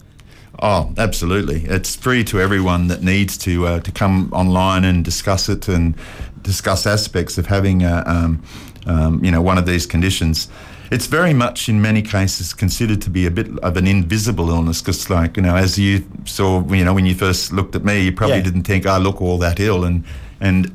Oh, 0.63 0.93
absolutely! 0.97 1.65
It's 1.67 1.95
free 1.97 2.25
to 2.25 2.41
everyone 2.41 2.87
that 2.89 3.03
needs 3.03 3.37
to 3.39 3.67
uh, 3.67 3.81
to 3.81 3.93
come 3.93 4.31
online 4.33 4.85
and 4.85 5.05
discuss 5.05 5.49
it 5.51 5.69
and 5.69 5.95
discuss 6.43 6.87
aspects 6.87 7.37
of 7.37 7.47
having 7.47 7.83
a, 7.83 8.03
um, 8.07 8.43
um, 8.87 9.23
you 9.23 9.31
know 9.31 9.43
one 9.43 9.59
of 9.59 9.67
these 9.67 9.85
conditions. 9.85 10.49
It's 10.91 11.07
very 11.07 11.35
much, 11.35 11.69
in 11.69 11.83
many 11.83 12.01
cases, 12.01 12.55
considered 12.55 13.03
to 13.03 13.11
be 13.11 13.27
a 13.27 13.31
bit 13.31 13.49
of 13.59 13.77
an 13.77 13.87
invisible 13.89 14.49
illness 14.51 14.81
because, 14.81 15.11
like 15.11 15.37
you 15.37 15.43
know, 15.43 15.57
as 15.57 15.77
you 15.79 16.07
saw, 16.25 16.63
you 16.73 16.85
know, 16.85 16.95
when 16.95 17.05
you 17.07 17.15
first 17.15 17.53
looked 17.53 17.75
at 17.75 17.85
me, 17.85 18.01
you 18.05 18.13
probably 18.13 18.37
Yeah. 18.37 18.45
didn't 18.45 18.63
think 18.63 18.87
I 18.87 18.97
look 18.99 19.21
all 19.21 19.37
that 19.39 19.61
ill, 19.61 19.85
and 19.85 20.05
and 20.41 20.73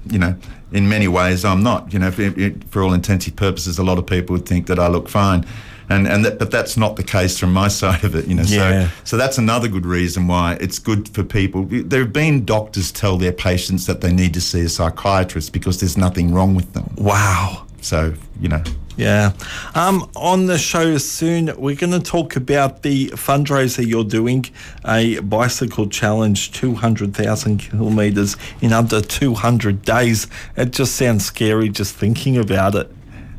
you 0.10 0.18
know, 0.18 0.34
in 0.72 0.88
many 0.88 1.08
ways, 1.08 1.44
I'm 1.44 1.62
not. 1.62 1.92
You 1.92 1.98
know, 1.98 2.10
for, 2.10 2.32
for 2.70 2.82
all 2.82 2.92
intensive 2.92 3.36
purposes, 3.36 3.78
a 3.78 3.82
lot 3.82 3.98
of 3.98 4.06
people 4.06 4.34
would 4.34 4.46
think 4.46 4.66
that 4.66 4.78
I 4.78 4.88
look 4.88 5.08
fine. 5.08 5.46
And, 5.88 6.06
and 6.06 6.24
that, 6.24 6.38
but 6.38 6.52
that's 6.52 6.76
not 6.76 6.94
the 6.94 7.02
case 7.02 7.36
from 7.36 7.52
my 7.52 7.68
side 7.82 8.04
of 8.04 8.14
it, 8.14 8.26
you 8.26 8.34
know. 8.36 8.44
Yeah. 8.46 8.88
So, 8.88 8.94
so 9.04 9.16
that's 9.16 9.38
another 9.38 9.68
good 9.68 9.86
reason 9.86 10.28
why 10.28 10.56
it's 10.60 10.78
good 10.78 11.08
for 11.08 11.24
people. 11.24 11.64
There 11.68 12.00
have 12.00 12.12
been 12.12 12.44
doctors 12.44 12.92
tell 12.92 13.16
their 13.16 13.32
patients 13.32 13.86
that 13.86 14.00
they 14.00 14.12
need 14.12 14.32
to 14.34 14.40
see 14.40 14.60
a 14.60 14.68
psychiatrist 14.68 15.52
because 15.52 15.80
there's 15.80 15.98
nothing 15.98 16.32
wrong 16.32 16.54
with 16.54 16.72
them. 16.72 16.94
Wow. 16.96 17.66
So 17.80 18.14
you 18.40 18.48
know, 18.48 18.62
Yeah. 18.96 19.32
Um, 19.74 20.10
on 20.14 20.46
the 20.46 20.58
show 20.58 20.98
soon, 20.98 21.52
we're 21.56 21.76
going 21.76 21.92
to 21.92 22.00
talk 22.00 22.36
about 22.36 22.82
the 22.82 23.08
fundraiser 23.10 23.86
you're 23.86 24.04
doing, 24.04 24.44
a 24.84 25.18
bicycle 25.20 25.88
challenge, 25.88 26.52
200,000 26.52 27.58
kilometres 27.58 28.36
in 28.60 28.72
under 28.72 29.00
200 29.00 29.82
days. 29.82 30.26
It 30.56 30.72
just 30.72 30.96
sounds 30.96 31.24
scary 31.24 31.68
just 31.70 31.94
thinking 31.94 32.36
about 32.36 32.74
it. 32.74 32.90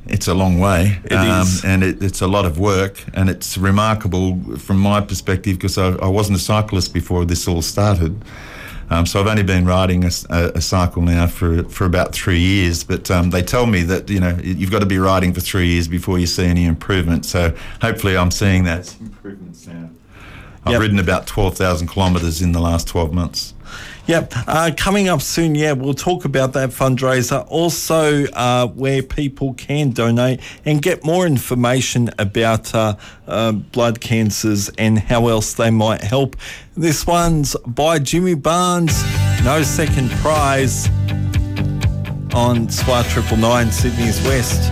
it's 0.07 0.27
a 0.27 0.33
long 0.33 0.59
way, 0.59 0.99
It 1.05 1.13
is. 1.13 1.63
and 1.63 1.83
it, 1.83 2.01
it's 2.03 2.21
a 2.21 2.27
lot 2.27 2.45
of 2.45 2.57
work, 2.57 3.03
and 3.13 3.29
it's 3.29 3.57
remarkable 3.57 4.57
from 4.57 4.77
my 4.79 4.99
perspective 5.01 5.57
because 5.57 5.77
I, 5.77 5.89
I 6.07 6.07
wasn't 6.07 6.37
a 6.37 6.41
cyclist 6.41 6.93
before 6.93 7.25
this 7.25 7.47
all 7.47 7.61
started. 7.61 8.13
Um, 8.91 9.05
so 9.05 9.21
I've 9.21 9.27
only 9.27 9.41
been 9.43 9.65
riding 9.65 10.03
a 10.03 10.61
cycle 10.61 11.01
now 11.01 11.25
for 11.25 11.63
for 11.63 11.85
about 11.85 12.13
three 12.13 12.39
years. 12.39 12.83
But 12.83 13.09
um, 13.09 13.29
they 13.29 13.41
tell 13.41 13.65
me 13.65 13.83
that 13.83 14.09
you 14.09 14.19
know 14.19 14.37
you've 14.43 14.69
got 14.69 14.79
to 14.79 14.85
be 14.85 14.97
riding 14.99 15.33
for 15.33 15.39
three 15.39 15.67
years 15.67 15.87
before 15.87 16.19
you 16.19 16.27
see 16.27 16.43
any 16.45 16.65
improvement. 16.65 17.25
So 17.25 17.55
hopefully 17.81 18.17
I'm 18.17 18.31
seeing 18.31 18.65
that 18.65 18.93
improvements 18.99 19.65
now. 19.65 19.89
I've 20.65 20.73
Yep. 20.73 20.81
ridden 20.81 20.99
about 20.99 21.25
twelve 21.25 21.55
thousand 21.57 21.87
kilometres 21.87 22.41
in 22.41 22.51
the 22.51 22.59
last 22.59 22.85
twelve 22.87 23.13
months. 23.13 23.53
Yep. 24.07 24.33
Uh, 24.47 24.71
coming 24.75 25.09
up 25.09 25.21
soon, 25.21 25.55
yeah, 25.55 25.73
we'll 25.73 25.93
talk 25.93 26.25
about 26.25 26.53
that 26.53 26.69
fundraiser. 26.69 27.45
Also, 27.47 28.25
uh, 28.33 28.67
where 28.67 29.03
people 29.03 29.53
can 29.53 29.91
donate 29.91 30.39
and 30.65 30.81
get 30.81 31.03
more 31.03 31.25
information 31.27 32.09
about 32.17 32.73
uh, 32.73 32.95
uh, 33.27 33.51
blood 33.51 34.01
cancers 34.01 34.69
and 34.77 34.99
how 34.99 35.27
else 35.27 35.53
they 35.53 35.69
might 35.69 36.01
help. 36.01 36.35
This 36.75 37.05
one's 37.05 37.55
by 37.65 37.99
Jimmy 37.99 38.33
Barnes. 38.33 39.03
No 39.43 39.61
second 39.63 40.09
prize 40.11 40.87
on 42.33 42.67
SWR 42.67 43.07
Triple 43.09 43.37
Nine, 43.37 43.71
Sydney's 43.71 44.21
West. 44.23 44.71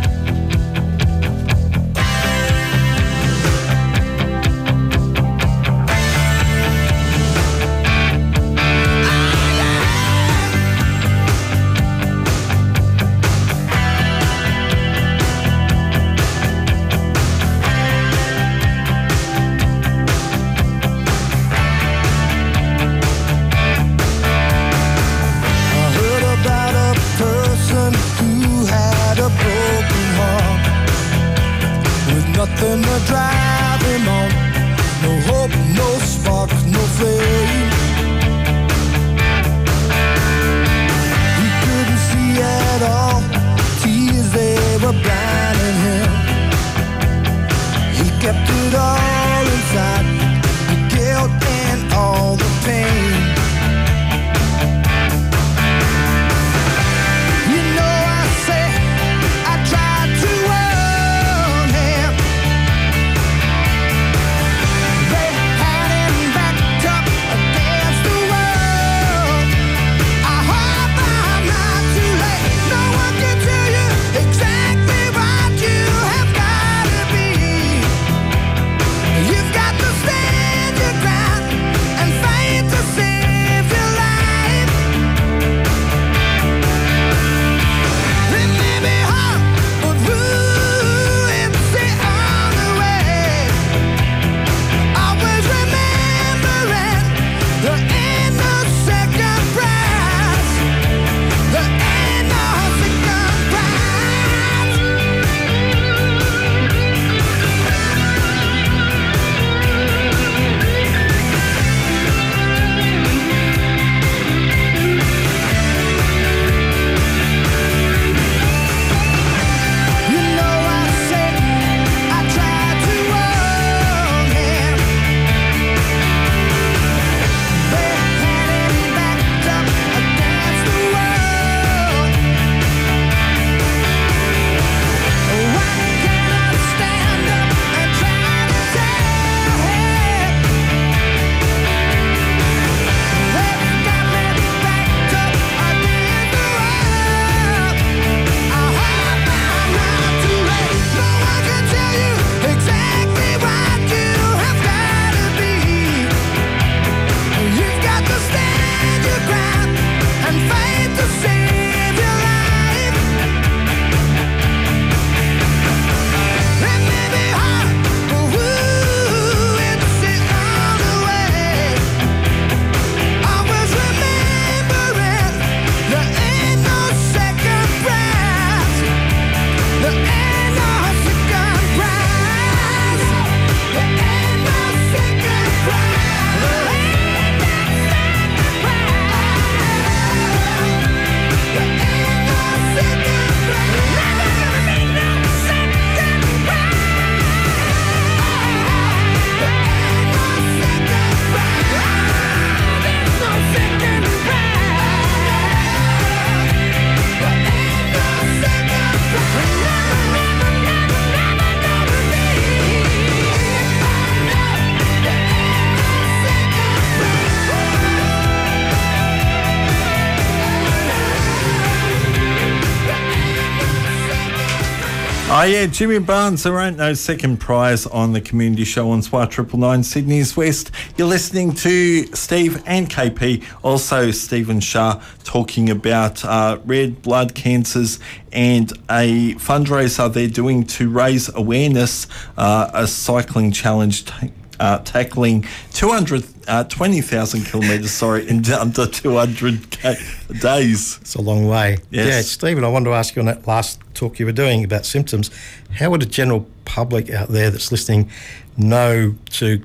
Oh 225.39 225.43
yeah, 225.43 225.67
Jimmy 225.67 225.99
Barnes. 225.99 226.43
There 226.43 226.59
ain't 226.59 226.75
no 226.75 226.93
second 226.93 227.37
prize 227.37 227.85
on 227.85 228.11
the 228.11 228.19
community 228.19 228.65
show 228.65 228.91
on 228.91 228.99
SWR 228.99 229.29
Triple 229.29 229.57
Nine 229.57 229.83
Sydney's 229.83 230.35
West. 230.35 230.69
You're 230.97 231.07
listening 231.07 231.53
to 231.53 232.07
Steve 232.13 232.61
and 232.65 232.89
KP, 232.89 233.45
also 233.63 234.11
Stephen 234.11 234.59
Shah, 234.59 235.01
talking 235.23 235.69
about 235.69 236.25
uh, 236.25 236.59
red 236.65 237.01
blood 237.01 237.35
cancers 237.35 238.01
and 238.33 238.69
a 238.89 239.33
fundraiser 239.35 240.11
they're 240.11 240.27
doing 240.27 240.65
to 240.65 240.89
raise 240.89 241.33
awareness. 241.33 242.07
Uh, 242.35 242.69
a 242.73 242.85
cycling 242.85 243.53
challenge. 243.53 244.03
T- 244.03 244.33
uh, 244.59 244.79
tackling 244.79 245.45
200, 245.71 246.38
uh, 246.49 246.63
20,000 246.65 247.45
kilometres, 247.45 247.91
sorry, 247.91 248.27
in 248.27 248.43
under 248.51 248.85
200 248.87 249.69
k- 249.71 249.95
days. 250.41 250.97
It's 251.01 251.15
a 251.15 251.21
long 251.21 251.47
way. 251.47 251.77
Yes. 251.91 252.07
Yeah, 252.07 252.21
Stephen, 252.21 252.63
I 252.63 252.67
wanted 252.67 252.89
to 252.89 252.95
ask 252.95 253.15
you 253.15 253.21
on 253.21 253.27
that 253.27 253.47
last 253.47 253.79
talk 253.93 254.19
you 254.19 254.25
were 254.25 254.31
doing 254.31 254.63
about 254.63 254.85
symptoms. 254.85 255.29
How 255.71 255.89
would 255.91 256.01
the 256.01 256.05
general 256.05 256.47
public 256.65 257.09
out 257.11 257.29
there 257.29 257.49
that's 257.51 257.71
listening 257.71 258.09
know 258.57 259.15
to 259.31 259.63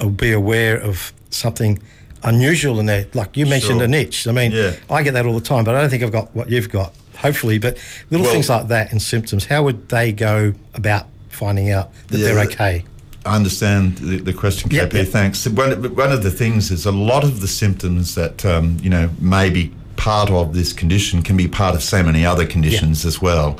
or 0.00 0.10
be 0.10 0.32
aware 0.32 0.76
of 0.76 1.12
something 1.30 1.78
unusual 2.22 2.78
in 2.80 2.86
there? 2.86 3.06
Like 3.14 3.36
you 3.36 3.46
mentioned 3.46 3.78
Sure. 3.78 3.84
an 3.84 3.94
itch. 3.94 4.26
I 4.28 4.32
mean, 4.32 4.52
Yeah. 4.52 4.72
I 4.90 5.02
get 5.02 5.14
that 5.14 5.26
all 5.26 5.34
the 5.34 5.40
time, 5.40 5.64
but 5.64 5.74
I 5.74 5.80
don't 5.80 5.90
think 5.90 6.02
I've 6.02 6.12
got 6.12 6.34
what 6.36 6.50
you've 6.50 6.70
got, 6.70 6.92
hopefully. 7.16 7.58
But 7.58 7.78
little 8.10 8.24
Well- 8.24 8.32
things 8.34 8.48
like 8.48 8.68
that 8.68 8.92
and 8.92 9.00
symptoms, 9.00 9.46
how 9.46 9.62
would 9.64 9.88
they 9.88 10.12
go 10.12 10.52
about 10.74 11.06
finding 11.30 11.70
out 11.70 11.90
that 12.08 12.18
Yeah, 12.18 12.26
they're 12.28 12.40
okay? 12.46 12.84
I 13.26 13.34
understand 13.36 13.98
the, 13.98 14.18
the 14.18 14.32
question, 14.32 14.70
KP. 14.70 14.74
Yep, 14.74 14.92
yep. 14.92 15.06
Thanks. 15.08 15.46
One, 15.48 15.72
of- 15.72 15.96
one 15.96 16.12
of 16.12 16.22
the 16.22 16.30
things 16.30 16.70
is 16.70 16.86
a 16.86 16.92
lot 16.92 17.24
of 17.24 17.40
the 17.40 17.48
symptoms 17.48 18.14
that 18.14 18.44
um, 18.44 18.78
you 18.82 18.90
know 18.90 19.10
may 19.20 19.50
be 19.50 19.72
part 19.96 20.30
of 20.30 20.52
this 20.54 20.72
condition 20.74 21.22
can 21.22 21.36
be 21.36 21.48
part 21.48 21.74
of 21.74 21.82
so 21.82 22.02
many 22.02 22.24
other 22.26 22.46
conditions 22.46 23.04
as 23.06 23.20
well. 23.22 23.58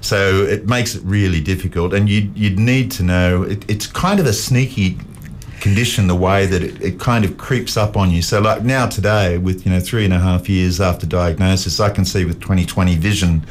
So 0.00 0.42
it 0.44 0.66
makes 0.66 0.94
it 0.94 1.02
really 1.04 1.40
difficult, 1.40 1.92
and 1.94 2.08
you 2.08 2.30
you'd 2.34 2.58
need 2.58 2.90
to 2.92 3.02
know. 3.02 3.42
It, 3.42 3.68
it's 3.70 3.86
kind 3.86 4.18
of 4.20 4.26
a 4.26 4.32
sneaky 4.32 4.98
condition 5.60 6.06
the 6.08 6.14
way 6.14 6.44
that 6.44 6.62
it, 6.62 6.82
it 6.82 7.00
kind 7.00 7.24
of 7.24 7.38
creeps 7.38 7.76
up 7.78 7.96
on 7.96 8.10
you. 8.10 8.20
So 8.20 8.38
like 8.40 8.62
now 8.64 8.86
today, 8.86 9.38
with 9.38 9.64
you 9.64 9.72
know 9.72 9.80
three 9.80 10.04
and 10.04 10.12
a 10.12 10.18
half 10.18 10.48
years 10.48 10.80
after 10.80 11.06
diagnosis, 11.06 11.80
I 11.80 11.90
can 11.90 12.04
see 12.04 12.24
with 12.24 12.40
20/20 12.40 12.96
vision 12.96 13.46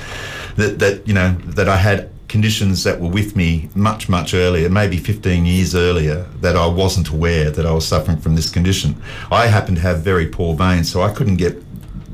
that 0.58 0.80
that 0.80 1.08
you 1.08 1.14
know 1.14 1.32
that 1.58 1.68
I 1.70 1.78
had 1.78 2.10
conditions 2.34 2.84
that 2.84 3.00
were 3.00 3.10
with 3.10 3.36
me 3.36 3.70
much 3.76 4.10
much 4.10 4.34
earlier, 4.34 4.68
maybe 4.68 4.98
15 4.98 5.46
years 5.46 5.76
earlier, 5.76 6.24
that 6.42 6.56
I 6.56 6.66
wasn't 6.66 7.10
aware 7.10 7.52
that 7.52 7.64
I 7.64 7.72
was 7.72 7.88
suffering 7.88 8.18
from 8.18 8.34
this 8.36 8.50
condition. 8.50 9.00
I 9.30 9.46
happen 9.46 9.76
to 9.76 9.82
have 9.82 10.02
very 10.02 10.26
poor 10.26 10.56
veins, 10.56 10.92
so 10.92 11.04
I 11.04 11.14
couldn't 11.14 11.36
get 11.36 11.64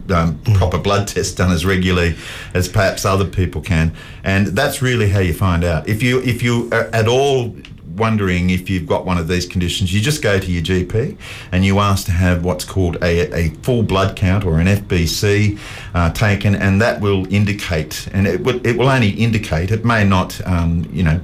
um, 0.09 0.37
proper 0.55 0.77
blood 0.77 1.07
tests 1.07 1.33
done 1.33 1.51
as 1.51 1.65
regularly 1.65 2.17
as 2.53 2.67
perhaps 2.67 3.05
other 3.05 3.23
people 3.23 3.61
can, 3.61 3.93
and 4.25 4.47
that's 4.47 4.81
really 4.81 5.07
how 5.07 5.21
you 5.21 5.33
find 5.33 5.63
out. 5.63 5.87
If 5.87 6.03
you 6.03 6.19
if 6.19 6.43
you 6.43 6.67
are 6.73 6.89
at 6.91 7.07
all 7.07 7.55
wondering 7.99 8.49
if 8.49 8.69
you've 8.69 8.87
got 8.87 9.05
one 9.05 9.17
of 9.17 9.27
these 9.27 9.45
conditions, 9.45 9.93
you 9.93 10.01
just 10.01 10.21
go 10.21 10.39
to 10.39 10.51
your 10.51 10.63
GP 10.63 11.17
and 11.51 11.63
you 11.63 11.79
ask 11.79 12.05
to 12.05 12.11
have 12.11 12.43
what's 12.43 12.65
called 12.65 12.97
a, 13.03 13.31
a 13.33 13.49
full 13.61 13.83
blood 13.83 14.15
count 14.15 14.45
or 14.45 14.59
an 14.59 14.67
FBC 14.67 15.59
uh, 15.93 16.11
taken, 16.13 16.55
and 16.55 16.81
that 16.81 17.01
will 17.01 17.31
indicate, 17.31 18.07
and 18.13 18.25
it 18.25 18.41
will, 18.41 18.65
it 18.65 18.77
will 18.77 18.89
only 18.89 19.09
indicate, 19.09 19.71
it 19.71 19.85
may 19.85 20.03
not, 20.03 20.39
um, 20.47 20.89
you 20.91 21.03
know, 21.03 21.19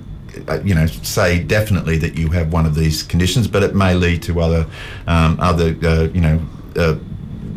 uh, 0.48 0.60
you 0.64 0.76
know, 0.76 0.86
say 0.86 1.42
definitely 1.42 1.98
that 1.98 2.16
you 2.16 2.30
have 2.30 2.52
one 2.52 2.66
of 2.66 2.76
these 2.76 3.02
conditions, 3.04 3.48
but 3.48 3.64
it 3.64 3.74
may 3.74 3.96
lead 3.96 4.22
to 4.22 4.42
other, 4.42 4.66
um, 5.08 5.40
other, 5.40 5.76
uh, 5.84 6.10
you 6.14 6.22
know, 6.22 6.42
uh, 6.76 6.96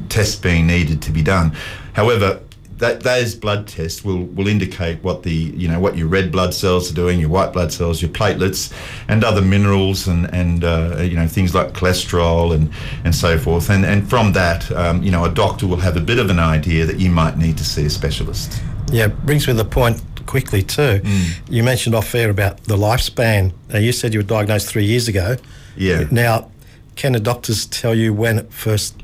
tests 0.08 0.36
being 0.36 0.66
needed 0.66 1.02
to 1.02 1.10
be 1.10 1.22
done. 1.22 1.52
However, 1.92 2.40
that 2.78 3.02
those 3.02 3.34
blood 3.34 3.66
tests 3.66 4.04
will, 4.04 4.24
will 4.24 4.46
indicate 4.46 5.02
what 5.02 5.22
the 5.22 5.32
you 5.32 5.68
know 5.68 5.80
what 5.80 5.96
your 5.96 6.08
red 6.08 6.32
blood 6.32 6.54
cells 6.54 6.90
are 6.90 6.94
doing, 6.94 7.20
your 7.20 7.28
white 7.28 7.52
blood 7.52 7.72
cells, 7.72 8.00
your 8.00 8.10
platelets, 8.10 8.72
and 9.08 9.24
other 9.24 9.42
minerals 9.42 10.06
and 10.06 10.32
and 10.34 10.64
uh, 10.64 10.96
you 11.00 11.16
know 11.16 11.26
things 11.26 11.54
like 11.54 11.72
cholesterol 11.72 12.54
and 12.54 12.70
and 13.04 13.14
so 13.14 13.38
forth. 13.38 13.70
And 13.70 13.84
and 13.84 14.08
from 14.08 14.32
that, 14.32 14.70
um, 14.72 15.02
you 15.02 15.10
know, 15.10 15.24
a 15.24 15.30
doctor 15.30 15.66
will 15.66 15.78
have 15.78 15.96
a 15.96 16.00
bit 16.00 16.18
of 16.18 16.30
an 16.30 16.38
idea 16.38 16.86
that 16.86 16.98
you 16.98 17.10
might 17.10 17.36
need 17.36 17.58
to 17.58 17.64
see 17.64 17.84
a 17.84 17.90
specialist. 17.90 18.62
Yeah, 18.90 19.08
brings 19.08 19.46
me 19.46 19.52
the 19.52 19.64
point 19.64 20.00
quickly 20.26 20.62
too. 20.62 21.00
You 21.48 21.62
mentioned 21.62 21.94
off 21.94 22.14
air 22.14 22.30
about 22.30 22.64
the 22.64 22.76
lifespan. 22.76 23.52
Now, 23.70 23.78
you 23.78 23.92
said 23.92 24.12
you 24.12 24.20
were 24.20 24.24
diagnosed 24.24 24.68
three 24.68 24.84
years 24.84 25.08
ago. 25.08 25.36
Yeah. 25.76 26.04
Now, 26.10 26.50
can 26.96 27.12
the 27.12 27.20
doctors 27.20 27.66
tell 27.66 27.94
you 27.94 28.12
when 28.12 28.38
it 28.38 28.52
first 28.52 28.94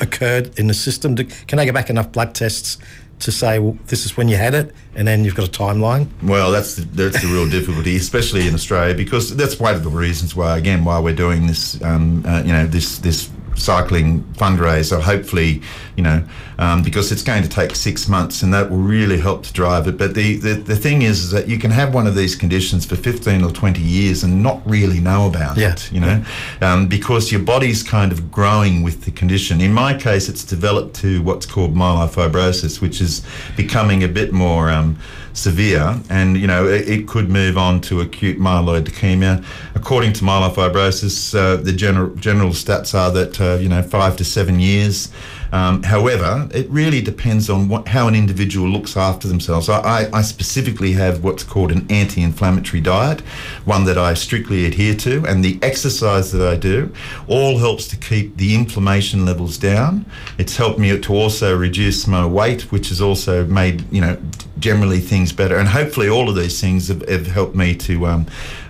occurred 0.00 0.58
in 0.58 0.66
the 0.66 0.74
system? 0.74 1.14
Do, 1.14 1.24
can 1.24 1.58
they 1.58 1.66
go 1.66 1.72
back 1.72 1.90
enough 1.90 2.12
blood 2.12 2.34
tests 2.34 2.78
to 3.20 3.32
say, 3.32 3.58
well, 3.58 3.78
this 3.86 4.04
is 4.04 4.16
when 4.16 4.28
you 4.28 4.36
had 4.36 4.54
it, 4.54 4.74
and 4.94 5.08
then 5.08 5.24
you've 5.24 5.34
got 5.34 5.48
a 5.48 5.50
timeline? 5.50 6.08
Well, 6.22 6.50
that's 6.50 6.76
the, 6.76 6.82
that's 6.82 7.22
the 7.22 7.28
real 7.28 7.48
difficulty, 7.58 7.96
especially 7.96 8.46
in 8.46 8.54
Australia, 8.54 8.94
because 8.94 9.34
that's 9.36 9.58
one 9.58 9.74
of 9.74 9.84
the 9.84 9.90
reasons 9.90 10.36
why, 10.36 10.58
again, 10.58 10.84
why 10.84 10.98
we're 10.98 11.14
doing 11.14 11.46
this, 11.46 11.82
um, 11.82 12.24
uh, 12.26 12.42
you 12.44 12.52
know, 12.52 12.66
this 12.66 12.98
this 12.98 13.30
cycling 13.56 14.22
fundraiser. 14.34 15.00
Hopefully, 15.00 15.62
you 15.96 16.02
know, 16.02 16.22
um, 16.58 16.82
because 16.82 17.10
it's 17.12 17.22
going 17.22 17.42
to 17.42 17.48
take 17.48 17.74
six 17.74 18.08
months, 18.08 18.42
and 18.42 18.52
that 18.54 18.70
will 18.70 18.78
really 18.78 19.18
help 19.18 19.42
to 19.44 19.52
drive 19.52 19.86
it. 19.88 19.96
But 19.98 20.14
the, 20.14 20.36
the 20.36 20.54
the 20.54 20.76
thing 20.76 21.02
is, 21.02 21.24
is 21.24 21.30
that 21.30 21.48
you 21.48 21.58
can 21.58 21.70
have 21.70 21.94
one 21.94 22.06
of 22.06 22.14
these 22.14 22.36
conditions 22.36 22.86
for 22.86 22.96
fifteen 22.96 23.42
or 23.42 23.50
twenty 23.50 23.82
years 23.82 24.22
and 24.24 24.42
not 24.42 24.60
really 24.66 25.00
know 25.00 25.26
about 25.26 25.56
Yeah. 25.56 25.72
it, 25.72 25.90
you 25.92 26.00
know, 26.00 26.24
um, 26.60 26.86
because 26.88 27.32
your 27.32 27.42
body's 27.42 27.82
kind 27.82 28.12
of 28.12 28.30
growing 28.30 28.82
with 28.82 29.04
the 29.04 29.10
condition. 29.10 29.60
In 29.60 29.72
my 29.72 29.94
case, 29.94 30.28
it's 30.28 30.44
developed 30.44 30.94
to 30.96 31.22
what's 31.22 31.46
called 31.46 31.74
myelofibrosis, 31.74 32.80
which 32.80 33.00
is 33.00 33.22
becoming 33.56 34.02
a 34.04 34.08
bit 34.08 34.32
more 34.32 34.70
um, 34.70 34.98
severe, 35.32 36.00
and 36.08 36.36
you 36.36 36.46
know 36.46 36.66
it, 36.66 36.88
it 36.88 37.06
could 37.08 37.28
move 37.28 37.58
on 37.58 37.80
to 37.82 38.00
acute 38.00 38.38
myeloid 38.38 38.84
leukemia. 38.84 39.44
According 39.76 40.14
to 40.14 40.24
myelofibrosis, 40.24 41.34
uh, 41.38 41.56
the 41.56 41.70
general 41.70 42.14
general 42.16 42.48
stats 42.50 42.94
are 42.94 43.10
that 43.10 43.38
uh, 43.38 43.58
you 43.60 43.68
know 43.68 43.82
five 43.82 44.16
to 44.16 44.24
seven 44.24 44.58
years. 44.58 45.12
Um, 45.52 45.82
however, 45.82 46.48
it 46.52 46.68
really 46.70 47.00
depends 47.00 47.50
on 47.50 47.68
what, 47.68 47.86
how 47.86 48.08
an 48.08 48.14
individual 48.14 48.68
looks 48.68 48.96
after 48.96 49.28
themselves. 49.28 49.68
I, 49.68 50.08
I, 50.12 50.22
specifically 50.22 50.92
have 50.92 51.22
what's 51.22 51.44
called 51.44 51.70
an 51.70 51.86
anti-inflammatory 51.88 52.80
diet, 52.80 53.20
one 53.64 53.84
that 53.84 53.96
I 53.96 54.14
strictly 54.14 54.64
adhere 54.66 54.94
to, 54.96 55.24
and 55.24 55.44
the 55.44 55.58
exercise 55.62 56.32
that 56.32 56.46
I 56.46 56.56
do 56.56 56.92
all 57.28 57.58
helps 57.58 57.86
to 57.88 57.96
keep 57.96 58.36
the 58.36 58.56
inflammation 58.56 59.24
levels 59.24 59.56
down. 59.56 60.04
It's 60.36 60.56
helped 60.56 60.80
me 60.80 60.98
to 60.98 61.14
also 61.14 61.56
reduce 61.56 62.06
my 62.08 62.26
weight, 62.26 62.72
which 62.72 62.88
has 62.88 63.00
also 63.00 63.44
made 63.44 63.84
you 63.92 64.00
know 64.00 64.18
generally 64.58 65.00
things 65.00 65.32
better, 65.32 65.58
and 65.58 65.68
hopefully 65.68 66.08
all 66.08 66.28
of 66.28 66.34
these 66.34 66.60
things 66.60 66.88
have, 66.88 67.06
have 67.08 67.26
helped 67.26 67.54
me 67.54 67.74
to 67.76 68.06
um, 68.06 68.26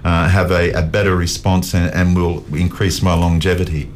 uh, 0.07 0.29
have 0.29 0.51
a, 0.53 0.71
a 0.73 0.83
better 0.83 1.17
response 1.17 1.75
and, 1.75 1.93
and 1.95 2.17
will 2.17 2.39
increase 2.55 3.03
my 3.03 3.15
longevity. 3.15 3.91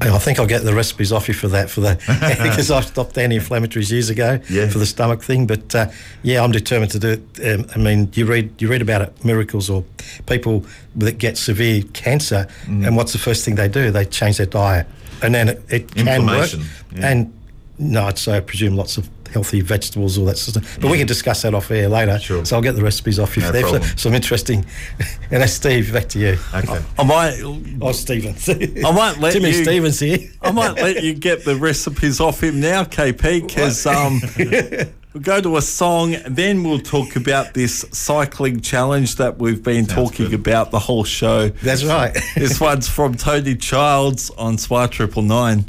I 0.00 0.18
think 0.18 0.40
I'll 0.40 0.48
get 0.48 0.62
the 0.64 0.74
recipes 0.74 1.12
off 1.12 1.28
you 1.28 1.34
for 1.34 1.46
that, 1.48 1.70
for 1.70 1.80
the 1.80 1.94
because 2.42 2.70
I 2.72 2.80
stopped 2.80 3.16
anti-inflammatories 3.18 3.90
years 3.92 4.10
ago 4.10 4.40
Yeah. 4.50 4.68
for 4.68 4.78
the 4.80 4.86
stomach 4.86 5.22
thing. 5.22 5.46
But 5.46 5.74
uh, 5.74 5.86
yeah, 6.24 6.42
I'm 6.42 6.50
determined 6.50 6.90
to 6.92 6.98
do 6.98 7.08
it. 7.08 7.22
Um, 7.60 7.66
I 7.74 7.78
mean, 7.78 8.08
you 8.14 8.26
read 8.26 8.50
you 8.60 8.68
read 8.68 8.82
about 8.82 9.02
it, 9.02 9.24
miracles 9.24 9.70
or 9.70 9.84
people 10.26 10.64
that 10.96 11.18
get 11.18 11.36
severe 11.38 11.82
cancer, 11.92 12.46
Mm. 12.66 12.86
and 12.86 12.96
what's 12.96 13.12
the 13.12 13.18
first 13.18 13.44
thing 13.44 13.54
they 13.56 13.68
do? 13.68 13.90
They 13.92 14.04
change 14.04 14.36
their 14.38 14.46
diet, 14.46 14.86
and 15.22 15.32
then 15.34 15.48
it, 15.50 15.62
it 15.70 15.94
can 15.94 16.26
work. 16.26 16.50
Yeah. 16.52 17.06
And 17.10 17.32
no, 17.78 18.06
I'd 18.08 18.18
say 18.18 18.36
I 18.38 18.40
presume 18.40 18.74
lots 18.76 18.96
of 18.98 19.08
healthy 19.32 19.60
vegetables, 19.60 20.18
all 20.18 20.26
that 20.26 20.38
sort 20.38 20.56
of 20.56 20.64
stuff. 20.64 20.80
But 20.80 20.90
we 20.90 20.98
can 20.98 21.06
discuss 21.06 21.42
that 21.42 21.54
off 21.54 21.70
air 21.70 21.88
later. 21.88 22.18
Sure. 22.18 22.44
So 22.44 22.56
I'll 22.56 22.62
get 22.62 22.76
the 22.76 22.82
recipes 22.82 23.18
off 23.18 23.36
you 23.36 23.42
No 23.42 23.48
for 23.48 23.52
there. 23.52 23.62
problem. 23.62 23.82
Some 23.96 24.14
interesting. 24.14 24.64
and 25.30 25.42
that's 25.42 25.52
Steve. 25.52 25.92
Back 25.92 26.08
to 26.10 26.18
you. 26.18 26.38
Okay. 26.54 26.82
I 26.98 27.04
might. 27.04 27.40
Oh, 27.80 27.92
Stevens. 27.92 28.48
I 28.48 28.90
might 28.92 29.18
let 29.18 29.32
Timmy 29.32 29.48
you. 29.48 29.64
Stevens 29.64 30.00
here. 30.00 30.18
I 30.40 30.50
might 30.52 30.74
let 30.74 31.02
you 31.02 31.14
get 31.14 31.44
the 31.44 31.56
recipes 31.56 32.20
off 32.20 32.42
him 32.42 32.60
now, 32.60 32.84
KP, 32.84 33.46
because 33.46 33.86
um, 33.86 34.20
we'll 35.14 35.22
go 35.22 35.40
to 35.40 35.56
a 35.56 35.62
song, 35.62 36.16
then 36.26 36.64
we'll 36.64 36.80
talk 36.80 37.16
about 37.16 37.54
this 37.54 37.84
cycling 37.92 38.60
challenge 38.60 39.16
that 39.16 39.38
we've 39.38 39.62
been 39.62 39.86
talking 39.86 40.34
about 40.34 40.70
the 40.70 40.78
whole 40.78 41.04
show. 41.04 41.48
That's 41.48 41.84
right. 41.84 42.16
this 42.34 42.60
one's 42.60 42.88
from 42.88 43.14
Toni 43.14 43.56
Childs 43.56 44.30
on 44.30 44.58
Spy 44.58 44.86
Triple 44.86 45.22
Nine. 45.22 45.66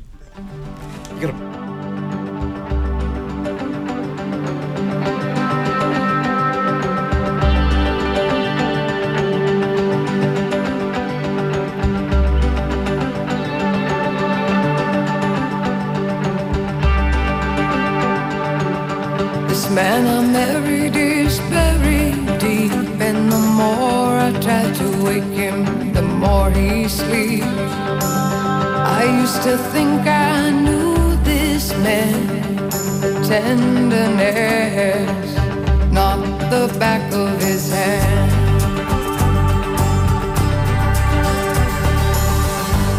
This 19.53 19.69
man 19.69 20.07
I 20.07 20.25
married 20.25 20.95
is 20.95 21.37
buried 21.41 22.25
deep, 22.39 22.71
and 23.07 23.31
the 23.31 23.37
more 23.37 24.17
I 24.17 24.31
try 24.41 24.63
to 24.79 24.87
wake 25.05 25.31
him, 25.41 25.93
the 25.93 26.01
more 26.01 26.49
he 26.49 26.87
sleeps. 26.87 27.45
I 27.45 29.03
used 29.21 29.43
to 29.43 29.55
think 29.71 30.07
I 30.07 30.49
knew 30.49 31.15
this 31.17 31.69
man, 31.85 32.71
tenderness, 33.29 34.57
not 35.91 36.17
the 36.49 36.75
back 36.79 37.13
of 37.13 37.39
his 37.39 37.71
hand. 37.71 38.31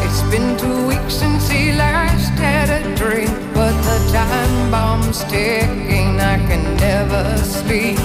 It's 0.04 0.22
been 0.30 0.56
two 0.56 0.86
weeks 0.86 1.14
since 1.14 1.48
he 1.48 1.72
last 1.72 2.30
had 2.38 2.70
a 2.70 2.94
drink, 2.94 3.34
but 3.52 3.74
the 3.88 3.98
time 4.12 4.70
bomb's 4.70 5.24
ticking. 5.24 5.93
Can 6.54 6.76
never 6.76 7.36
sleep. 7.38 7.98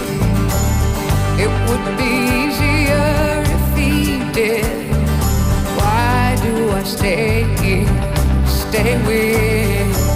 It 1.37 1.51
would 1.67 1.85
be 1.99 2.11
easier 2.41 3.43
if 3.55 3.77
he 3.77 4.17
did. 4.33 4.65
Why 5.77 6.35
do 6.41 6.71
I 6.71 6.81
stay 6.81 7.43
here? 7.61 7.85
Stay 8.47 8.97
with 9.05 10.08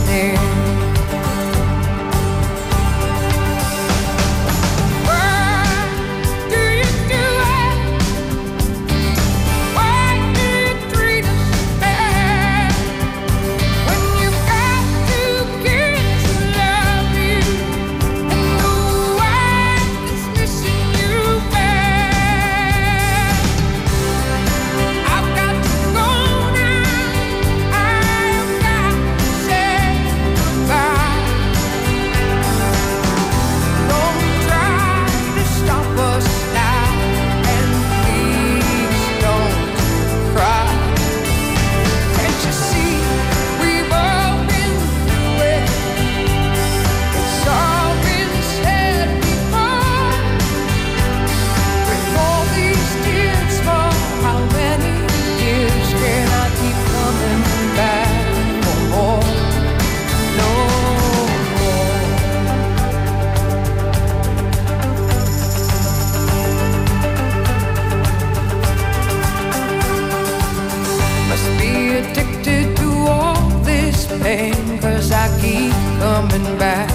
I 75.25 75.29
keep 75.39 75.71
coming 76.01 76.57
back 76.59 76.89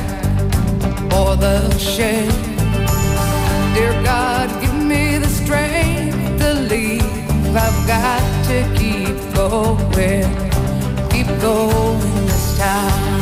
for 1.10 1.34
the 1.34 1.74
shame. 1.78 2.30
Dear 3.72 3.94
God, 4.04 4.50
give 4.60 4.74
me 4.74 5.16
the 5.16 5.28
strength 5.28 6.38
to 6.40 6.52
leave. 6.52 7.56
I've 7.56 7.86
got 7.86 8.20
to 8.48 8.58
keep 8.76 9.16
going, 9.34 10.28
keep 11.08 11.28
going 11.40 12.26
this 12.26 12.58
time. 12.58 13.17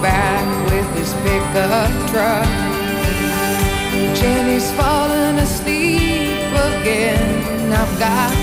Back 0.00 0.44
with 0.70 0.88
his 0.96 1.12
pickup 1.24 1.90
truck. 2.10 2.46
Jenny's 4.16 4.70
falling 4.72 5.38
asleep 5.38 6.50
again. 6.70 7.72
I've 7.72 7.98
got 7.98 8.41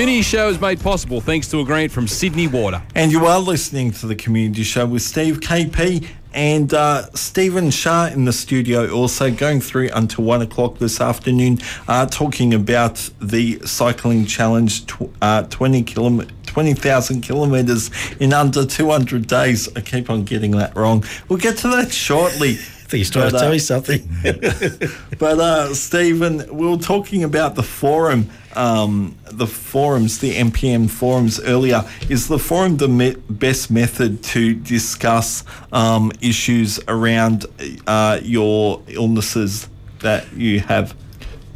community 0.00 0.22
show 0.22 0.48
is 0.48 0.58
made 0.58 0.80
possible 0.80 1.20
thanks 1.20 1.46
to 1.46 1.60
a 1.60 1.64
grant 1.64 1.92
from 1.92 2.08
Sydney 2.08 2.46
Water. 2.46 2.82
And 2.94 3.12
you 3.12 3.26
are 3.26 3.38
listening 3.38 3.90
to 3.90 4.06
the 4.06 4.14
community 4.14 4.62
show 4.62 4.86
with 4.86 5.02
Steve 5.02 5.40
KP 5.40 6.06
and 6.32 6.72
uh, 6.72 7.10
Stephen 7.12 7.70
Shah 7.70 8.06
in 8.06 8.24
the 8.24 8.32
studio, 8.32 8.90
also 8.90 9.30
going 9.30 9.60
through 9.60 9.90
until 9.92 10.24
one 10.24 10.40
o'clock 10.40 10.78
this 10.78 11.02
afternoon, 11.02 11.58
uh, 11.86 12.06
talking 12.06 12.54
about 12.54 13.10
the 13.20 13.60
cycling 13.66 14.24
challenge, 14.24 14.86
tw- 14.86 15.10
uh, 15.20 15.42
20 15.42 15.82
kilom- 15.82 16.30
20,000 16.46 17.20
kilometres 17.20 17.90
in 18.18 18.32
under 18.32 18.64
200 18.64 19.26
days. 19.26 19.68
I 19.76 19.82
keep 19.82 20.08
on 20.08 20.24
getting 20.24 20.52
that 20.52 20.74
wrong. 20.74 21.04
We'll 21.28 21.38
get 21.38 21.58
to 21.58 21.68
that 21.68 21.92
shortly. 21.92 22.52
I 22.90 22.90
think 22.90 22.98
he's 23.00 23.10
trying 23.10 23.32
to 23.32 23.38
tell 23.38 23.52
you 23.52 23.60
something. 23.60 24.08
but 25.18 25.38
uh, 25.38 25.74
Stephen, 25.74 26.38
we 26.56 26.66
were 26.66 26.78
talking 26.78 27.22
about 27.22 27.54
the 27.54 27.62
forum, 27.62 28.30
um, 28.54 29.16
the 29.24 29.46
forums, 29.46 30.18
the 30.18 30.34
MPN 30.34 30.90
forums 30.90 31.40
earlier. 31.40 31.84
Is 32.08 32.28
the 32.28 32.38
forum 32.38 32.76
the 32.76 32.88
me- 32.88 33.16
best 33.28 33.70
method 33.70 34.22
to 34.24 34.54
discuss 34.54 35.44
um, 35.72 36.12
issues 36.20 36.80
around 36.88 37.46
uh, 37.86 38.20
your 38.22 38.82
illnesses 38.88 39.68
that 40.00 40.32
you 40.32 40.60
have? 40.60 40.94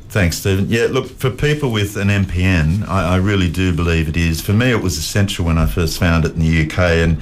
Thanks, 0.08 0.38
Stephen. 0.38 0.68
Yeah, 0.68 0.86
look, 0.90 1.08
for 1.08 1.28
people 1.28 1.72
with 1.72 1.96
an 1.96 2.06
MPN, 2.06 2.86
I, 2.86 3.14
I 3.14 3.16
really 3.16 3.50
do 3.50 3.74
believe 3.74 4.08
it 4.08 4.16
is. 4.16 4.40
For 4.40 4.52
me, 4.52 4.70
it 4.70 4.80
was 4.80 4.96
essential 4.96 5.44
when 5.44 5.58
I 5.58 5.66
first 5.66 5.98
found 5.98 6.24
it 6.24 6.34
in 6.34 6.38
the 6.38 6.66
UK. 6.66 6.78
And 6.78 7.20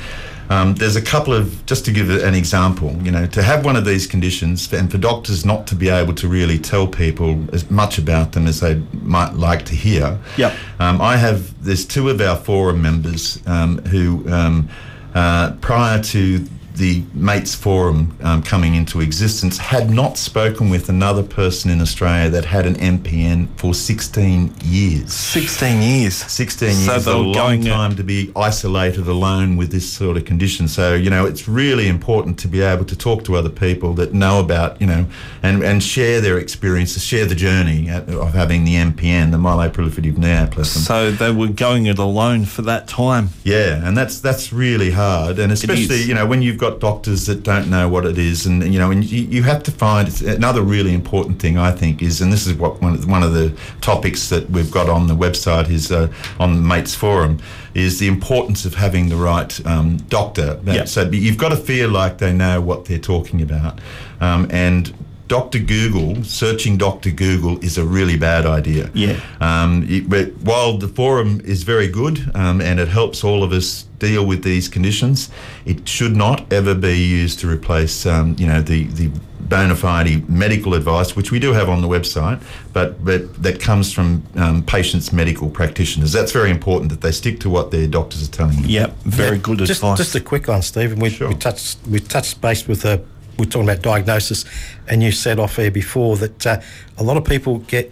um, 0.52 0.74
there's 0.74 0.96
a 0.96 1.02
couple 1.02 1.32
of, 1.32 1.64
just 1.64 1.84
to 1.86 1.92
give 1.92 2.10
an 2.10 2.34
example, 2.34 2.90
you 3.02 3.10
know, 3.10 3.26
to 3.26 3.42
have 3.42 3.64
one 3.64 3.74
of 3.74 3.84
these 3.84 4.06
conditions 4.06 4.70
and 4.72 4.90
for 4.90 4.98
doctors 4.98 5.44
not 5.44 5.66
to 5.68 5.74
be 5.74 5.88
able 5.88 6.14
to 6.14 6.28
really 6.28 6.58
tell 6.58 6.86
people 6.86 7.30
as 7.54 7.70
much 7.70 7.98
about 7.98 8.32
them 8.32 8.46
as 8.46 8.60
they 8.60 8.74
might 8.92 9.32
like 9.32 9.64
to 9.66 9.74
hear. 9.74 10.18
Yeah. 10.36 10.54
Um, 10.78 11.00
I 11.00 11.16
have, 11.16 11.64
there's 11.64 11.86
two 11.86 12.10
of 12.10 12.20
our 12.20 12.36
forum 12.36 12.82
members 12.82 13.42
um, 13.46 13.78
who, 13.84 14.28
um, 14.30 14.68
uh, 15.14 15.52
prior 15.60 16.02
to 16.02 16.46
the 16.76 17.02
Mates 17.14 17.54
Forum 17.54 18.16
um, 18.22 18.42
coming 18.42 18.74
into 18.74 19.00
existence, 19.00 19.58
had 19.58 19.90
not 19.90 20.16
spoken 20.18 20.70
with 20.70 20.88
another 20.88 21.22
person 21.22 21.70
in 21.70 21.80
Australia 21.80 22.30
that 22.30 22.44
had 22.44 22.66
an 22.66 22.74
MPN 22.76 23.48
for 23.58 23.74
16 23.74 24.54
years. 24.64 25.12
16 25.12 25.82
years. 25.82 26.14
16 26.14 26.72
So 26.72 26.92
years. 26.92 27.04
they 27.04 27.10
a 27.12 27.16
were 27.16 27.22
long 27.22 27.32
going 27.34 27.66
at- 27.66 27.72
time 27.72 27.96
to 27.96 28.02
be 28.02 28.32
isolated 28.36 29.06
alone 29.06 29.56
with 29.56 29.70
this 29.70 29.90
sort 29.90 30.16
of 30.16 30.24
condition. 30.24 30.68
So, 30.68 30.94
you 30.94 31.10
know, 31.10 31.26
it's 31.26 31.46
really 31.48 31.88
important 31.88 32.38
to 32.40 32.48
be 32.48 32.60
able 32.62 32.84
to 32.86 32.96
talk 32.96 33.24
to 33.24 33.36
other 33.36 33.48
people 33.50 33.94
that 33.94 34.12
know 34.14 34.40
about, 34.40 34.80
you 34.80 34.86
know, 34.86 35.06
and, 35.42 35.62
and 35.62 35.82
share 35.82 36.20
their 36.20 36.38
experiences, 36.38 37.04
share 37.04 37.26
the 37.26 37.34
journey 37.34 37.90
of 37.90 38.34
having 38.34 38.64
the 38.64 38.74
MPN, 38.76 39.30
the 39.30 39.38
myeloproliferative 39.38 40.14
neoplasm. 40.16 40.82
So 40.82 41.10
they 41.10 41.30
were 41.32 41.48
going 41.48 41.86
it 41.86 41.98
alone 41.98 42.44
for 42.44 42.62
that 42.62 42.88
time. 42.88 43.28
Yeah, 43.44 43.86
and 43.86 43.96
that's 43.96 44.20
that's 44.20 44.52
really 44.52 44.90
hard, 44.92 45.38
and 45.38 45.52
especially 45.52 46.02
you 46.02 46.14
know 46.14 46.26
when 46.26 46.42
you've 46.42 46.58
got 46.62 46.78
doctors 46.78 47.26
that 47.26 47.42
don't 47.42 47.68
know 47.68 47.88
what 47.88 48.06
it 48.06 48.16
is, 48.16 48.46
and 48.46 48.62
you 48.72 48.78
know, 48.78 48.92
and 48.92 49.04
you, 49.04 49.22
you 49.22 49.42
have 49.42 49.64
to 49.64 49.72
find 49.72 50.22
another 50.22 50.62
really 50.62 50.94
important 50.94 51.42
thing 51.42 51.58
I 51.58 51.72
think 51.72 52.00
is, 52.00 52.20
and 52.20 52.32
this 52.32 52.46
is 52.46 52.54
what 52.54 52.80
one 52.80 52.94
of, 52.94 53.10
one 53.10 53.24
of 53.24 53.34
the 53.34 53.52
topics 53.80 54.28
that 54.28 54.48
we've 54.48 54.70
got 54.70 54.88
on 54.88 55.08
the 55.08 55.14
website 55.14 55.68
is 55.68 55.90
uh, 55.90 56.06
on 56.38 56.54
the 56.54 56.60
Mates 56.62 56.94
Forum 56.94 57.40
is 57.74 57.98
the 57.98 58.06
importance 58.06 58.64
of 58.64 58.74
having 58.74 59.08
the 59.08 59.16
right 59.16 59.66
um, 59.66 59.96
doctor. 60.08 60.60
Yeah. 60.64 60.84
So 60.84 61.02
you've 61.10 61.36
got 61.36 61.48
to 61.48 61.56
feel 61.56 61.90
like 61.90 62.18
they 62.18 62.32
know 62.32 62.60
what 62.60 62.84
they're 62.84 62.98
talking 62.98 63.42
about, 63.42 63.80
um, 64.20 64.48
and. 64.50 64.94
Dr. 65.28 65.60
Google, 65.60 66.22
searching 66.24 66.76
Dr. 66.76 67.10
Google 67.10 67.58
is 67.64 67.78
a 67.78 67.84
really 67.86 68.18
bad 68.18 68.44
idea. 68.44 68.90
Yeah. 68.92 69.18
Um, 69.40 69.86
it, 69.88 70.06
but 70.10 70.36
while 70.42 70.76
the 70.76 70.88
forum 70.88 71.40
is 71.42 71.62
very 71.62 71.88
good 71.88 72.30
um, 72.34 72.60
and 72.60 72.78
it 72.78 72.88
helps 72.88 73.24
all 73.24 73.42
of 73.42 73.50
us 73.50 73.86
deal 74.02 74.26
with 74.26 74.42
these 74.42 74.68
conditions, 74.68 75.30
it 75.64 75.88
should 75.88 76.16
not 76.16 76.52
ever 76.52 76.74
be 76.74 76.98
used 76.98 77.38
to 77.40 77.48
replace, 77.48 78.04
um, 78.04 78.34
you 78.36 78.46
know, 78.46 78.60
the, 78.60 78.84
the 78.84 79.08
bona 79.40 79.76
fide 79.76 80.28
medical 80.28 80.74
advice, 80.74 81.14
which 81.14 81.30
we 81.30 81.38
do 81.38 81.52
have 81.52 81.68
on 81.68 81.80
the 81.82 81.88
website, 81.88 82.42
but, 82.72 83.04
but 83.04 83.20
that 83.42 83.60
comes 83.60 83.92
from 83.92 84.24
um, 84.36 84.62
patients' 84.64 85.12
medical 85.12 85.48
practitioners. 85.48 86.10
That's 86.12 86.32
very 86.32 86.50
important 86.50 86.90
that 86.90 87.00
they 87.00 87.12
stick 87.12 87.38
to 87.40 87.50
what 87.50 87.70
their 87.70 87.86
doctors 87.86 88.26
are 88.28 88.32
telling 88.32 88.56
them. 88.62 88.64
Yep, 88.70 88.96
very 89.04 89.36
Yeah, 89.36 89.42
good 89.42 89.58
just, 89.58 89.70
advice. 89.82 89.98
Just 89.98 90.14
a 90.16 90.20
quick 90.20 90.48
one, 90.48 90.62
Stephen. 90.62 90.98
We, 90.98 91.10
we 91.20 91.34
touched 91.34 91.78
we 91.88 92.00
touched 92.00 92.40
base 92.40 92.66
with 92.66 92.84
a 92.84 93.04
we're 93.38 93.46
talking 93.46 93.68
about 93.68 93.82
diagnosis, 93.82 94.44
and 94.88 95.02
you 95.02 95.10
said 95.12 95.38
off 95.38 95.58
air 95.58 95.70
before 95.70 96.16
that 96.18 96.46
uh, 96.46 96.60
a 96.98 97.02
lot 97.02 97.16
of 97.16 97.24
people 97.24 97.58
get 97.60 97.90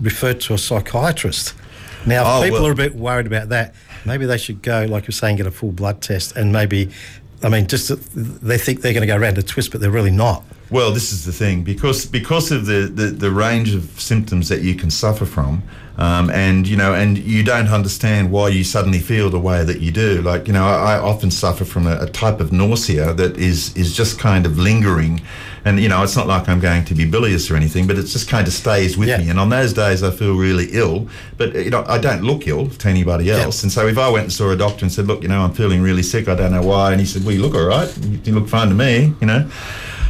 referred 0.00 0.40
to 0.42 0.54
a 0.54 0.58
psychiatrist. 0.58 1.54
Now, 2.06 2.22
Oh, 2.38 2.42
people 2.42 2.60
well- 2.60 2.68
are 2.68 2.72
a 2.72 2.76
bit 2.76 2.94
worried 2.94 3.26
about 3.26 3.48
that. 3.48 3.74
Maybe 4.06 4.26
they 4.26 4.38
should 4.38 4.62
go, 4.62 4.86
like 4.86 5.06
you're 5.06 5.12
saying, 5.12 5.36
get 5.36 5.46
a 5.46 5.50
full 5.50 5.72
blood 5.72 6.00
test, 6.00 6.36
and 6.36 6.52
maybe, 6.52 6.90
I 7.42 7.48
mean, 7.48 7.66
just 7.66 7.88
they 8.14 8.58
think 8.58 8.80
they're 8.80 8.92
going 8.92 9.02
to 9.02 9.06
go 9.06 9.16
around 9.16 9.38
a 9.38 9.42
twist, 9.42 9.72
but 9.72 9.80
they're 9.80 9.90
really 9.90 10.10
not. 10.10 10.44
Well, 10.70 10.92
this 10.92 11.12
is 11.12 11.24
the 11.24 11.32
thing 11.32 11.62
because 11.62 12.06
because 12.06 12.50
of 12.50 12.66
the, 12.66 12.90
the, 12.92 13.06
the 13.06 13.30
range 13.30 13.74
of 13.74 13.84
symptoms 14.00 14.48
that 14.48 14.62
you 14.62 14.74
can 14.74 14.90
suffer 14.90 15.24
from, 15.24 15.62
um, 15.98 16.30
and 16.30 16.66
you 16.68 16.76
know, 16.76 16.94
and 16.94 17.16
you 17.16 17.42
don't 17.42 17.68
understand 17.68 18.30
why 18.30 18.48
you 18.48 18.64
suddenly 18.64 18.98
feel 18.98 19.30
the 19.30 19.40
way 19.40 19.64
that 19.64 19.80
you 19.80 19.90
do. 19.90 20.20
Like 20.20 20.46
you 20.46 20.52
know, 20.52 20.66
I, 20.66 20.94
I 20.94 20.98
often 20.98 21.30
suffer 21.30 21.64
from 21.64 21.86
a, 21.86 21.98
a 22.00 22.06
type 22.06 22.40
of 22.40 22.52
nausea 22.52 23.14
that 23.14 23.36
is 23.38 23.74
is 23.76 23.96
just 23.96 24.18
kind 24.18 24.44
of 24.44 24.58
lingering, 24.58 25.22
and 25.64 25.80
you 25.80 25.88
know, 25.88 26.02
it's 26.02 26.16
not 26.16 26.26
like 26.26 26.48
I'm 26.48 26.60
going 26.60 26.84
to 26.84 26.94
be 26.94 27.06
bilious 27.06 27.50
or 27.50 27.56
anything, 27.56 27.86
but 27.86 27.96
it 27.98 28.04
just 28.04 28.28
kind 28.28 28.46
of 28.46 28.52
stays 28.52 28.98
with 28.98 29.08
me. 29.18 29.30
And 29.30 29.40
on 29.40 29.48
those 29.48 29.72
days, 29.72 30.02
I 30.02 30.10
feel 30.10 30.36
really 30.36 30.68
ill, 30.72 31.08
but 31.38 31.54
you 31.54 31.70
know, 31.70 31.84
I 31.88 31.98
don't 31.98 32.22
look 32.22 32.46
ill 32.46 32.68
to 32.68 32.88
anybody 32.88 33.30
else. 33.30 33.62
And 33.62 33.72
so 33.72 33.86
if 33.86 33.96
I 33.96 34.10
went 34.10 34.24
and 34.24 34.32
saw 34.32 34.50
a 34.50 34.56
doctor 34.56 34.84
and 34.84 34.92
said, 34.92 35.06
"Look, 35.06 35.22
you 35.22 35.28
know, 35.28 35.40
I'm 35.40 35.52
feeling 35.52 35.80
really 35.80 36.02
sick. 36.02 36.28
I 36.28 36.34
don't 36.34 36.52
know 36.52 36.62
why," 36.62 36.92
and 36.92 37.00
he 37.00 37.06
said, 37.06 37.24
"Well, 37.24 37.34
you 37.34 37.40
look 37.40 37.54
all 37.54 37.64
right. 37.66 37.88
You, 38.02 38.20
you 38.22 38.34
look 38.34 38.48
fine 38.48 38.68
to 38.68 38.74
me," 38.74 39.14
you 39.20 39.26
know. 39.26 39.48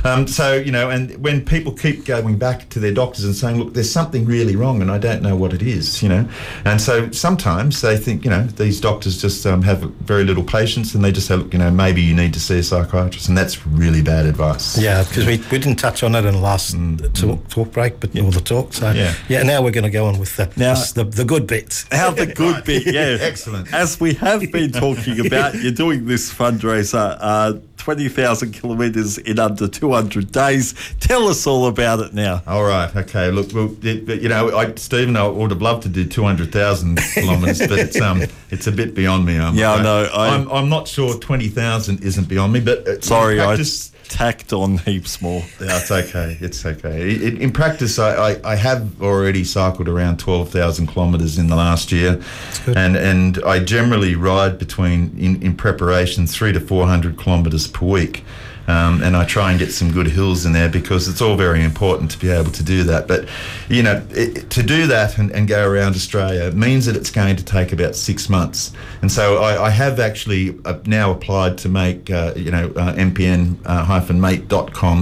Um, 0.06 0.26
so 0.26 0.54
you 0.54 0.72
know, 0.72 0.90
and 0.90 1.16
when 1.22 1.44
people 1.44 1.72
keep 1.72 2.04
going 2.04 2.38
back 2.38 2.68
to 2.70 2.78
their 2.80 2.92
doctors 2.92 3.24
and 3.24 3.34
saying, 3.34 3.58
"Look, 3.58 3.74
there's 3.74 3.90
something 3.90 4.24
really 4.24 4.56
wrong, 4.56 4.80
and 4.80 4.90
I 4.90 4.98
don't 4.98 5.22
know 5.22 5.36
what 5.36 5.52
it 5.52 5.62
is," 5.62 6.02
you 6.02 6.08
know, 6.08 6.28
and 6.64 6.80
so 6.80 7.10
sometimes 7.10 7.80
they 7.80 7.96
think, 7.96 8.24
you 8.24 8.30
know, 8.30 8.44
these 8.44 8.80
doctors 8.80 9.20
just 9.20 9.44
um, 9.46 9.62
have 9.62 9.80
very 9.80 10.24
little 10.24 10.44
patience, 10.44 10.94
and 10.94 11.04
they 11.04 11.12
just 11.12 11.26
say, 11.26 11.36
"Look, 11.36 11.52
you 11.52 11.58
know, 11.58 11.70
maybe 11.70 12.00
you 12.02 12.14
need 12.14 12.32
to 12.34 12.40
see 12.40 12.58
a 12.58 12.62
psychiatrist," 12.62 13.28
and 13.28 13.36
that's 13.36 13.66
really 13.66 14.02
bad 14.02 14.26
advice. 14.26 14.78
Yeah, 14.78 15.02
because 15.02 15.26
we, 15.26 15.38
we 15.50 15.58
didn't 15.58 15.76
touch 15.76 16.02
on 16.02 16.14
it 16.14 16.24
in 16.24 16.34
the 16.34 16.40
last 16.40 16.76
talk, 17.14 17.48
talk 17.48 17.72
break, 17.72 17.98
but 18.00 18.16
all 18.18 18.30
the 18.30 18.40
talk. 18.40 18.72
So 18.74 18.90
Yeah. 18.92 19.14
yeah, 19.28 19.42
now 19.42 19.62
we're 19.62 19.70
going 19.72 19.84
to 19.84 19.90
go 19.90 20.06
on 20.06 20.18
with 20.18 20.36
the 20.36 20.50
Now- 20.56 20.74
the, 20.94 21.04
the 21.04 21.24
good 21.24 21.46
bits. 21.46 21.86
How 21.92 22.10
the 22.10 22.26
good 22.42 22.64
bit, 22.64 22.86
yeah. 22.94 23.18
Excellent. 23.20 23.72
As 23.74 23.98
we 24.00 24.14
have 24.14 24.40
been 24.52 24.70
talking 24.72 25.26
about, 25.26 25.54
you're 25.54 25.72
doing 25.72 26.06
this 26.06 26.32
fundraiser, 26.32 27.16
uh, 27.20 27.54
20,000 27.86 28.50
kilometres 28.50 29.16
in 29.16 29.38
under 29.38 29.68
200 29.68 30.32
days. 30.32 30.74
Tell 30.98 31.28
us 31.28 31.46
all 31.46 31.68
about 31.68 32.00
it 32.00 32.12
now. 32.12 32.42
All 32.44 32.64
right. 32.64 32.94
Okay. 32.96 33.30
Look, 33.30 33.52
well, 33.54 33.68
you 33.80 34.28
know, 34.28 34.56
I, 34.58 34.74
Stephen, 34.74 35.16
I 35.16 35.28
would 35.28 35.52
have 35.52 35.62
loved 35.62 35.84
to 35.84 35.88
do 35.88 36.04
two 36.04 36.24
hundred 36.24 36.50
thousand 36.50 36.98
kilometres, 37.14 37.60
but 37.60 37.78
it's 37.78 38.00
um, 38.00 38.22
it's 38.50 38.66
a 38.66 38.72
bit 38.72 38.96
beyond 38.96 39.24
me. 39.24 39.38
I'm 39.38 39.54
Yeah, 39.54 39.70
I 39.70 39.74
afraid. 39.74 39.84
know, 39.84 40.04
I- 40.12 40.28
I'm, 40.34 40.50
I'm 40.50 40.68
not 40.68 40.88
sure 40.88 41.16
twenty 41.20 41.46
thousand 41.46 42.02
isn't 42.02 42.28
beyond 42.28 42.52
me, 42.54 42.58
but 42.60 42.88
uh, 42.88 43.00
Sorry, 43.02 43.34
in 43.36 43.40
I 43.42 43.46
practice, 43.46 43.92
tacked 44.08 44.52
on 44.52 44.78
heaps 44.78 45.20
more. 45.20 45.42
Yeah, 45.60 45.78
it's 45.80 45.90
okay. 45.90 46.36
It's 46.40 46.64
okay. 46.64 46.88
I- 47.02 47.26
I- 47.26 47.38
in 47.42 47.52
practice, 47.52 47.98
I, 47.98 48.32
I, 48.32 48.52
I 48.52 48.56
have 48.56 49.02
already 49.02 49.44
cycled 49.44 49.88
around 49.88 50.18
twelve 50.18 50.50
thousand 50.50 50.88
kilometres 50.88 51.38
in 51.38 51.48
the 51.48 51.56
last 51.56 51.92
year, 51.92 52.20
and 52.66 52.96
and 52.96 53.38
I 53.44 53.58
generally 53.60 54.14
ride 54.14 54.58
between 54.58 55.16
in, 55.18 55.42
in 55.42 55.56
preparation 55.56 56.26
three 56.26 56.52
to 56.52 56.60
four 56.60 56.86
hundred 56.86 57.18
kilometres 57.18 57.66
per 57.68 57.86
week. 57.86 58.24
Um, 58.68 59.02
and 59.02 59.16
I 59.16 59.24
try 59.24 59.50
and 59.50 59.58
get 59.58 59.72
some 59.72 59.92
good 59.92 60.08
hills 60.08 60.44
in 60.46 60.52
there 60.52 60.68
because 60.68 61.08
it's 61.08 61.20
all 61.20 61.36
very 61.36 61.62
important 61.62 62.10
to 62.12 62.18
be 62.18 62.30
able 62.30 62.50
to 62.52 62.62
do 62.62 62.82
that. 62.84 63.06
But, 63.06 63.28
you 63.68 63.82
know, 63.82 64.04
it, 64.10 64.50
to 64.50 64.62
do 64.62 64.86
that 64.88 65.18
and, 65.18 65.30
and 65.32 65.48
go 65.48 65.68
around 65.68 65.94
Australia 65.94 66.50
means 66.52 66.86
that 66.86 66.96
it's 66.96 67.10
going 67.10 67.36
to 67.36 67.44
take 67.44 67.72
about 67.72 67.94
six 67.94 68.28
months. 68.28 68.72
And 69.02 69.12
so 69.12 69.38
I, 69.38 69.66
I 69.66 69.70
have 69.70 70.00
actually 70.00 70.58
uh, 70.64 70.78
now 70.84 71.10
applied 71.10 71.58
to 71.58 71.68
make, 71.68 72.10
uh, 72.10 72.32
you 72.36 72.50
know, 72.50 72.72
uh, 72.76 72.94
mpn-mate.com 72.94 73.66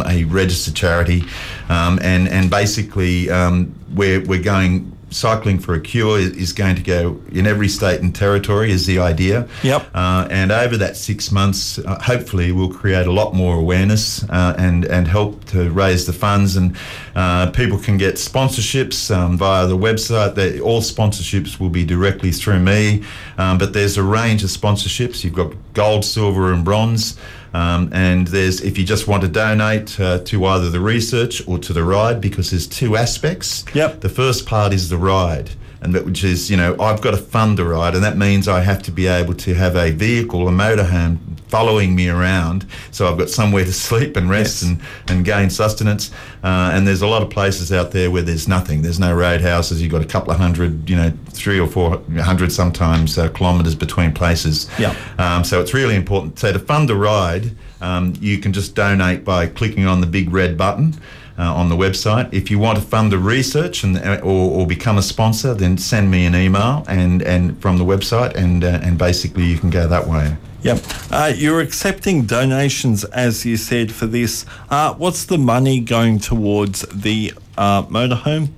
a 0.07 0.25
registered 0.25 0.75
charity. 0.75 1.23
Um, 1.69 1.99
and, 2.03 2.29
and 2.29 2.51
basically, 2.51 3.31
um, 3.31 3.75
we're, 3.95 4.21
we're 4.25 4.43
going 4.43 4.94
cycling 5.15 5.59
for 5.59 5.75
a 5.75 5.81
cure 5.81 6.19
is- 6.19 6.55
going 6.55 6.77
to 6.77 6.83
go 6.83 7.21
in 7.33 7.47
every 7.47 7.69
state 7.69 8.01
and 8.01 8.15
territory 8.15 8.71
is 8.71 8.87
the 8.87 8.99
idea. 9.01 9.49
Yep. 9.65 9.89
Uh, 9.93 10.29
and 10.31 10.53
over 10.53 10.77
that 10.77 10.97
six 10.97 11.33
months, 11.33 11.79
uh, 11.79 11.99
hopefully, 12.01 12.53
we'll 12.53 12.73
create 12.73 13.07
a 13.07 13.13
lot 13.13 13.35
more 13.35 13.57
awareness 13.57 14.23
uh, 14.31 14.55
and 14.57 14.85
and 14.85 15.09
help 15.09 15.45
to 15.47 15.71
raise 15.71 16.07
the 16.07 16.13
funds. 16.13 16.57
And 16.57 16.77
uh, 17.17 17.51
people 17.51 17.79
can 17.79 17.97
get 17.99 18.15
sponsorships 18.17 19.15
um, 19.15 19.37
via 19.37 19.67
the 19.67 19.77
website. 19.77 20.35
They, 20.37 20.61
all 20.61 20.81
sponsorships 20.81 21.59
will 21.59 21.71
be 21.71 21.85
directly 21.85 22.31
through 22.31 22.61
me. 22.61 23.03
Um, 23.37 23.59
but 23.59 23.73
there's 23.73 23.97
a 23.97 24.03
range 24.03 24.45
of 24.45 24.51
sponsorships. 24.51 25.25
You've 25.25 25.35
got 25.35 25.53
gold, 25.75 26.05
silver, 26.05 26.53
and 26.53 26.65
bronze. 26.65 27.19
Um, 27.55 27.89
and 27.93 28.27
there's 28.27 28.61
if 28.61 28.77
you 28.77 28.85
just 28.85 29.07
want 29.07 29.23
to 29.23 29.29
donate 29.29 29.99
uh, 30.01 30.19
to 30.25 30.45
either 30.45 30.71
the 30.71 30.81
research 30.81 31.47
or 31.47 31.59
to 31.61 31.73
the 31.73 31.85
ride, 31.85 32.21
because 32.21 32.51
there's 32.51 32.67
two 32.67 32.97
aspects. 32.97 33.65
Yep. 33.75 34.01
The 34.01 34.09
first 34.09 34.45
part 34.45 34.73
is 34.73 34.89
the 34.89 34.99
ride, 34.99 35.51
and 35.81 35.95
that 35.95 36.05
which 36.05 36.25
is 36.25 36.51
you 36.51 36.57
know 36.57 36.77
I've 36.81 37.01
got 37.01 37.13
to 37.13 37.17
fund 37.17 37.57
the 37.57 37.65
ride, 37.65 37.95
and 37.95 38.03
that 38.03 38.17
means 38.17 38.49
I 38.49 38.61
have 38.61 38.83
to 38.83 38.91
be 38.91 39.07
able 39.07 39.35
to 39.35 39.55
have 39.55 39.77
a 39.77 39.93
vehicle, 39.93 40.49
a 40.49 40.51
motorhome, 40.51 41.34
following 41.55 41.95
me 41.95 42.09
around, 42.09 42.67
so 42.91 43.07
I've 43.07 43.17
got 43.17 43.31
somewhere 43.31 43.65
to 43.65 43.73
sleep 43.89 44.17
and 44.17 44.29
rest 44.29 44.65
and, 44.65 44.81
and 45.07 45.25
gain 45.25 45.51
sustenance. 45.51 46.11
Uh, 46.43 46.73
and 46.75 46.85
there's 46.85 47.01
a 47.01 47.07
lot 47.07 47.23
of 47.23 47.31
places 47.31 47.73
out 47.73 47.93
there 47.93 48.11
where 48.11 48.23
there's 48.23 48.49
nothing. 48.49 48.83
There's 48.83 48.99
no 48.99 49.15
roadhouses. 49.15 49.81
You've 49.81 49.93
got 49.93 50.03
a 50.03 50.07
couple 50.15 50.33
of 50.33 50.39
hundred, 50.39 50.91
you 50.91 50.97
know, 50.97 51.13
three 51.27 51.61
or 51.61 51.69
four 51.69 52.03
hundred 52.19 52.51
sometimes 52.51 53.17
uh, 53.19 53.29
kilometres 53.29 53.77
between 53.77 54.13
places. 54.13 54.69
Yeah. 54.81 54.97
Um, 55.17 55.45
so 55.45 55.61
it's 55.61 55.73
really 55.73 55.95
important. 55.95 56.41
So 56.41 56.53
to 56.53 56.59
fund 56.59 56.89
the 56.89 56.97
ride, 56.97 57.53
um, 57.81 58.15
you 58.19 58.39
can 58.39 58.53
just 58.53 58.75
donate 58.75 59.25
by 59.25 59.47
clicking 59.47 59.87
on 59.87 60.01
the 60.01 60.09
big 60.09 60.33
red 60.33 60.59
button. 60.59 60.95
Uh, 61.37 61.53
on 61.53 61.69
the 61.69 61.75
website. 61.75 62.33
If 62.33 62.49
you 62.49 62.61
want 62.61 62.79
to 62.79 62.85
fund 62.85 63.11
the 63.11 63.19
research 63.19 63.83
and 63.83 63.99
or, 64.23 64.53
or 64.55 64.69
become 64.69 64.99
a 64.99 65.03
sponsor, 65.03 65.53
then 65.53 65.77
send 65.77 66.09
me 66.09 66.27
an 66.27 66.35
email 66.37 66.85
and, 66.87 67.23
and 67.23 67.61
from 67.61 67.77
the 67.77 67.85
website, 67.85 68.37
and 68.37 68.63
uh, 68.63 68.79
and 68.85 68.97
basically 68.97 69.45
you 69.45 69.59
can 69.59 69.69
go 69.69 69.89
that 69.89 70.07
way. 70.07 70.37
Yep. 70.65 70.79
Uh, 71.11 71.33
you're 71.37 71.61
accepting 71.61 72.25
donations, 72.25 73.05
as 73.05 73.45
you 73.45 73.57
said, 73.57 73.93
for 73.93 74.07
this. 74.07 74.45
Uh, 74.71 74.95
what's 74.95 75.27
the 75.27 75.39
money 75.39 75.79
going 75.81 76.19
towards 76.19 76.83
the 76.93 77.33
uh, 77.57 77.83
motorhome? 77.85 78.49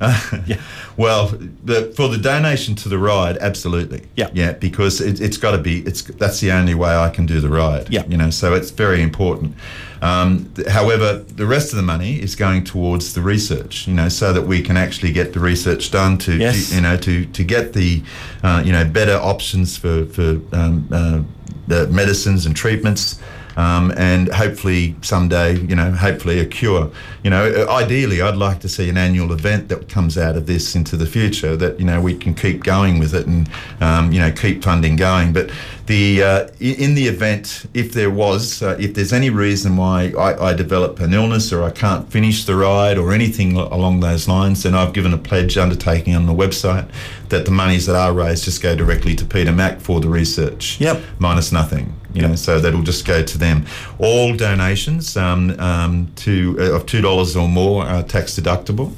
yeah. 0.46 0.60
Well, 0.96 1.26
the, 1.64 1.92
for 1.96 2.08
the 2.08 2.18
donation 2.18 2.76
to 2.76 2.88
the 2.88 2.98
ride, 2.98 3.36
absolutely. 3.38 4.06
Yeah. 4.14 4.30
Yeah, 4.32 4.52
because 4.52 5.00
it, 5.00 5.20
it's 5.20 5.36
got 5.36 5.52
to 5.52 5.58
be. 5.58 5.80
It's 5.80 6.02
that's 6.02 6.38
the 6.40 6.52
only 6.52 6.74
way 6.74 6.94
I 6.94 7.10
can 7.10 7.26
do 7.26 7.40
the 7.40 7.48
ride. 7.48 7.90
Yeah. 7.90 8.04
You 8.06 8.16
know, 8.16 8.30
so 8.30 8.54
it's 8.54 8.70
very 8.70 9.02
important. 9.02 9.56
Um, 10.00 10.52
th- 10.54 10.68
however, 10.68 11.18
the 11.18 11.46
rest 11.46 11.72
of 11.72 11.78
the 11.78 11.82
money 11.82 12.22
is 12.22 12.36
going 12.36 12.62
towards 12.62 13.14
the 13.14 13.22
research. 13.22 13.88
You 13.88 13.94
know, 13.94 14.08
so 14.08 14.32
that 14.32 14.42
we 14.42 14.62
can 14.62 14.76
actually 14.76 15.12
get 15.12 15.32
the 15.32 15.40
research 15.40 15.90
done 15.90 16.16
to, 16.18 16.36
Yes. 16.36 16.68
to 16.68 16.76
you 16.76 16.80
know 16.80 16.96
to 16.98 17.24
to 17.26 17.42
get 17.42 17.72
the 17.72 18.02
uh, 18.44 18.62
you 18.64 18.70
know 18.70 18.84
better 18.84 19.16
options 19.16 19.76
for 19.76 20.04
for 20.06 20.40
um, 20.52 20.88
uh, 20.92 21.22
the 21.68 21.86
medicines 21.88 22.46
and 22.46 22.56
treatments. 22.56 23.20
Um, 23.58 23.92
and 23.96 24.32
hopefully 24.32 24.94
someday, 25.02 25.58
you 25.58 25.74
know, 25.74 25.90
hopefully 25.90 26.38
a 26.38 26.46
cure. 26.46 26.92
You 27.24 27.30
know, 27.30 27.44
uh, 27.44 27.72
ideally, 27.72 28.22
I'd 28.22 28.36
like 28.36 28.60
to 28.60 28.68
see 28.68 28.88
an 28.88 28.96
annual 28.96 29.32
event 29.32 29.68
that 29.68 29.88
comes 29.88 30.16
out 30.16 30.36
of 30.36 30.46
this 30.46 30.76
into 30.76 30.96
the 30.96 31.06
future 31.06 31.56
that 31.56 31.80
you 31.80 31.84
know 31.84 32.00
we 32.00 32.16
can 32.16 32.36
keep 32.36 32.62
going 32.62 33.00
with 33.00 33.14
it 33.14 33.26
and 33.26 33.50
um, 33.80 34.12
you 34.12 34.20
know 34.20 34.30
keep 34.30 34.62
funding 34.62 34.94
going. 34.94 35.32
But 35.32 35.50
the 35.86 36.22
uh, 36.22 36.48
in 36.60 36.94
the 36.94 37.08
event, 37.08 37.66
if 37.74 37.92
there 37.94 38.10
was, 38.10 38.62
uh, 38.62 38.76
if 38.78 38.94
there's 38.94 39.12
any 39.12 39.28
reason 39.28 39.76
why 39.76 40.12
I, 40.16 40.50
I 40.50 40.54
develop 40.54 41.00
an 41.00 41.12
illness 41.12 41.52
or 41.52 41.64
I 41.64 41.72
can't 41.72 42.08
finish 42.12 42.44
the 42.44 42.54
ride 42.54 42.96
or 42.96 43.12
anything 43.12 43.56
along 43.56 43.98
those 44.00 44.28
lines, 44.28 44.62
then 44.62 44.76
I've 44.76 44.92
given 44.92 45.12
a 45.12 45.18
pledge 45.18 45.58
undertaking 45.58 46.14
on 46.14 46.26
the 46.26 46.32
website 46.32 46.88
that 47.30 47.44
the 47.44 47.50
monies 47.50 47.86
that 47.86 47.96
are 47.96 48.12
raised 48.12 48.44
just 48.44 48.62
go 48.62 48.76
directly 48.76 49.16
to 49.16 49.24
Peter 49.24 49.52
Mac 49.52 49.80
for 49.80 50.00
the 50.00 50.08
research. 50.08 50.80
Yep. 50.80 51.02
Minus 51.18 51.50
nothing. 51.50 51.98
You 52.22 52.28
know, 52.28 52.34
so 52.36 52.60
that'll 52.60 52.82
just 52.82 53.06
go 53.06 53.22
to 53.22 53.38
them. 53.38 53.66
All 53.98 54.34
donations 54.34 55.16
um, 55.16 55.58
um, 55.58 56.12
to 56.16 56.56
uh, 56.58 56.76
of 56.76 56.86
two 56.86 57.00
dollars 57.00 57.36
or 57.36 57.48
more 57.48 57.84
are 57.84 58.02
tax 58.02 58.38
deductible. 58.38 58.92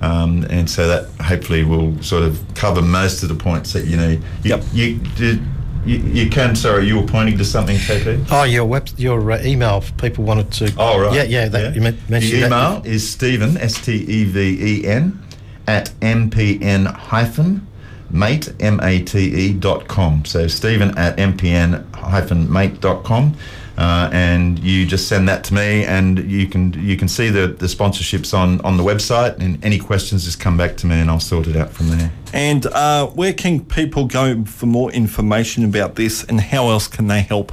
Um, 0.00 0.44
and 0.50 0.68
so 0.68 0.86
that 0.86 1.08
hopefully 1.22 1.64
will 1.64 2.00
sort 2.02 2.24
of 2.24 2.42
cover 2.54 2.82
most 2.82 3.22
of 3.22 3.28
the 3.30 3.34
points 3.34 3.72
that 3.72 3.86
you 3.86 3.96
need. 3.96 4.22
You, 4.42 4.60
you, 4.72 4.98
did, 5.16 5.40
you, 5.86 5.96
you 5.98 6.28
can, 6.28 6.56
sorry, 6.56 6.86
you 6.86 7.00
were 7.00 7.06
pointing 7.06 7.38
to 7.38 7.44
something, 7.44 7.76
KP? 7.76 8.26
Oh, 8.30 8.42
your 8.42 8.66
web, 8.66 8.88
your 8.98 9.32
uh, 9.32 9.42
email. 9.42 9.78
If 9.78 9.96
people 9.96 10.24
wanted 10.24 10.50
to. 10.52 10.74
Oh, 10.76 11.00
right. 11.00 11.14
Yeah, 11.14 11.22
yeah. 11.22 11.48
That, 11.48 11.74
You 11.74 11.80
mentioned 11.80 12.10
the 12.10 12.46
email 12.46 12.82
is 12.84 13.08
Stephen, 13.08 13.56
S 13.56 13.82
T 13.82 13.92
E 13.94 14.24
V 14.24 14.82
E 14.82 14.86
N, 14.86 15.22
at 15.66 15.90
mpn 16.00 16.86
hyphen 16.86 17.66
mate, 18.14 18.52
M 18.60 18.80
A 18.80 19.02
T 19.02 19.18
E 19.18 19.52
dot 19.52 19.88
com. 19.88 20.24
So 20.24 20.46
Stephen 20.46 20.96
at 20.96 21.16
mpn 21.16 21.94
hyphen 21.94 22.50
mate 22.50 22.80
dot 22.80 23.04
com. 23.04 23.36
Uh, 23.76 24.08
and 24.12 24.60
you 24.60 24.86
just 24.86 25.08
send 25.08 25.28
that 25.28 25.42
to 25.42 25.52
me, 25.52 25.84
and 25.84 26.30
you 26.30 26.46
can 26.46 26.72
you 26.74 26.96
can 26.96 27.08
see 27.08 27.28
the, 27.28 27.48
the 27.48 27.66
sponsorships 27.66 28.32
on, 28.32 28.60
on 28.60 28.76
the 28.76 28.84
website. 28.84 29.36
And 29.40 29.62
any 29.64 29.80
questions, 29.80 30.24
just 30.24 30.38
come 30.38 30.56
back 30.56 30.76
to 30.76 30.86
me, 30.86 31.00
and 31.00 31.10
I'll 31.10 31.18
sort 31.18 31.48
it 31.48 31.56
out 31.56 31.70
from 31.70 31.88
there. 31.88 32.12
And 32.32 32.66
uh, 32.66 33.08
where 33.08 33.32
can 33.32 33.64
people 33.64 34.06
go 34.06 34.44
for 34.44 34.66
more 34.66 34.92
information 34.92 35.64
about 35.64 35.96
this, 35.96 36.22
and 36.22 36.40
how 36.40 36.68
else 36.68 36.86
can 36.86 37.08
they 37.08 37.22
help? 37.22 37.50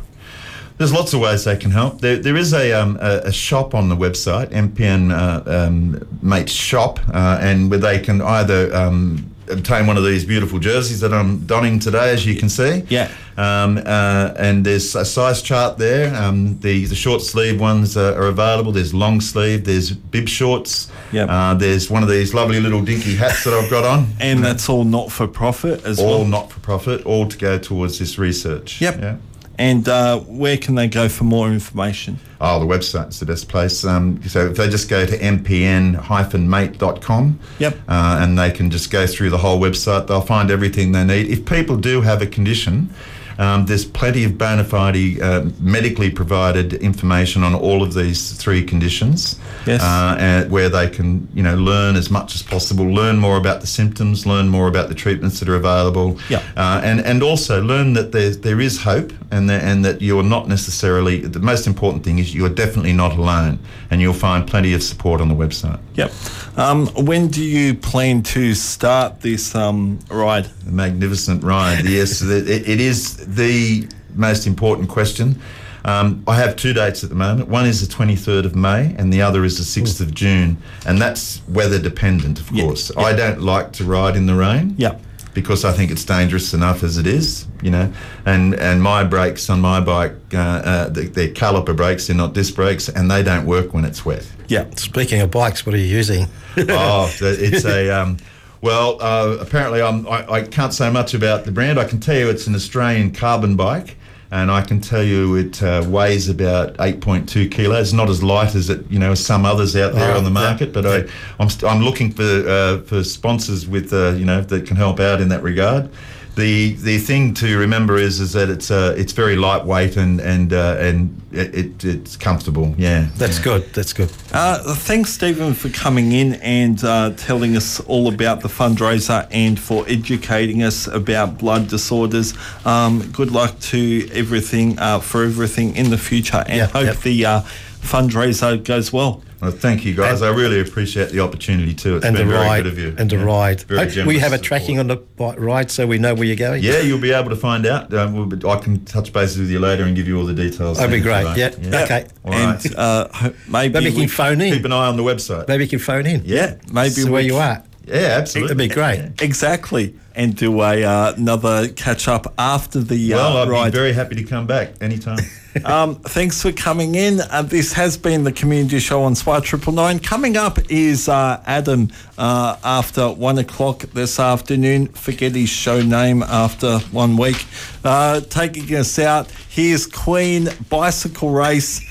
There's 0.77 0.93
lots 0.93 1.13
of 1.13 1.21
ways 1.21 1.43
they 1.43 1.57
can 1.57 1.71
help. 1.71 2.01
There, 2.01 2.17
there 2.17 2.37
is 2.37 2.53
a, 2.53 2.71
um, 2.73 2.97
a, 3.01 3.21
a 3.25 3.31
shop 3.31 3.73
on 3.73 3.89
the 3.89 3.95
website, 3.95 4.49
MPN 4.49 5.11
uh, 5.11 5.65
um, 5.65 6.07
Mate 6.21 6.49
Shop, 6.49 6.99
uh, 7.11 7.39
and 7.41 7.71
where 7.71 7.79
they 7.79 7.97
can 7.97 8.21
either 8.21 8.71
um, 8.75 9.33
obtain 9.51 9.87
one 9.87 9.97
of 9.97 10.03
these 10.03 10.25
beautiful 10.25 10.59
jerseys 10.59 10.99
that 11.01 11.13
I'm 11.13 11.45
donning 11.45 11.79
today, 11.79 12.11
as 12.11 12.25
you 12.25 12.35
can 12.35 12.49
see. 12.49 12.83
Yeah. 12.89 13.11
Um, 13.37 13.77
uh, 13.77 14.33
and 14.37 14.65
there's 14.65 14.95
a 14.95 15.05
size 15.05 15.41
chart 15.41 15.77
there. 15.77 16.13
Um, 16.15 16.59
the, 16.59 16.85
the 16.85 16.95
short 16.95 17.21
sleeve 17.21 17.59
ones 17.59 17.97
uh, 17.97 18.13
are 18.15 18.27
available. 18.27 18.71
There's 18.71 18.93
long 18.93 19.21
sleeve. 19.21 19.65
There's 19.65 19.91
bib 19.91 20.27
shorts. 20.27 20.91
Yep. 21.11 21.29
Uh, 21.29 21.53
there's 21.55 21.89
one 21.89 22.03
of 22.03 22.09
these 22.09 22.33
lovely 22.33 22.59
little 22.59 22.83
dinky 22.83 23.15
hats 23.15 23.43
that 23.43 23.53
I've 23.53 23.69
got 23.69 23.83
on. 23.83 24.07
And 24.19 24.43
that's 24.43 24.69
all 24.69 24.83
not 24.83 25.11
for 25.11 25.27
profit 25.27 25.85
as 25.85 25.99
all 25.99 26.19
well. 26.19 26.25
not 26.25 26.51
for 26.51 26.59
profit, 26.59 27.05
all 27.05 27.27
to 27.27 27.37
go 27.37 27.57
towards 27.57 27.99
this 27.99 28.17
research. 28.17 28.81
Yep. 28.81 28.99
Yeah. 28.99 29.17
And 29.61 29.87
uh, 29.87 30.17
where 30.21 30.57
can 30.57 30.73
they 30.73 30.87
go 30.87 31.07
for 31.07 31.23
more 31.23 31.47
information? 31.51 32.17
Oh, 32.41 32.59
the 32.59 32.65
website's 32.65 33.19
the 33.19 33.27
best 33.27 33.47
place. 33.47 33.85
Um, 33.85 34.19
so 34.27 34.47
if 34.47 34.57
they 34.57 34.67
just 34.67 34.89
go 34.89 35.05
to 35.05 35.15
mpn-mate.com, 35.19 37.39
Yep. 37.59 37.77
uh, 37.87 38.17
and 38.21 38.39
they 38.39 38.49
can 38.49 38.71
just 38.71 38.89
go 38.89 39.05
through 39.05 39.29
the 39.29 39.37
whole 39.37 39.59
website, 39.59 40.07
they'll 40.07 40.19
find 40.21 40.49
everything 40.49 40.93
they 40.93 41.03
need. 41.03 41.27
If 41.29 41.45
people 41.45 41.77
do 41.77 42.01
have 42.01 42.23
a 42.23 42.25
condition, 42.25 42.89
um, 43.37 43.67
there's 43.67 43.85
plenty 43.85 44.23
of 44.23 44.35
bona 44.39 44.63
fide 44.63 45.21
uh, 45.21 45.45
medically 45.59 46.09
provided 46.09 46.73
information 46.73 47.43
on 47.43 47.53
all 47.53 47.83
of 47.83 47.93
these 47.93 48.33
three 48.33 48.63
conditions. 48.63 49.39
Yes. 49.67 49.83
Uh, 49.83 50.15
and 50.19 50.49
where 50.51 50.69
they 50.69 50.89
can, 50.89 51.27
you 51.35 51.43
know, 51.43 51.53
learn 51.55 51.95
as 51.95 52.09
much 52.09 52.33
as 52.35 52.41
possible, 52.41 52.85
learn 52.85 53.17
more 53.19 53.37
about 53.37 53.61
the 53.61 53.67
symptoms, 53.67 54.25
learn 54.25 54.49
more 54.49 54.67
about 54.67 54.89
the 54.89 54.95
treatments 54.95 55.39
that 55.39 55.47
are 55.49 55.55
available, 55.55 56.17
Yeah. 56.29 56.41
uh, 56.57 56.81
and 56.83 56.99
and 57.01 57.21
also 57.21 57.61
learn 57.61 57.93
that 57.93 58.11
there 58.11 58.31
there 58.31 58.59
is 58.59 58.79
hope, 58.81 59.13
and 59.31 59.49
that 59.49 59.63
and 59.63 59.83
that 59.85 60.01
you're 60.01 60.23
not 60.23 60.47
necessarily. 60.47 61.21
The 61.21 61.39
most 61.39 61.67
important 61.67 62.03
thing 62.03 62.19
is 62.19 62.35
you're 62.35 62.49
definitely 62.49 62.93
not 62.93 63.17
alone, 63.17 63.59
and 63.89 64.01
you'll 64.01 64.13
find 64.13 64.47
plenty 64.47 64.73
of 64.73 64.83
support 64.83 65.21
on 65.21 65.29
the 65.29 65.35
website. 65.35 65.79
Yep. 65.95 66.11
Um, 66.57 66.87
when 67.05 67.29
do 67.29 67.43
you 67.43 67.73
plan 67.73 68.23
to 68.23 68.53
start 68.53 69.21
this 69.21 69.55
um, 69.55 69.99
ride? 70.09 70.47
A 70.67 70.71
magnificent 70.71 71.43
ride. 71.43 71.85
yes, 71.85 72.21
it, 72.21 72.47
it 72.47 72.79
is 72.81 73.17
the 73.35 73.87
most 74.13 74.45
important 74.45 74.89
question. 74.89 75.41
Um, 75.83 76.23
I 76.27 76.35
have 76.35 76.55
two 76.55 76.73
dates 76.73 77.03
at 77.03 77.09
the 77.09 77.15
moment. 77.15 77.49
One 77.49 77.65
is 77.65 77.85
the 77.87 77.91
23rd 77.91 78.45
of 78.45 78.55
May, 78.55 78.93
and 78.97 79.11
the 79.11 79.21
other 79.21 79.43
is 79.43 79.57
the 79.57 79.81
6th 79.81 79.99
of 79.99 80.13
June, 80.13 80.57
and 80.85 81.01
that's 81.01 81.41
weather 81.47 81.79
dependent, 81.79 82.39
of 82.39 82.51
course. 82.51 82.95
I 82.95 83.13
don't 83.13 83.41
like 83.41 83.71
to 83.73 83.83
ride 83.83 84.15
in 84.15 84.27
the 84.27 84.35
rain. 84.35 84.75
Yeah. 84.77 84.99
Because 85.33 85.63
I 85.63 85.71
think 85.71 85.91
it's 85.91 86.03
dangerous 86.03 86.53
enough 86.53 86.83
as 86.83 86.97
it 86.97 87.07
is, 87.07 87.45
you 87.61 87.71
know, 87.71 87.91
and 88.25 88.53
and 88.55 88.83
my 88.83 89.03
brakes 89.05 89.49
on 89.49 89.61
my 89.61 89.79
bike, 89.79 90.13
uh, 90.33 90.37
uh, 90.37 90.89
they- 90.89 91.05
they're 91.05 91.29
caliper 91.29 91.73
brakes, 91.75 92.07
they're 92.07 92.15
not 92.17 92.33
disc 92.33 92.53
brakes, 92.55 92.89
and 92.89 93.09
they 93.09 93.23
don't 93.23 93.45
work 93.45 93.73
when 93.73 93.85
it's 93.85 94.05
wet. 94.05 94.27
Yeah. 94.49 94.65
Speaking 94.75 95.21
of 95.21 95.31
bikes, 95.31 95.65
what 95.65 95.73
are 95.73 95.77
you 95.77 95.85
using? 95.85 96.27
oh, 96.57 97.09
it's 97.21 97.63
a. 97.65 97.89
Um, 97.89 98.17
well, 98.61 98.97
uh, 99.01 99.37
apparently, 99.39 99.81
I'm, 99.81 100.05
I, 100.07 100.29
I 100.31 100.41
can't 100.43 100.73
say 100.73 100.89
much 100.91 101.13
about 101.13 101.45
the 101.45 101.51
brand. 101.51 101.79
I 101.79 101.85
can 101.85 101.99
tell 101.99 102.15
you 102.15 102.29
it's 102.29 102.45
an 102.47 102.53
Australian 102.53 103.11
carbon 103.11 103.55
bike, 103.55 103.95
and 104.31 104.49
I 104.49 104.61
can 104.61 104.79
tell 104.79 105.03
you 105.03 105.35
it 105.35 105.61
uh, 105.61 105.83
weighs 105.87 106.29
about 106.29 106.75
8.2 106.77 107.51
kilos. 107.51 107.91
Not 107.93 108.09
as 108.09 108.23
light 108.23 108.55
as 108.55 108.69
it, 108.69 108.89
you 108.89 108.97
know, 108.97 109.13
some 109.13 109.45
others 109.45 109.75
out 109.75 109.93
there 109.93 110.13
Oh, 110.13 110.17
on 110.17 110.23
the 110.23 110.29
yeah, 110.29 110.33
market. 110.49 110.71
But 110.71 110.85
I, 110.85 111.03
I'm, 111.37 111.49
st- 111.49 111.69
I'm 111.69 111.81
looking 111.83 112.11
for 112.11 112.23
uh, 112.23 112.79
for 112.83 113.03
sponsors 113.03 113.67
with, 113.67 113.91
uh, 113.91 114.11
you 114.11 114.25
know, 114.25 114.41
that 114.41 114.65
can 114.65 114.77
help 114.77 114.99
out 115.01 115.19
in 115.19 115.27
that 115.29 115.43
regard. 115.43 115.89
The 116.35 116.73
the 116.75 116.97
thing 116.97 117.33
to 117.35 117.57
remember 117.57 117.97
is 117.97 118.19
is 118.21 118.31
that 118.33 118.49
it's 118.49 118.71
uh, 118.71 118.95
it's 118.97 119.11
very 119.11 119.35
lightweight 119.35 119.97
and 119.97 120.21
and 120.21 120.53
uh, 120.53 120.77
and 120.79 121.21
it, 121.33 121.53
it, 121.53 121.83
it's 121.85 122.15
comfortable. 122.15 122.73
Yeah, 122.77 123.07
That's 123.17 123.37
good. 123.37 123.73
That's 123.73 123.91
good. 123.91 124.11
Uh, 124.31 124.73
thanks, 124.75 125.09
Stephen, 125.11 125.53
for 125.53 125.69
coming 125.69 126.13
in 126.13 126.35
and 126.35 126.81
uh, 126.85 127.11
telling 127.17 127.57
us 127.57 127.81
all 127.81 128.07
about 128.07 128.41
the 128.41 128.47
fundraiser 128.47 129.27
and 129.31 129.59
for 129.59 129.85
educating 129.89 130.63
us 130.63 130.87
about 130.87 131.37
blood 131.37 131.67
disorders. 131.67 132.33
Um, 132.65 133.11
good 133.11 133.31
luck 133.31 133.59
to 133.71 134.09
everything 134.13 134.79
uh, 134.79 134.99
for 134.99 135.23
everything 135.25 135.75
in 135.75 135.89
the 135.89 135.97
future, 135.97 136.43
and 136.47 136.57
Yeah, 136.57 136.67
hope 136.67 136.85
yep. 136.85 136.97
the 136.99 137.25
uh, 137.25 137.41
fundraiser 137.81 138.63
goes 138.63 138.93
well. 138.93 139.21
Well, 139.41 139.49
thank 139.51 139.83
you, 139.85 139.95
guys. 139.95 140.21
I 140.21 140.29
really 140.29 140.59
appreciate 140.61 141.09
the 141.09 141.19
opportunity 141.21 141.73
too. 141.73 141.95
It's 141.97 142.05
and 142.05 142.15
been 142.15 142.27
the 142.27 142.33
very 142.33 142.45
ride. 142.45 142.63
good 142.63 142.73
of 142.73 142.77
you. 142.79 142.95
And 142.97 143.09
the 143.09 143.15
Yeah. 143.17 143.23
ride. 143.23 143.61
Very 143.61 143.89
Hope 143.89 144.05
we 144.05 144.19
have 144.19 144.33
a 144.33 144.35
support. 144.35 144.43
tracking 144.43 144.79
on 144.79 144.87
the 144.87 144.97
ride 145.17 145.71
so 145.71 145.87
we 145.87 145.97
know 145.97 146.13
where 146.13 146.25
you're 146.25 146.35
going. 146.35 146.61
Yeah, 146.63 146.79
you'll 146.81 146.99
be 146.99 147.11
able 147.11 147.31
to 147.31 147.35
find 147.35 147.65
out. 147.65 147.91
Um, 147.93 148.13
we'll 148.13 148.27
be- 148.27 148.47
I 148.47 148.57
can 148.57 148.85
touch 148.85 149.11
bases 149.11 149.39
with 149.39 149.49
you 149.49 149.57
later 149.59 149.83
and 149.83 149.95
give 149.95 150.07
you 150.07 150.19
all 150.19 150.25
the 150.27 150.33
details. 150.35 150.77
That'd 150.77 150.91
be 150.91 150.99
great. 151.01 151.25
if 151.25 151.37
you 151.63 151.69
Yeah. 151.71 151.83
Okay. 151.83 152.05
All 152.23 152.31
right. 152.33 152.63
And 152.65 152.75
uh, 152.75 153.07
maybe, 153.47 153.73
Maybe 153.73 153.85
you 153.87 153.91
we- 153.93 153.99
can 154.01 154.09
phone 154.09 154.41
in. 154.41 154.53
Keep 154.53 154.65
an 154.65 154.73
eye 154.73 154.87
on 154.87 154.95
the 154.95 155.03
website. 155.03 155.47
Maybe 155.47 155.63
you 155.63 155.69
can 155.71 155.79
phone 155.79 156.05
in. 156.05 156.21
Yeah. 156.23 156.53
maybe 156.71 156.89
See 156.91 157.05
we 157.05 157.09
where 157.09 157.21
you 157.23 157.37
are. 157.37 157.63
Yeah, 157.87 157.95
absolutely. 158.19 158.53
That'd 158.55 158.69
be 158.69 158.75
great. 158.75 159.21
exactly, 159.21 159.95
and 160.15 160.35
do 160.35 160.61
a 160.61 160.83
uh, 160.83 161.13
another 161.17 161.67
catch 161.69 162.07
up 162.07 162.31
after 162.37 162.79
the 162.79 163.15
uh, 163.15 163.17
Well, 163.17 163.37
I'd 163.37 163.49
ride. 163.49 163.71
be 163.71 163.77
very 163.79 163.93
happy 163.93 164.15
to 164.17 164.23
come 164.23 164.45
back 164.45 164.73
anytime. 164.81 165.17
Um, 165.65 165.95
thanks 165.95 166.41
for 166.41 166.51
coming 166.51 166.95
in. 166.95 167.21
Uh, 167.21 167.41
this 167.41 167.73
has 167.73 167.97
been 167.97 168.23
the 168.23 168.31
community 168.31 168.79
show 168.79 169.03
on 169.03 169.15
Spy 169.15 169.39
Triple 169.41 169.73
Nine. 169.73 169.99
Coming 169.99 170.37
up 170.37 170.57
is 170.71 171.09
uh, 171.09 171.41
Adam 171.45 171.89
uh, 172.17 172.55
after 172.63 173.09
one 173.09 173.37
o'clock 173.37 173.79
this 173.93 174.19
afternoon. 174.19 174.87
Forget 174.87 175.35
his 175.35 175.49
show 175.49 175.81
name 175.81 176.23
after 176.23 176.79
one 176.91 177.17
week. 177.17 177.45
Uh, 177.83 178.21
taking 178.21 178.63
us 178.75 178.97
out, 178.97 179.29
here's 179.49 179.85
Queen 179.85 180.47
Bicycle 180.69 181.31
Race 181.31 181.81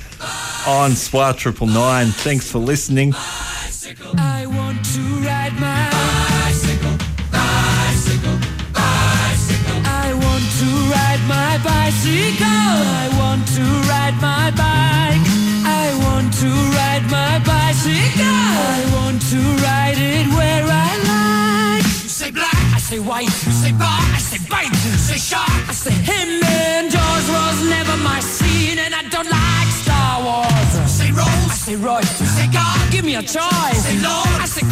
on 0.67 0.93
Spy 0.93 1.33
Triple 1.33 1.67
Nine. 1.67 2.07
Thanks 2.09 2.51
for 2.51 2.59
listening. 2.59 3.13
I 4.17 4.47
want 4.47 4.85
to 4.95 5.01
ride 5.01 5.55
my 5.55 5.91
bicycle, 6.31 6.97
bicycle, 7.33 8.39
bicycle. 8.73 9.83
I 9.85 10.13
want 10.15 10.45
to 10.61 10.67
ride 10.93 11.23
my 11.29 11.59
bicycle. 11.63 13.10
Say 22.91 22.99
white. 22.99 23.31
You 23.47 23.53
say 23.63 23.73
bar, 23.73 24.03
I 24.17 24.19
say 24.19 24.41
bite. 24.51 24.75
You 24.85 24.99
say 24.99 25.19
shark, 25.31 25.69
I 25.69 25.73
say 25.73 25.95
him. 25.95 26.43
And 26.43 26.91
Jaws 26.91 27.27
was 27.31 27.57
never 27.71 27.97
my 28.03 28.19
scene, 28.19 28.79
and 28.79 28.93
I 28.93 29.03
don't 29.15 29.31
like 29.31 29.71
Star 29.83 30.13
Wars. 30.27 30.73
You 30.75 30.89
say 30.99 31.11
Rose, 31.13 31.51
I 31.55 31.59
say 31.67 31.77
Royce. 31.77 32.21
You 32.21 32.27
say 32.27 32.49
God, 32.51 32.81
give 32.91 33.05
me 33.05 33.15
a 33.15 33.23
choice. 33.23 33.81
Say 33.87 33.99
Lord, 34.03 34.39
I 34.43 34.47
say 34.47 34.67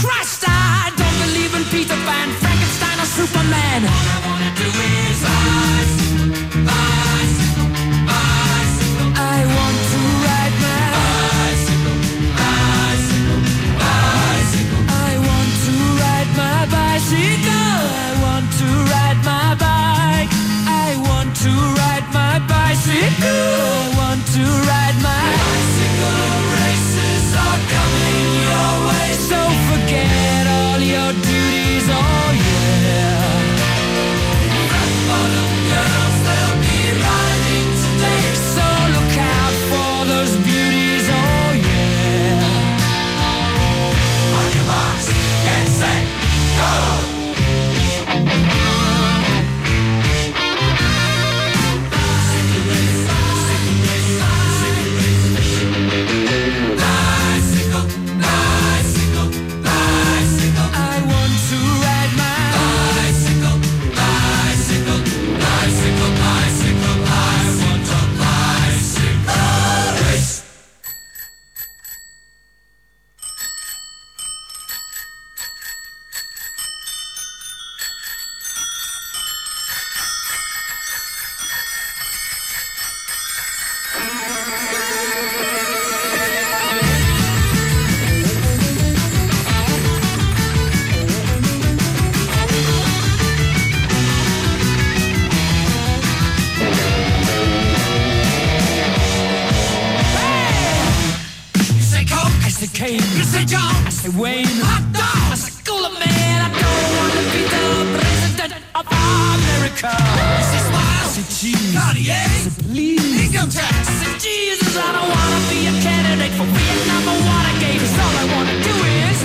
Please, 112.46 113.04
income 113.26 113.50
tax, 113.50 113.88
Jesus. 114.22 114.76
I 114.76 114.92
don't 114.92 115.10
want 115.10 115.30
to 115.34 115.40
be 115.50 115.66
a 115.66 115.74
candidate 115.82 116.32
for 116.38 116.46
Vietnam 116.46 117.02
or 117.12 117.18
Watergate. 117.26 117.80
'cause 117.80 117.98
all 118.04 118.14
I 118.22 118.24
want 118.34 118.48
to 118.50 118.56
do 118.62 118.74
is 119.02 119.18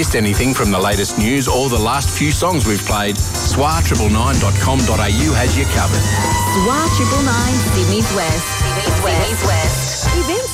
missed 0.00 0.16
anything 0.16 0.54
from 0.54 0.70
the 0.70 0.78
latest 0.78 1.18
news 1.18 1.46
or 1.46 1.68
the 1.68 1.78
last 1.78 2.08
few 2.08 2.32
songs 2.32 2.66
we've 2.66 2.82
played, 2.86 3.16
SWR999.com.au 3.16 5.34
has 5.36 5.58
you 5.58 5.66
covered. 5.76 6.00
SWR 6.56 6.88
Triple 6.96 7.22
Nine, 7.22 7.52
Sydney's 7.76 8.08
West. 8.16 8.48
Sydney's 8.64 8.96
West. 9.04 9.20
Sydney's 9.20 9.44
West. 9.44 9.99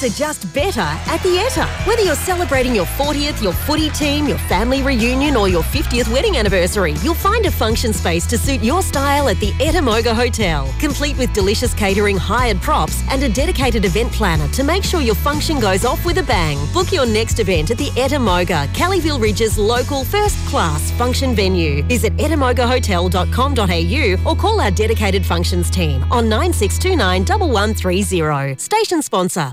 Are 0.06 0.10
just 0.10 0.54
better 0.54 0.80
at 0.80 1.20
the 1.24 1.36
ETA. 1.36 1.66
Whether 1.84 2.02
you're 2.02 2.14
celebrating 2.14 2.76
your 2.76 2.84
40th, 2.84 3.42
your 3.42 3.52
footy 3.52 3.90
team, 3.90 4.28
your 4.28 4.38
family 4.38 4.80
reunion, 4.80 5.34
or 5.34 5.48
your 5.48 5.64
50th 5.64 6.06
wedding 6.12 6.36
anniversary, 6.36 6.92
you'll 7.02 7.14
find 7.14 7.44
a 7.46 7.50
function 7.50 7.92
space 7.92 8.24
to 8.26 8.38
suit 8.38 8.62
your 8.62 8.82
style 8.82 9.28
at 9.28 9.40
the 9.40 9.50
Ettamogah 9.54 10.14
Hotel. 10.14 10.72
Complete 10.78 11.18
with 11.18 11.32
delicious 11.32 11.74
catering, 11.74 12.16
hired 12.16 12.58
props, 12.58 13.02
and 13.10 13.24
a 13.24 13.28
dedicated 13.28 13.84
event 13.84 14.12
planner 14.12 14.46
to 14.52 14.62
make 14.62 14.84
sure 14.84 15.00
your 15.00 15.16
function 15.16 15.58
goes 15.58 15.84
off 15.84 16.04
with 16.04 16.18
a 16.18 16.22
bang. 16.22 16.56
Book 16.72 16.92
your 16.92 17.06
next 17.06 17.40
event 17.40 17.72
at 17.72 17.78
the 17.78 17.90
Ettamogah, 17.96 18.68
Kellyville 18.74 19.20
Ridge's 19.20 19.58
local 19.58 20.04
first 20.04 20.38
class 20.46 20.92
function 20.92 21.34
venue. 21.34 21.82
Visit 21.82 22.16
ettamogahhotel.com.au 22.18 24.30
or 24.30 24.36
call 24.36 24.60
our 24.60 24.70
dedicated 24.70 25.26
functions 25.26 25.68
team 25.68 26.04
on 26.12 26.28
9629 26.28 27.24
1130. 27.24 28.62
Station 28.62 29.02
sponsor. 29.02 29.50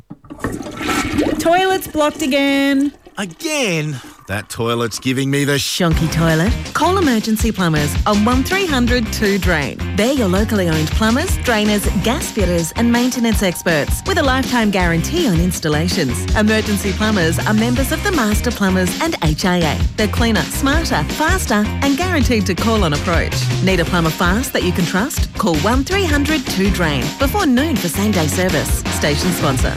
Toilet's 1.39 1.87
blocked 1.87 2.21
again. 2.21 2.93
Again? 3.17 4.01
That 4.27 4.49
toilet's 4.49 4.99
giving 4.99 5.29
me 5.29 5.43
the 5.43 5.55
Shonky 5.55 6.11
toilet. 6.11 6.53
Call 6.73 6.97
Emergency 6.97 7.51
Plumbers 7.51 7.93
on 8.05 8.23
1300 8.23 9.11
2 9.11 9.37
Drain. 9.37 9.77
They're 9.97 10.13
your 10.13 10.29
locally 10.29 10.69
owned 10.69 10.87
plumbers, 10.91 11.37
drainers, 11.39 11.85
gas 12.03 12.31
fitters, 12.31 12.71
and 12.77 12.91
maintenance 12.91 13.43
experts 13.43 14.01
with 14.07 14.17
a 14.17 14.23
lifetime 14.23 14.71
guarantee 14.71 15.27
on 15.27 15.39
installations. 15.39 16.33
Emergency 16.35 16.93
Plumbers 16.93 17.37
are 17.45 17.53
members 17.53 17.91
of 17.91 18.01
the 18.03 18.11
Master 18.11 18.49
Plumbers 18.49 18.89
and 19.01 19.15
HIA. 19.21 19.77
They're 19.97 20.07
cleaner, 20.07 20.41
smarter, 20.41 21.03
faster, 21.15 21.65
and 21.83 21.97
guaranteed 21.97 22.45
to 22.45 22.55
call 22.55 22.83
on 22.85 22.93
approach. 22.93 23.35
Need 23.63 23.81
a 23.81 23.85
plumber 23.85 24.09
fast 24.09 24.53
that 24.53 24.63
you 24.63 24.71
can 24.71 24.85
trust? 24.85 25.31
Call 25.37 25.55
1300 25.57 26.47
2 26.47 26.71
Drain 26.71 27.03
before 27.19 27.45
noon 27.45 27.75
for 27.75 27.89
same 27.89 28.11
day 28.11 28.27
service. 28.27 28.79
Station 28.95 29.31
sponsor. 29.31 29.75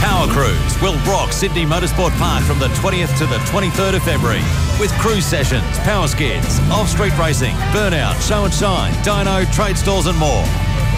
Power 0.00 0.26
Cruise 0.28 0.80
will 0.80 0.96
rock 1.04 1.32
Sydney 1.32 1.64
Motorsport 1.64 2.16
Park 2.18 2.44
from 2.44 2.58
the 2.58 2.68
20th 2.68 3.16
to 3.18 3.26
the 3.26 3.38
23rd 3.50 3.96
of 3.96 4.02
February 4.02 4.42
with 4.80 4.92
cruise 4.98 5.24
sessions, 5.24 5.78
power 5.80 6.08
skids, 6.08 6.60
off-street 6.70 7.16
racing, 7.18 7.54
burnout, 7.72 8.20
show 8.26 8.44
and 8.44 8.52
shine, 8.52 8.92
dyno, 9.04 9.50
trade 9.52 9.76
stores 9.76 10.06
and 10.06 10.18
more. 10.18 10.44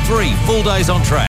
Three 0.07 0.35
full 0.47 0.63
days 0.63 0.89
on 0.89 1.03
track. 1.03 1.27